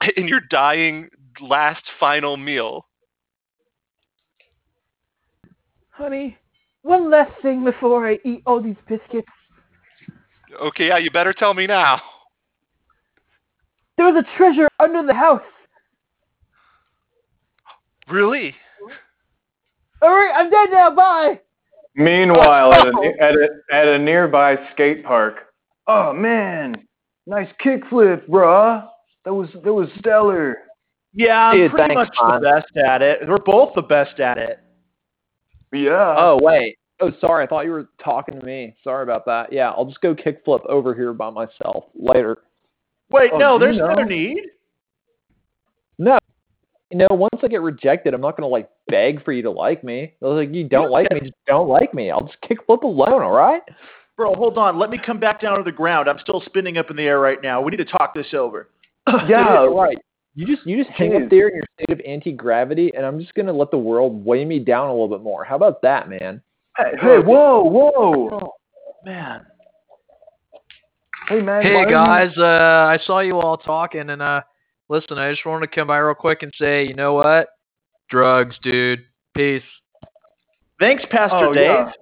[0.16, 1.08] in your dying
[1.40, 2.86] last final meal.
[5.90, 6.36] Honey,
[6.82, 9.28] one last thing before I eat all these biscuits.
[10.60, 12.00] Okay, yeah, you better tell me now.
[13.96, 15.42] There's a treasure under the house.
[18.08, 18.54] Really?
[20.02, 20.94] All right, I'm dead now.
[20.94, 21.40] Bye.
[21.94, 23.12] Meanwhile, at a, oh.
[23.20, 25.52] at a at a nearby skate park.
[25.86, 26.74] Oh man,
[27.26, 28.86] nice kickflip, bruh.
[29.24, 30.56] That was that was stellar.
[31.14, 32.42] Yeah, I'm Dude, pretty thanks, much Hans.
[32.42, 33.28] the best at it.
[33.28, 34.58] We're both the best at it.
[35.72, 36.14] Yeah.
[36.16, 36.78] Oh wait.
[37.00, 38.74] Oh sorry, I thought you were talking to me.
[38.82, 39.52] Sorry about that.
[39.52, 42.38] Yeah, I'll just go kickflip over here by myself later.
[43.12, 43.94] Wait, Oh, no, there's you know?
[43.94, 44.38] no need.
[45.98, 46.18] No.
[46.90, 49.82] You know, once I get rejected, I'm not gonna like beg for you to like
[49.82, 50.14] me.
[50.22, 52.10] I was like, you don't like me, just don't like me.
[52.10, 53.62] I'll just kickflip alone, all right?
[54.16, 54.78] Bro, hold on.
[54.78, 56.08] Let me come back down to the ground.
[56.08, 57.62] I'm still spinning up in the air right now.
[57.62, 58.68] We need to talk this over.
[59.28, 59.98] Yeah, right.
[60.34, 63.20] You just you just hang up there in your state of anti gravity, and I'm
[63.20, 65.44] just gonna let the world weigh me down a little bit more.
[65.44, 66.40] How about that, man?
[66.76, 68.38] Hey, hey, whoa, whoa.
[68.40, 68.52] Oh,
[69.04, 69.44] man.
[71.32, 71.62] Hey man.
[71.62, 74.42] Hey why are you- guys, uh, I saw you all talking, and uh,
[74.90, 77.48] listen, I just wanted to come by real quick and say, you know what?
[78.10, 79.00] Drugs, dude.
[79.34, 79.62] Peace.
[80.78, 81.64] Thanks, Pastor Oh, Dave.
[81.64, 81.92] yeah.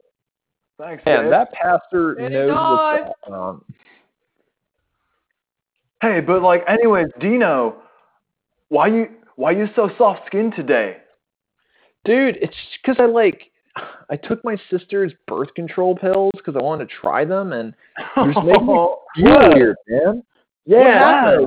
[0.78, 1.30] Thanks, Man, Dave.
[1.30, 3.00] that pastor Hey, knows guys.
[3.04, 3.64] what's going on.
[6.02, 7.76] Hey, but like, anyways, Dino,
[8.68, 10.96] why you why you so soft skinned today?
[12.04, 16.88] Dude, it's because I like I took my sister's birth control pills because I wanted
[16.88, 17.74] to try them, and
[18.16, 18.86] you're just making me
[19.16, 20.22] feel weird, man.
[20.66, 21.38] Yeah.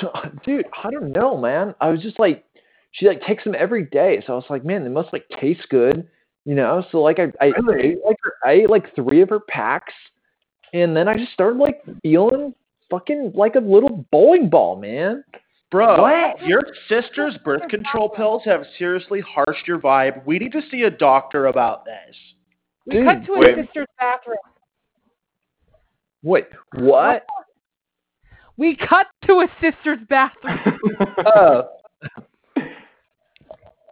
[0.00, 0.10] So,
[0.44, 1.74] dude, I don't know, man.
[1.80, 2.44] I was just like,
[2.92, 5.68] she like takes them every day, so I was like, man, they must like taste
[5.68, 6.08] good,
[6.44, 6.84] you know.
[6.90, 7.90] So like, I I Really?
[7.90, 9.94] ate like her, I ate like three of her packs,
[10.72, 12.54] and then I just started like feeling
[12.90, 15.22] fucking like a little bowling ball, man.
[15.70, 16.42] Bro, What?
[16.46, 20.24] your sister's birth control pills have seriously harshed your vibe.
[20.24, 22.16] We need to see a doctor about this.
[22.86, 23.56] We Dude, cut to a wait.
[23.66, 24.36] sister's bathroom.
[26.22, 27.24] Wait, what?
[28.56, 30.58] We cut to a sister's bathroom.
[31.26, 31.68] Oh,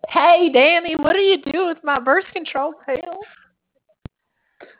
[0.08, 3.18] Hey, Danny, what do you do with my birth control pill?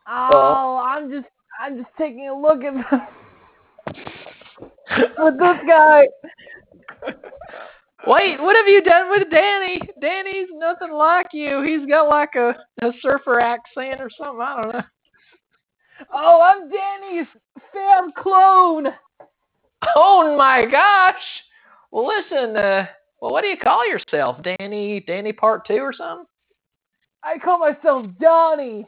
[0.09, 1.27] Oh, I'm just
[1.61, 3.93] I'm just taking a look at the
[5.19, 6.07] with this guy.
[8.07, 9.81] Wait, what have you done with Danny?
[10.01, 11.63] Danny's nothing like you.
[11.63, 14.41] He's got like a, a surfer accent or something.
[14.41, 14.83] I don't know.
[16.13, 17.27] Oh, I'm Danny's
[17.73, 18.87] fan clone.
[19.97, 21.15] Oh my gosh.
[21.91, 22.57] Well, listen.
[22.57, 22.87] Uh,
[23.21, 25.01] well, what do you call yourself, Danny?
[25.07, 26.27] Danny Part Two or something?
[27.23, 28.87] I call myself Donnie.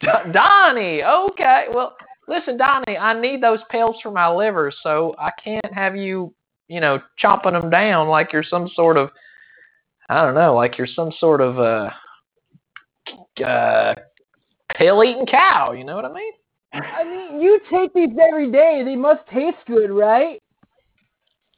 [0.00, 1.02] D- Donnie.
[1.02, 1.66] Okay.
[1.72, 1.96] Well,
[2.28, 2.96] listen, Donnie.
[2.96, 6.32] I need those pills for my liver, so I can't have you,
[6.70, 9.10] you know, chopping them down like you're some sort of,
[10.08, 11.90] I don't know, like you're some sort of uh,
[13.44, 13.94] uh,
[14.76, 15.72] pill eating cow.
[15.72, 16.32] You know what I mean?
[16.72, 18.82] I mean, you take these every day.
[18.84, 20.40] They must taste good, right?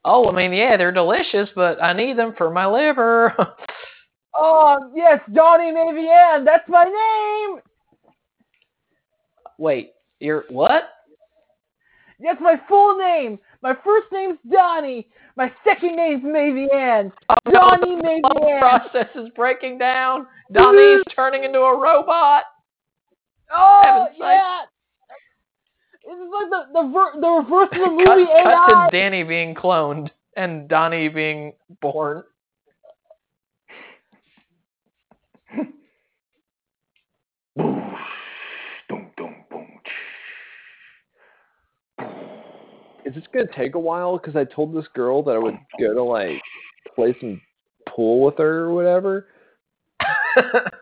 [0.03, 3.35] Oh, I mean, yeah, they're delicious, but I need them for my liver.
[4.35, 6.47] Oh, yes, Johnny Mavian.
[6.47, 7.61] That's my name.
[9.59, 10.85] Wait, you're what?
[12.19, 13.39] That's my full name.
[13.63, 15.07] My first name's Donnie.
[15.37, 17.13] My second name's Mavian.
[17.29, 18.59] Oh, Donnie The Mavian.
[18.59, 20.27] process is breaking down.
[20.53, 22.43] Donnie's turning into a robot.
[23.55, 24.61] Oh, yeah.
[26.05, 29.55] It's like the the, ver- the reverse of the movie cut, cut to Danny being
[29.55, 32.25] cloned and Donnie being born.
[43.13, 44.19] Is this gonna take a while?
[44.19, 46.41] Because I told this girl that I would oh go to like
[46.95, 47.41] play some
[47.89, 49.27] pool with her or whatever.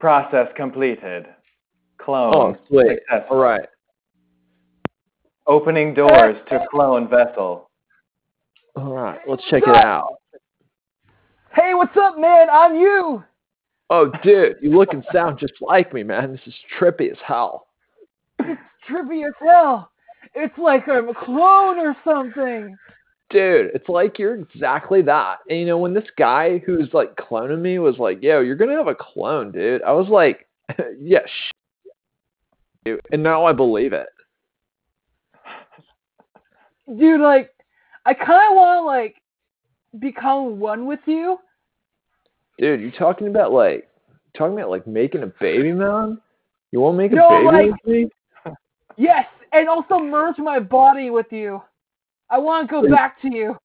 [0.00, 1.26] Process completed.
[1.98, 2.34] Clone.
[2.34, 2.98] Oh, sweet.
[2.98, 3.26] success.
[3.30, 3.68] All right.
[5.46, 7.70] Opening doors to clone vessel.
[8.76, 9.20] All right.
[9.26, 10.16] Let's check it out.
[11.54, 12.48] Hey, what's up, man?
[12.50, 13.24] I'm you.
[13.90, 16.30] Oh, dude, you look and sound just like me, man.
[16.32, 17.68] This is trippy as hell.
[18.40, 19.90] It's trippy as hell.
[20.40, 22.76] It's like I'm a clone or something.
[23.30, 25.38] Dude, it's like you're exactly that.
[25.50, 28.76] And you know, when this guy who's like cloning me was like, "Yo, you're gonna
[28.76, 30.46] have a clone, dude," I was like,
[31.00, 32.90] "Yeah, sh-.
[33.12, 34.06] And now I believe it.
[36.96, 37.50] Dude, like,
[38.06, 39.16] I kind of want to, like,
[39.98, 41.38] become one with you.
[42.58, 43.88] Dude, you talking about like
[44.36, 46.20] talking about like making a baby, man?
[46.72, 48.10] You want to make a No, baby like- with me?
[48.96, 51.62] Yes, and also merge my body with you.
[52.30, 53.56] I want to go back to you.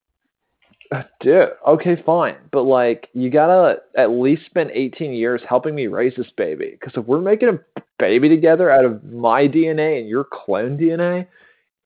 [0.92, 5.86] Uh, Dude, okay, fine, but like you gotta at least spend 18 years helping me
[5.86, 6.76] raise this baby.
[6.78, 11.26] Because if we're making a baby together out of my DNA and your clone DNA,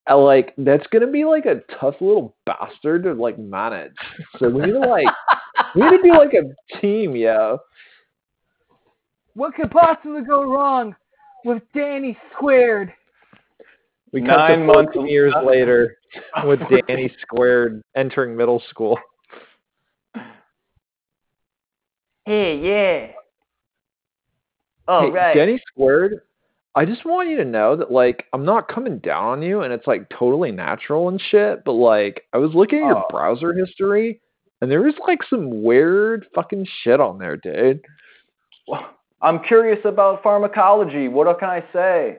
[0.07, 3.93] I, like that's gonna be like a tough little bastard to like manage.
[4.39, 5.07] So we need to like
[5.75, 7.59] we need to be like a team, yo.
[9.35, 10.97] What could possibly go wrong
[11.45, 12.93] with Danny squared?
[14.13, 15.97] We cut Nine months 14 years later
[16.45, 18.99] with Danny squared entering middle school.
[22.25, 23.13] Hey, yeah.
[24.87, 25.35] Oh, hey, right.
[25.35, 26.21] Denny squared.
[26.75, 29.73] I just want you to know that like I'm not coming down on you and
[29.73, 33.07] it's like totally natural and shit, but like I was looking at your Oh.
[33.11, 34.21] browser history
[34.61, 37.81] and there was like some weird fucking shit on there, dude.
[39.23, 41.09] I'm curious about pharmacology.
[41.09, 42.19] What can I say?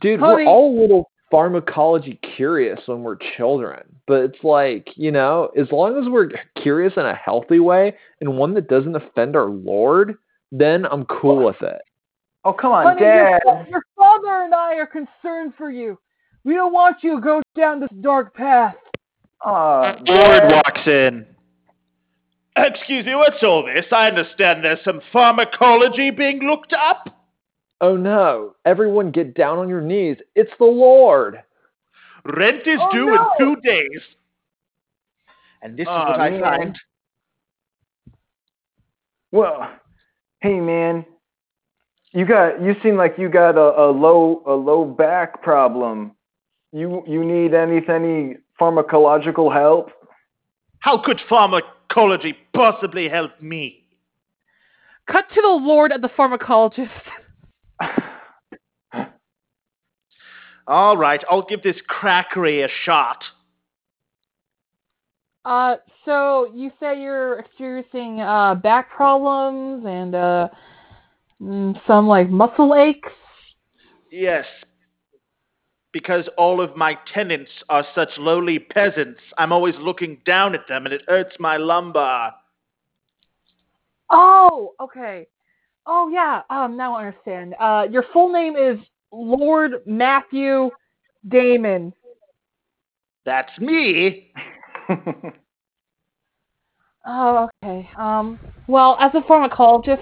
[0.00, 5.10] Dude, Honey- we're all a little pharmacology curious when we're children, but it's like, you
[5.10, 9.34] know, as long as we're curious in a healthy way and one that doesn't offend
[9.34, 10.16] our lord,
[10.50, 11.80] then I'm cool with it.
[12.44, 13.40] Oh, come on, Honey, Dad.
[13.44, 15.98] your, your father and I are concerned for you.
[16.44, 18.74] We don't want you to go down this dark path.
[19.44, 21.24] Uh, Lord walks in.
[22.56, 23.86] Excuse me, what's all this?
[23.90, 27.21] I understand there's some pharmacology being looked up.
[27.82, 30.16] Oh no, everyone get down on your knees.
[30.36, 31.42] It's the Lord.
[32.24, 33.14] Rent is Oh, due no.
[33.14, 34.00] in two days.
[35.62, 36.40] And this Aw, is oh, what I man.
[36.40, 36.78] find.
[39.32, 39.68] Well,
[40.40, 41.04] hey, man.
[42.12, 46.12] You got you seem like you got a, a low a low back problem.
[46.72, 49.90] You you need any any pharmacological help?
[50.78, 53.82] How could pharmacology possibly help me?
[55.10, 56.90] Cut to the Lord of the pharmacologist.
[60.66, 63.22] All right, I'll give this crackery a shot.
[65.44, 70.48] Uh, so you say you're experiencing uh back problems and uh
[71.40, 73.08] mm, some like muscle aches.
[74.10, 74.46] Yes.
[75.92, 80.86] Because all of my tenants are such lowly peasants, I'm always looking down at them
[80.86, 82.32] and it hurts my lumbar.
[84.10, 85.26] Oh, okay.
[85.86, 86.42] Oh yeah.
[86.50, 87.54] Um, now I understand.
[87.58, 88.78] Uh, your full name is
[89.12, 90.70] Lord Matthew
[91.28, 91.92] Damon.
[93.24, 94.32] That's me.
[97.04, 97.88] Oh, okay.
[97.98, 99.98] Um, well, as a pharmacologist,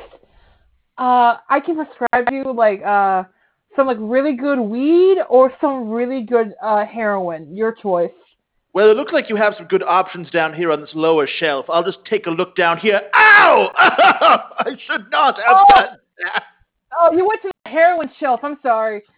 [0.99, 3.25] uh, I can prescribe you like uh
[3.75, 7.57] some like really good weed or some really good uh heroin.
[7.57, 8.11] Your choice.
[8.75, 11.67] Well, it looks like you have some good options down here on this lower shelf.
[11.71, 13.01] I'll just take a look down here.
[13.17, 13.71] Ow!
[13.77, 15.65] I should not have Oh!
[15.75, 16.45] done that.
[16.99, 18.41] Oh, you went to heroin shelf.
[18.43, 19.03] I'm sorry.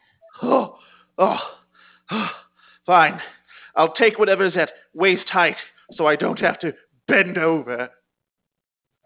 [0.44, 0.78] Oh,
[1.18, 1.38] oh,
[2.86, 3.20] fine.
[3.76, 5.56] I'll take whatever's at waist height
[5.94, 6.72] so I don't have to
[7.06, 7.90] bend over.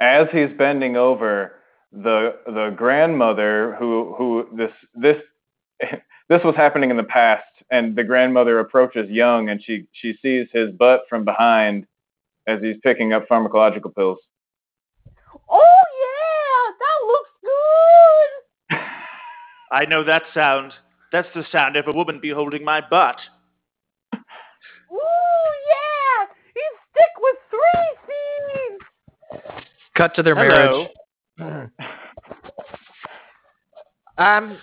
[0.00, 1.56] As he's bending over,
[1.92, 5.16] the the grandmother who who this this
[6.28, 10.48] this was happening in the past, and the grandmother approaches Young, and she she sees
[10.52, 11.86] his butt from behind
[12.46, 14.18] as he's picking up pharmacological pills.
[15.48, 18.86] Oh yeah, that looks good.
[19.70, 20.72] I know that sound.
[21.12, 23.16] That's the sound of a woman beholding my butt.
[24.14, 24.98] Ooh
[25.70, 29.64] yeah, he's thick with three seeds.
[29.96, 30.88] Cut to their Hello.
[31.38, 31.70] marriage.
[34.18, 34.58] Um,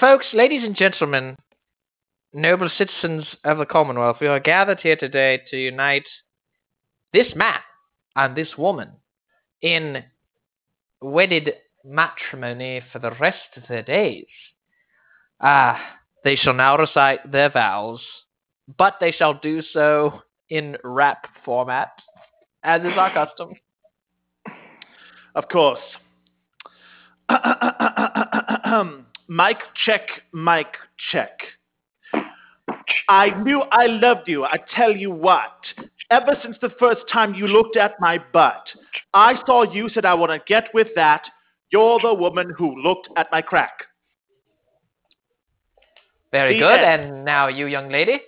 [0.00, 1.36] folks, ladies and gentlemen,
[2.32, 6.06] noble citizens of the Commonwealth, we are gathered here today to unite
[7.12, 7.58] this man
[8.16, 8.90] and this woman
[9.60, 10.02] in
[11.02, 11.52] wedded
[11.84, 14.26] matrimony for the rest of their days.
[15.40, 15.80] Ah,
[16.24, 18.00] they shall now recite their vows,
[18.76, 21.90] but they shall do so in rap format,
[22.62, 23.52] as is our custom.
[25.36, 25.78] Of course.
[29.28, 30.74] Mike check, Mike
[31.12, 31.38] check.
[33.08, 34.44] I knew I loved you.
[34.44, 35.52] I tell you what.
[36.10, 38.66] Ever since the first time you looked at my butt,
[39.14, 41.22] I saw you, said I want to get with that.
[41.72, 43.72] You're the woman who looked at my crack.
[46.32, 46.80] Very The good.
[46.80, 47.02] end.
[47.12, 48.20] And now you, young lady.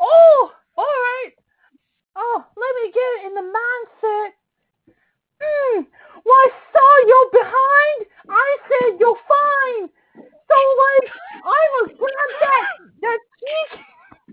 [0.00, 1.30] Oh, all right.
[2.16, 4.30] Oh, let me get in the mindset.
[5.40, 5.82] Hmm.
[6.24, 8.06] Well, I saw you're behind.
[8.28, 9.88] I said you're fine.
[10.16, 11.12] So like,
[11.44, 12.66] I was grab that
[13.02, 13.80] that cheek,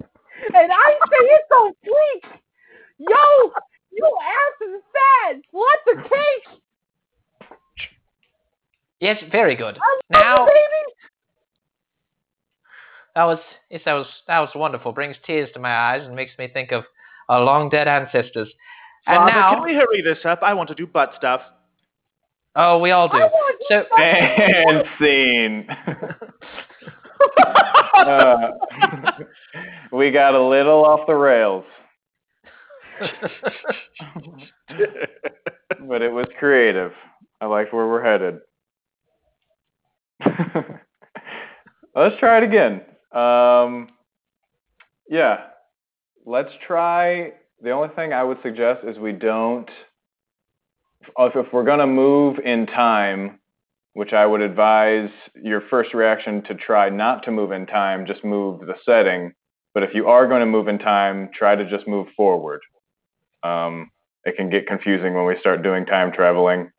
[0.56, 2.40] and I say it's on fleek.
[2.98, 3.52] Yo,
[3.92, 5.36] your ass is fat.
[5.54, 6.62] Lots of cake.
[9.00, 9.78] Yes, very good.
[9.78, 10.48] I love Now
[13.16, 13.40] that was
[13.70, 14.92] yes, that was that was wonderful.
[14.92, 16.84] Brings tears to my eyes and makes me think of
[17.30, 18.50] our long dead ancestors.
[19.08, 20.40] And now, can we hurry this up?
[20.42, 21.42] I want to do butt stuff.
[22.56, 23.18] oh, we all do.
[23.18, 23.30] I
[23.70, 25.68] So And scene.
[27.96, 28.52] Uh,
[29.92, 31.64] we got a little off the rails,
[35.88, 36.92] but it was creative.
[37.40, 38.42] I like where we're headed.
[41.96, 42.82] Let's try it again.
[43.12, 43.90] Um,
[45.10, 45.46] yeah,
[46.26, 47.34] let's try.
[47.62, 49.70] The only thing I would suggest is we don't.
[51.18, 53.40] If, we're gonna move in time,
[53.94, 55.10] which I would advise
[55.42, 59.32] your first reaction to try not to move in time, just move the setting.
[59.74, 62.62] But if you are going to move in time, try to just move forward.
[63.44, 63.92] Um,
[64.24, 66.72] it can get confusing when we start doing time traveling.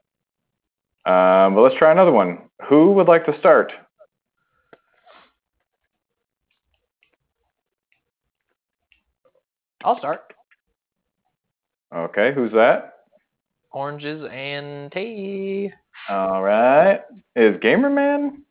[1.07, 2.39] Um, but let's try another one.
[2.69, 3.73] Who would like to start?
[9.85, 10.33] I'll start.
[11.95, 12.95] Okay, who's that?
[13.71, 15.71] Oranges and tea.
[16.09, 17.03] All right.
[17.37, 18.43] Is Gamer Man?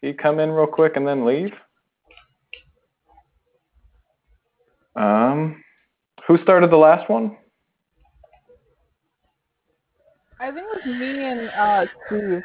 [0.00, 1.52] He come in real quick and then leave?
[4.96, 5.62] Um,
[6.26, 7.36] who started the last one?
[10.40, 12.42] I think it was me and uh Steve.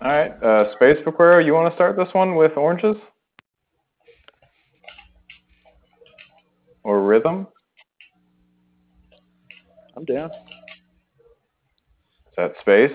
[0.00, 2.96] All right, uh, Space Vaquero, you want to start this one with oranges?
[6.84, 7.48] Or rhythm?
[9.96, 10.30] I'm down.
[10.30, 10.36] Is
[12.36, 12.92] that space?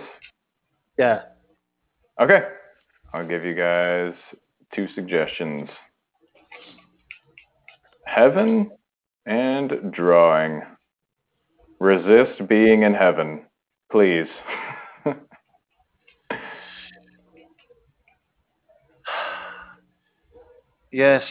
[0.97, 1.23] Yeah.
[2.21, 2.39] Okay.
[3.13, 4.13] I'll give you guys
[4.73, 5.67] two suggestions.
[8.05, 8.71] Heaven
[9.25, 10.61] and drawing.
[11.84, 13.41] Resist being in heaven,
[13.91, 14.27] please.
[20.93, 21.23] Yes.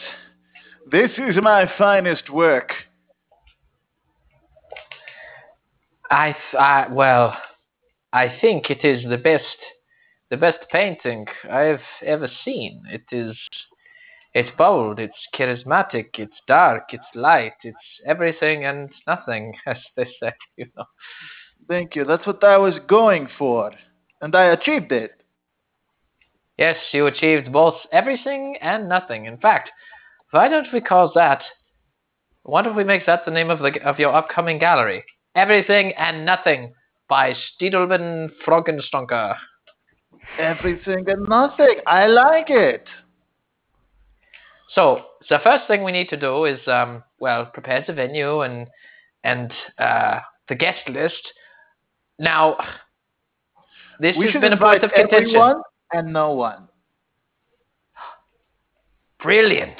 [0.91, 2.69] This is my finest work.
[6.11, 7.35] I, th- I well,
[8.11, 9.45] I think it is the best,
[10.29, 12.83] the best painting I've ever seen.
[12.91, 13.37] It is,
[14.33, 20.33] it's bold, it's charismatic, it's dark, it's light, it's everything and nothing, as they say.
[20.57, 20.85] You know.
[21.67, 22.03] Thank you.
[22.03, 23.71] That's what I was going for.
[24.21, 25.11] And I achieved it.
[26.57, 29.25] Yes, you achieved both everything and nothing.
[29.25, 29.71] In fact,
[30.31, 31.41] why don't we call that?
[32.43, 35.03] Why don't we make that the name of the of your upcoming gallery?
[35.35, 36.73] Everything and Nothing
[37.09, 39.35] by Stiedelman Frogenstonker.
[40.37, 41.77] Everything and nothing.
[41.87, 42.85] I like it.
[44.75, 48.67] So the first thing we need to do is, um, well, prepare the venue and
[49.23, 50.19] and uh,
[50.49, 51.21] the guest list.
[52.19, 52.57] Now,
[53.99, 55.27] this we has should been a point of contention.
[55.35, 56.67] everyone and no one.
[59.21, 59.77] Brilliant.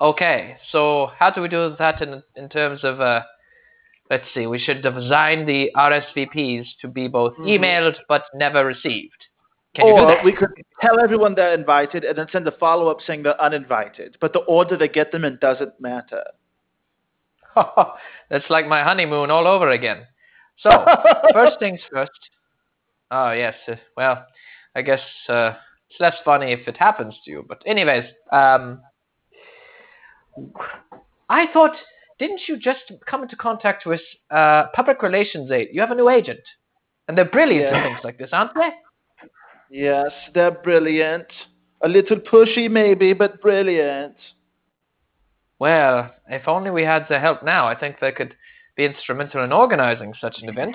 [0.00, 3.20] Okay, so how do we do that in in terms of uh,
[4.10, 7.46] let's see, we should design the RSVPs to be both Mhm.
[7.58, 9.26] emailed but never received.
[9.76, 12.98] Can you or we could tell everyone they're invited and then send a follow up
[13.06, 14.16] saying they're uninvited.
[14.20, 16.24] But the order they get them in doesn't matter.
[18.30, 20.06] That's like my honeymoon all over again.
[20.58, 20.70] So,
[21.32, 22.10] first things first.
[23.10, 23.54] Oh, yes.
[23.68, 24.26] uh, well,
[24.74, 25.52] I guess uh,
[25.88, 27.44] it's less funny if it happens to you.
[27.48, 28.80] But, anyways, um,
[31.28, 31.72] I thought,
[32.18, 35.68] didn't you just come into contact with uh, public relations aid?
[35.72, 36.40] You have a new agent.
[37.08, 37.78] And they're brilliant Yeah.
[37.78, 38.68] at things like this, aren't they?
[39.70, 41.26] Yes, they're brilliant.
[41.82, 44.16] A little pushy, maybe, but brilliant.
[45.60, 48.34] Well, if only we had their help now, I think they could
[48.76, 50.74] be instrumental in organizing such an event.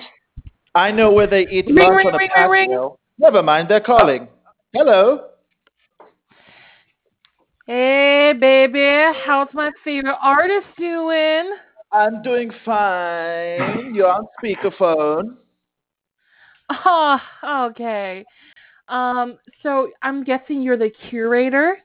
[0.74, 2.68] I know where they eat Ring, lunch ring, on a ring, ring, ring.
[2.70, 2.98] patio.
[3.18, 4.28] Never mind, they're calling.
[4.72, 5.28] Hello.
[7.66, 11.50] Hey, baby, how's my favorite artist doing?
[11.92, 13.94] I'm doing fine.
[13.94, 15.36] You're on speakerphone.
[16.84, 17.18] Oh,
[17.70, 18.24] okay.
[18.88, 21.78] Um, so I'm guessing you're the curator.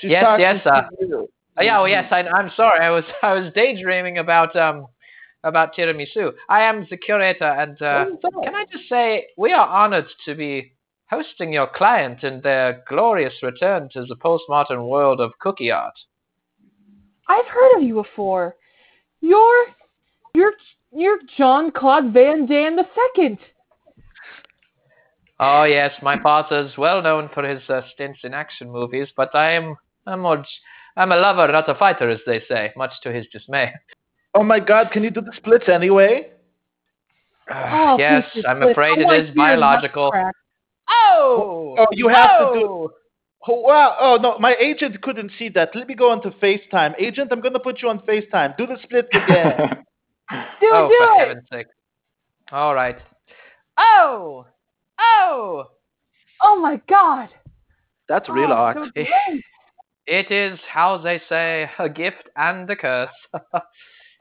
[0.00, 0.62] She's yes, yes.
[0.64, 1.26] to Uh.
[1.58, 2.80] Uh, yeah, well, yes, I, I'm sorry.
[2.80, 4.86] I was I was daydreaming about um
[5.44, 6.32] about tiramisu.
[6.48, 8.42] I am the curator, and uh, What is that?
[8.44, 10.72] can I just say we are honored to be
[11.12, 15.94] hosting your client in their glorious return to the postmodern world of cookie art.
[17.28, 18.56] I've heard of you before.
[19.20, 19.66] You're,
[20.34, 20.54] you're,
[20.90, 23.38] you're John Claude Van Damme the second.
[25.44, 29.34] Oh yes, my father is well known for his uh, stints in action movies, but
[29.34, 30.44] I am I'm more,
[30.96, 33.72] I'm a lover, not a fighter, as they say, much to his dismay.
[34.34, 36.30] Oh my God, can you do the splits anyway?
[37.52, 38.70] Oh, yes, I'm please.
[38.70, 40.12] afraid I wanna it is hear your nuts biological.
[40.88, 42.66] Oh, Oh, you have to do.
[42.66, 42.90] oh!
[43.48, 43.96] Oh, wow.
[43.98, 45.70] Oh, no, my agent couldn't see that.
[45.74, 46.94] Let me go on to FaceTime.
[47.00, 48.56] Agent, I'm going to put you on FaceTime.
[48.56, 49.56] Do the splits again.
[50.60, 51.28] Do oh, do for it.
[51.28, 51.66] heaven's sake!
[52.52, 52.98] All right.
[53.76, 54.46] Oh,
[54.98, 55.64] oh!
[56.42, 57.28] Oh my God.
[58.08, 58.76] That's oh, real Oh, art.
[58.96, 59.02] so.
[60.04, 63.10] It is how they say a gift and a curse.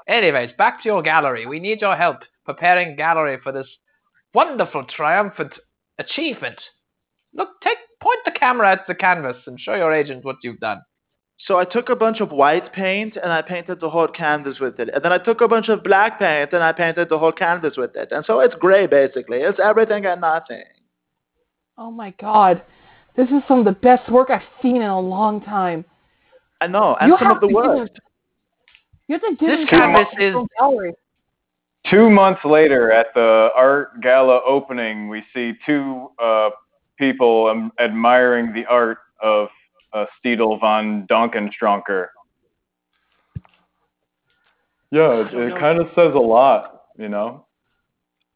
[0.08, 1.48] Anyways, back to your gallery.
[1.48, 3.68] We need your help preparing gallery for this
[4.34, 5.54] wonderful, triumphant
[5.98, 6.60] achievement.
[7.34, 10.82] Look, take point the camera at the canvas and show your agent what you've done.
[11.48, 14.80] So I took a bunch of white paint and I painted the whole canvas with
[14.80, 14.90] it.
[14.94, 17.78] And then I took a bunch of black paint and I painted the whole canvas
[17.78, 18.10] with it.
[18.12, 19.38] And so it's gray basically.
[19.40, 20.64] It's everything and nothing.
[21.78, 22.62] Oh my God.
[23.16, 25.84] This is some of the best work I've seen in a long time.
[26.62, 27.92] I know, and You some of the worst.
[29.08, 30.94] You have to give This him canvas some is- gallery.
[31.90, 36.52] Two months later, at the art gala opening, we see two uh,
[37.00, 39.48] people um, admiring the art of
[39.94, 42.08] uh, Steedle von Donkenstronker.
[44.92, 47.46] Yeah, it, it kind of says a lot, you know.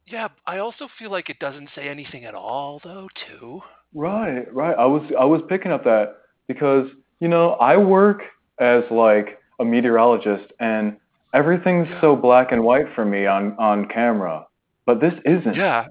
[0.06, 3.08] Yeah, I also feel like it doesn't say anything at all, though.
[3.28, 3.60] Too.
[3.92, 4.74] Right, right.
[4.78, 6.16] I was I was picking up that
[6.46, 6.88] because
[7.20, 8.22] you know I work
[8.60, 10.96] as like a meteorologist and
[11.34, 14.46] everything's so black and white for me on on camera,
[14.86, 15.56] but this isn't.
[15.56, 15.86] Yeah.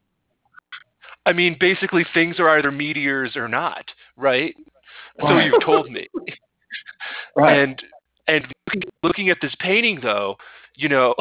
[1.27, 3.85] I mean, basically, things are either meteors or not,
[4.15, 4.55] right?
[5.19, 6.07] So you've told me.
[7.35, 7.59] Right.
[7.59, 7.81] And
[8.27, 10.37] and looking, looking at this painting, though,
[10.75, 11.13] you know,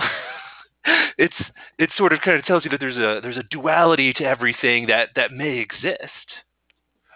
[1.18, 1.34] it's
[1.78, 4.86] it sort of kind of tells you that there's a there's a duality to everything
[4.86, 6.00] that that may exist.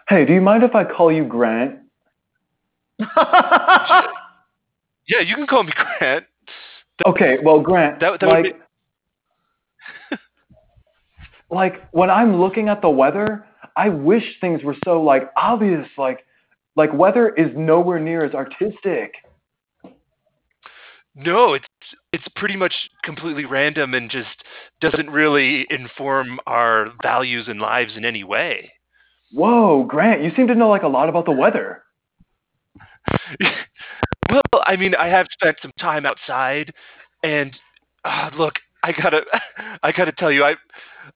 [0.09, 1.79] Hey, do you mind if I call you Grant?
[5.09, 6.27] Yeah, you can call me Grant.
[7.07, 8.45] Okay, well, Grant, That, that would like,
[10.11, 10.17] be,
[11.51, 13.47] like when I'm looking at the weather,
[13.77, 15.87] I wish things were so like obvious.
[15.97, 16.25] Like,
[16.79, 19.13] like weather is nowhere near as artistic.
[21.15, 21.67] no, it's
[22.13, 22.73] it's pretty much
[23.03, 24.45] completely random and just
[24.81, 28.73] doesn't really inform our values and lives in any way.
[29.33, 31.83] Whoa, Grant, you seem to know like a lot about the weather.
[34.31, 36.73] well, I mean, I have spent some time outside,
[37.23, 37.55] and
[38.05, 39.23] uh, look, I gotta,
[39.83, 40.55] I gotta tell you, I,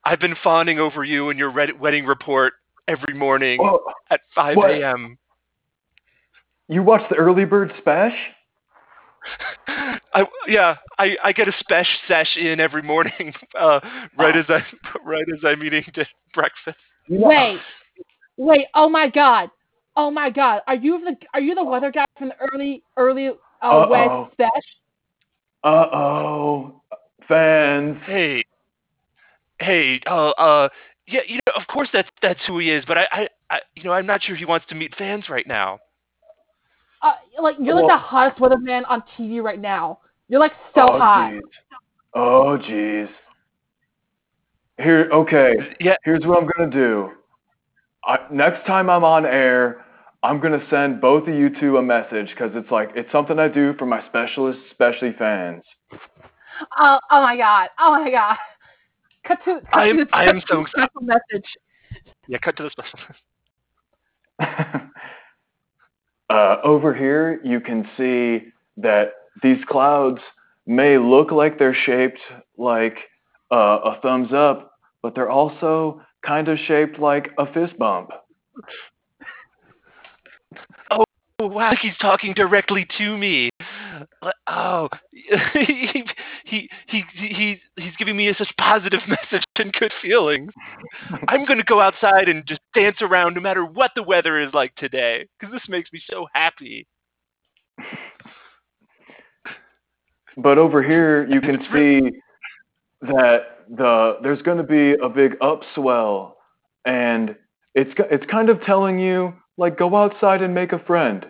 [0.05, 2.55] I've been fawning over you and your red, wedding report
[2.89, 3.81] every morning Whoa,
[4.11, 5.17] at 5 a.m.
[6.73, 8.17] You watch the early bird special?
[10.15, 13.79] I yeah, I I get a special sesh in every morning, uh,
[14.19, 14.65] right as I
[15.05, 16.79] right as I'm eating di- breakfast.
[17.11, 17.61] Wait,
[18.39, 18.67] wait.
[18.75, 19.51] Oh my god.
[19.97, 20.63] Oh my god.
[20.67, 23.29] Are you the are you the weather guy from the early early
[23.61, 24.63] uh, West Special?
[25.63, 26.83] Uh oh,
[27.29, 27.99] fans.
[28.07, 28.45] Hey,
[29.61, 30.69] hey, uh, uh,
[31.07, 33.85] yeah, you know, of course that's that's who he is, but I, I, I you
[33.85, 35.79] know, I'm not sure if he wants to meet fans right now.
[37.03, 39.99] Uh, like you're like Well- the hottest weatherman on TV right now.
[40.29, 41.31] You're like so oh, hot.
[41.33, 41.43] Geez.
[42.15, 43.09] Oh jeez.
[44.79, 45.55] Here, okay.
[45.81, 47.11] Yeah, Here's what I'm gonna do.
[48.05, 49.85] I, next time I'm on air,
[50.23, 53.49] I'm gonna send both of you two a message because it's like it's something I
[53.49, 55.63] do for my specialist, especially fans.
[56.79, 57.69] Oh, oh my god.
[57.79, 58.37] Oh my god.
[59.27, 61.47] Cut to cut I am- to the I am cut so to the special message.
[62.29, 62.39] yeah.
[62.39, 62.99] Cut to the special.
[66.31, 69.13] uh, over here, you can see that
[69.43, 70.21] these clouds
[70.67, 72.21] may look like they're shaped
[72.57, 72.97] like
[73.51, 74.73] uh, a thumbs up,
[75.03, 78.11] but they're also kind of shaped like a fist bump.
[80.91, 81.05] Oh
[81.47, 83.51] wow, he's talking directly to me.
[84.23, 86.05] Like, Oh, he
[86.45, 90.53] he he he he's giving me such positive message and good feelings.
[91.29, 94.75] I'm gonna go outside and just dance around no matter what the weather is like
[94.77, 96.87] today, because this makes me so happy.
[100.37, 102.21] But over here, you can see
[103.03, 106.33] that the there's going to be a big upswell,
[106.85, 107.37] and
[107.75, 111.27] it's it's kind of telling you like go outside and make a friend.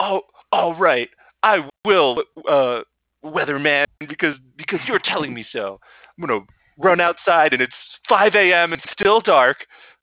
[0.00, 1.08] Oh, all right,
[1.42, 2.80] I will, uh,
[3.24, 5.78] weatherman, because because you're telling me so.
[6.18, 6.40] I'm gonna
[6.78, 7.72] run outside and it's
[8.08, 8.72] 5 a.m.
[8.72, 9.58] and still dark,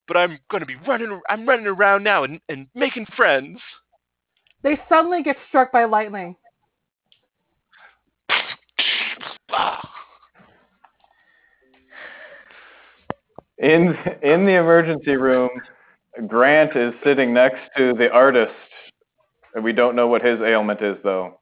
[0.06, 1.20] but I'm gonna be running.
[1.28, 3.60] I'm running around now and and making friends.
[4.62, 6.36] They suddenly get struck by lightning.
[13.58, 15.50] In in the emergency room,
[16.28, 18.52] Grant is sitting next to the artist.
[19.58, 21.40] And we don't know what his ailment is though.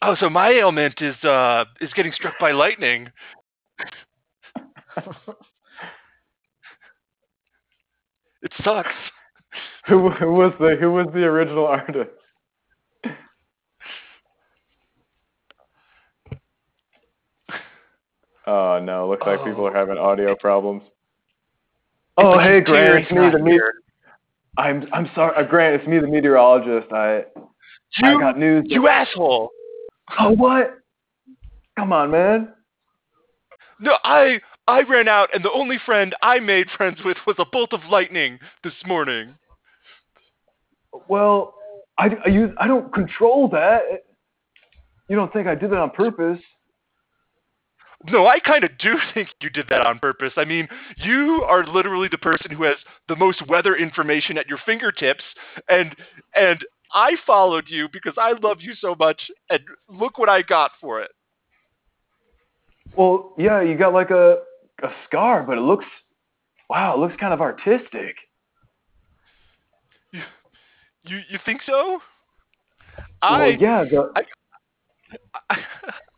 [0.00, 3.08] Oh, so my ailment is uh is getting struck by lightning.
[8.42, 8.88] It sucks.
[9.86, 12.08] Who who was the who was the original artist?
[18.46, 20.82] Oh no, looks like people are having audio problems.
[22.16, 23.74] Oh It's hey like Grant, Terry's it's me the me- here.
[24.58, 26.92] I'm I'm sorry, uh, Grant, it's me the meteorologist.
[26.92, 27.24] I
[28.02, 28.64] I got news.
[28.68, 29.50] you asshole.
[30.18, 30.78] Oh what?
[31.78, 32.52] Come on, man.
[33.80, 37.44] No, I I ran out and the only friend I made friends with was a
[37.50, 39.34] bolt of lightning this morning.
[41.08, 41.54] Well,
[41.98, 43.82] I I use I don't control that.
[45.08, 46.40] You don't think I did that on purpose?
[48.06, 50.32] No, I kind of do think you did that on purpose.
[50.36, 52.76] I mean, you are literally the person who has
[53.08, 55.24] the most weather information at your fingertips,
[55.68, 55.94] and
[56.34, 59.20] and I followed you because I love you so much,
[59.50, 61.10] and look what I got for it.
[62.96, 64.38] Well, yeah, you got like a
[64.82, 65.86] a scar, but it looks
[66.68, 68.16] wow, it looks kind of artistic.
[70.12, 70.22] You
[71.04, 72.00] you you think so?
[73.22, 74.22] Well, I yeah, the, I,
[75.50, 75.58] I,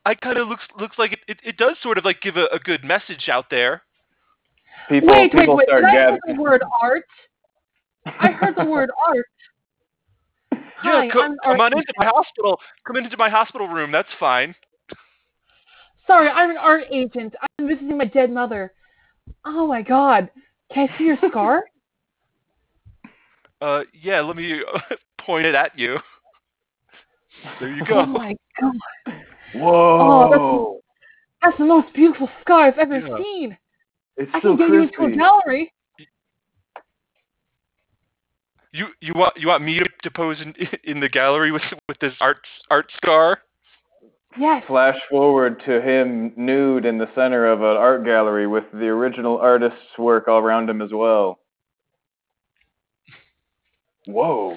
[0.05, 2.47] I kind of looks looks like it, it, it does sort of like give a,
[2.53, 3.83] a good message out there.
[4.89, 5.69] people wait, wait, people wait.
[5.69, 7.05] start Did I hear the word art?
[8.07, 9.27] I heard the word art.
[10.77, 12.59] Hi, yeah, co- I'm come on into my hospital.
[12.87, 13.93] Come into my hospital room.
[13.93, 14.55] That's fine.
[16.07, 17.35] Sorry, I'm an art agent.
[17.59, 18.73] I'm visiting my dead mother.
[19.45, 20.29] Oh my god.
[20.75, 21.65] Can I see your scar?
[23.61, 24.61] Uh, yeah, let me
[25.21, 25.97] point it at you.
[27.61, 28.01] There you go.
[28.01, 28.75] Oh my god.
[29.55, 30.81] Oh, Whoa.
[31.43, 33.17] That's the most beautiful scar I've ever Yeah.
[33.17, 33.59] seen.
[34.17, 35.73] it's I so can get you into a gallery.
[38.73, 40.55] You you want you want me to, to pose in
[40.85, 42.39] in the gallery with with this art
[42.71, 43.41] art scar?
[44.39, 44.65] Yes.
[44.67, 49.37] Flash forward to him nude in the center of an art gallery with the original
[49.37, 51.39] artist's work all around him as well.
[54.07, 54.57] Whoa.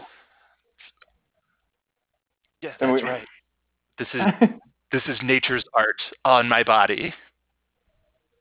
[2.61, 3.27] Yeah, that's we- right.
[3.99, 4.21] This is
[4.95, 7.13] this is nature's art on my body.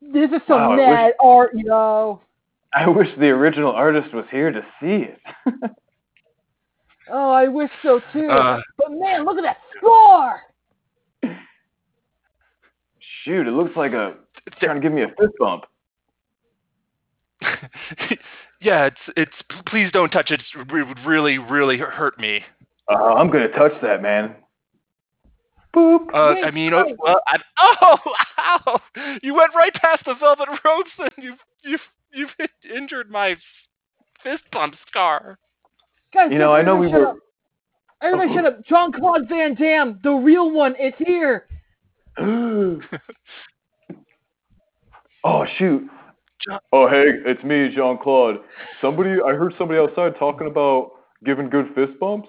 [0.00, 2.20] This is some Wow, I mad art, yo.
[2.72, 5.18] I wish the original artist was here to see it.
[7.10, 8.30] Oh, I wish so too.
[8.30, 10.40] Uh, but man, look at that scar.
[13.24, 14.14] Shoot, it looks like a
[14.46, 15.64] it's trying to give me a fist bump.
[18.62, 19.32] yeah, it's it's.
[19.66, 20.40] Please don't touch it.
[20.54, 22.40] It would really really hurt me.
[22.90, 24.34] Uh, I'm gonna touch that, man.
[25.74, 26.06] Boop.
[26.14, 27.96] Uh, I mean, oh, well, I, oh,
[28.38, 28.80] ow!
[29.22, 31.80] You went right past the velvet ropes, and you've you've
[32.12, 32.30] you've
[32.76, 33.36] injured my
[34.22, 35.38] fist bump scar.
[36.12, 37.16] Guys, You know, I know we were- up.
[38.02, 38.64] Everybody shut up.
[38.66, 41.46] John Claude Van Damme, the real one, is here.
[42.18, 42.80] oh
[45.58, 45.88] shoot.
[46.72, 48.36] Oh hey, it's me, Jean Claude.
[48.82, 50.92] Somebody, I heard somebody outside talking about
[51.24, 52.28] giving good fist bumps.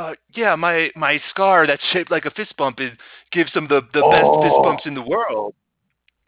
[0.00, 2.92] Uh, yeah, my my scar that's shaped like a fist bump is
[3.32, 4.62] gives them the the best fist Oh.
[4.62, 5.54] bumps in the world.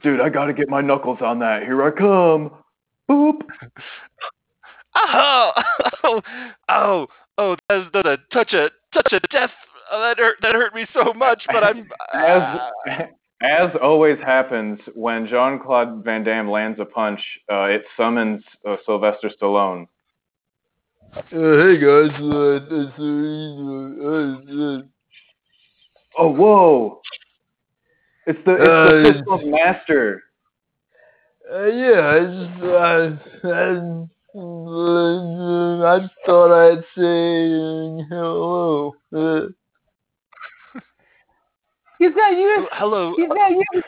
[0.02, 1.62] Dude, I gotta get my knuckles on that.
[1.62, 2.50] Here I come.
[3.08, 3.40] Boop.
[4.94, 5.52] Oh,
[6.04, 6.20] oh,
[6.68, 7.06] oh,
[7.38, 7.56] oh!
[7.70, 9.50] That's the, the touch a touch a death.
[9.90, 10.36] Uh, that hurt.
[10.42, 11.44] That hurt me so much.
[11.46, 11.88] But I'm.
[12.14, 13.08] As
[13.40, 17.20] as always happens when Jean Claude Van Damme lands a punch,
[17.50, 19.86] uh, it summons uh, Sylvester Stallone.
[21.12, 23.04] Hey guys, uh, this, uh,
[24.08, 24.82] uh,
[26.18, 27.00] Oh whoa!
[28.26, 30.22] It's the it's Uh, the fist bump master.
[31.52, 33.16] uh, yeah, I just, uh,
[33.48, 33.50] I,
[34.38, 38.94] uh, I thought I'd say uh, hello.
[39.14, 39.46] Uh,
[41.98, 42.68] He's gonna use.
[42.72, 43.14] Hello.
[43.16, 43.84] He's gonna use.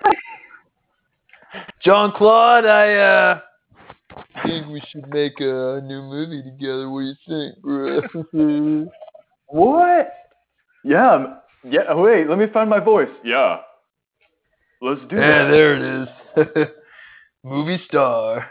[1.82, 3.40] John Claude, I uh,
[4.46, 6.88] think we should make a new movie together.
[6.90, 8.86] What do you think, bro?
[9.48, 10.12] What?
[10.84, 11.94] Yeah, I'm- yeah.
[11.94, 13.08] Wait, let me find my voice.
[13.24, 13.58] Yeah.
[14.82, 15.20] Let's do it.
[15.20, 15.50] yeah, that.
[15.50, 16.68] there it is.
[17.44, 18.46] movie star.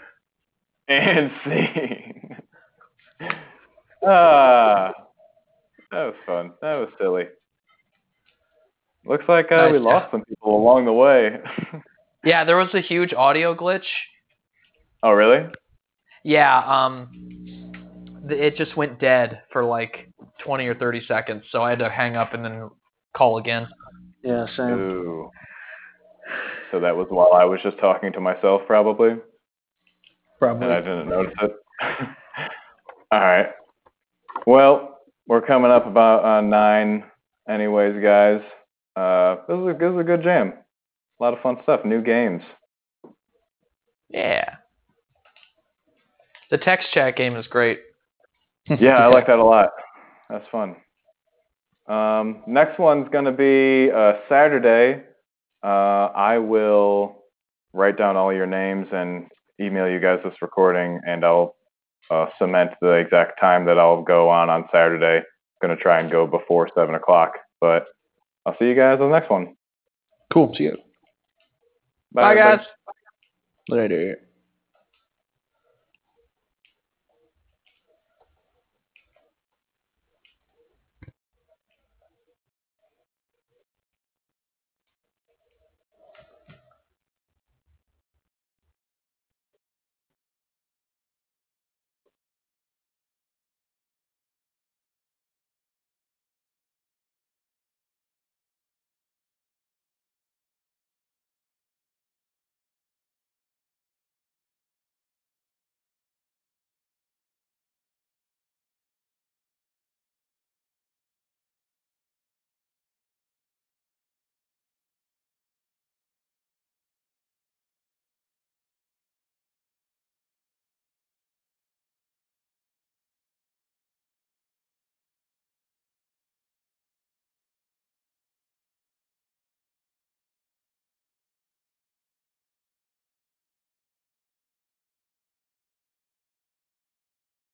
[0.88, 2.38] And scene.
[4.06, 4.92] ah,
[5.92, 6.52] that was fun.
[6.62, 7.26] That was silly.
[9.06, 9.86] Looks like uh, we Nice.
[9.86, 11.38] lost some people along the way.
[12.24, 13.84] Yeah, there was a huge audio glitch.
[15.04, 15.46] Oh, really?
[16.24, 17.10] Yeah, um,
[18.28, 20.10] th- it just went dead for like
[20.44, 22.70] 20 or 30 seconds, so I had to hang up and then
[23.16, 23.68] call again.
[24.24, 24.70] Yeah, same.
[24.72, 25.30] Ooh.
[26.72, 29.16] So that was while I was just talking to myself, probably,
[30.40, 30.66] Probably.
[30.66, 31.52] and I didn't notice it.
[33.12, 33.50] All right.
[34.48, 34.98] Well,
[35.28, 37.04] we're coming up about on nine,
[37.48, 38.42] anyways, guys.
[38.96, 40.54] Uh, this is a, this is a good jam.
[41.20, 41.86] A lot of fun stuff.
[41.86, 42.42] New games.
[44.10, 44.56] Yeah.
[46.54, 47.80] The text chat game is great.
[48.80, 49.70] yeah, I like that a lot.
[50.30, 50.76] That's fun.
[51.88, 55.02] Um, next one's going to be uh, Saturday.
[55.64, 57.24] Uh, I will
[57.74, 61.56] write down all your names and email you guys this recording, and I'll
[62.12, 65.26] uh, cement the exact time that I'll go on on Saturday.
[65.26, 67.32] I'm going to try and go before 7 o'clock,
[67.62, 67.88] but
[68.46, 69.56] I'll see you guys on the next one.
[70.32, 70.54] Cool.
[70.56, 70.78] See you.
[72.14, 72.60] Bye, guys.
[73.70, 74.18] Later.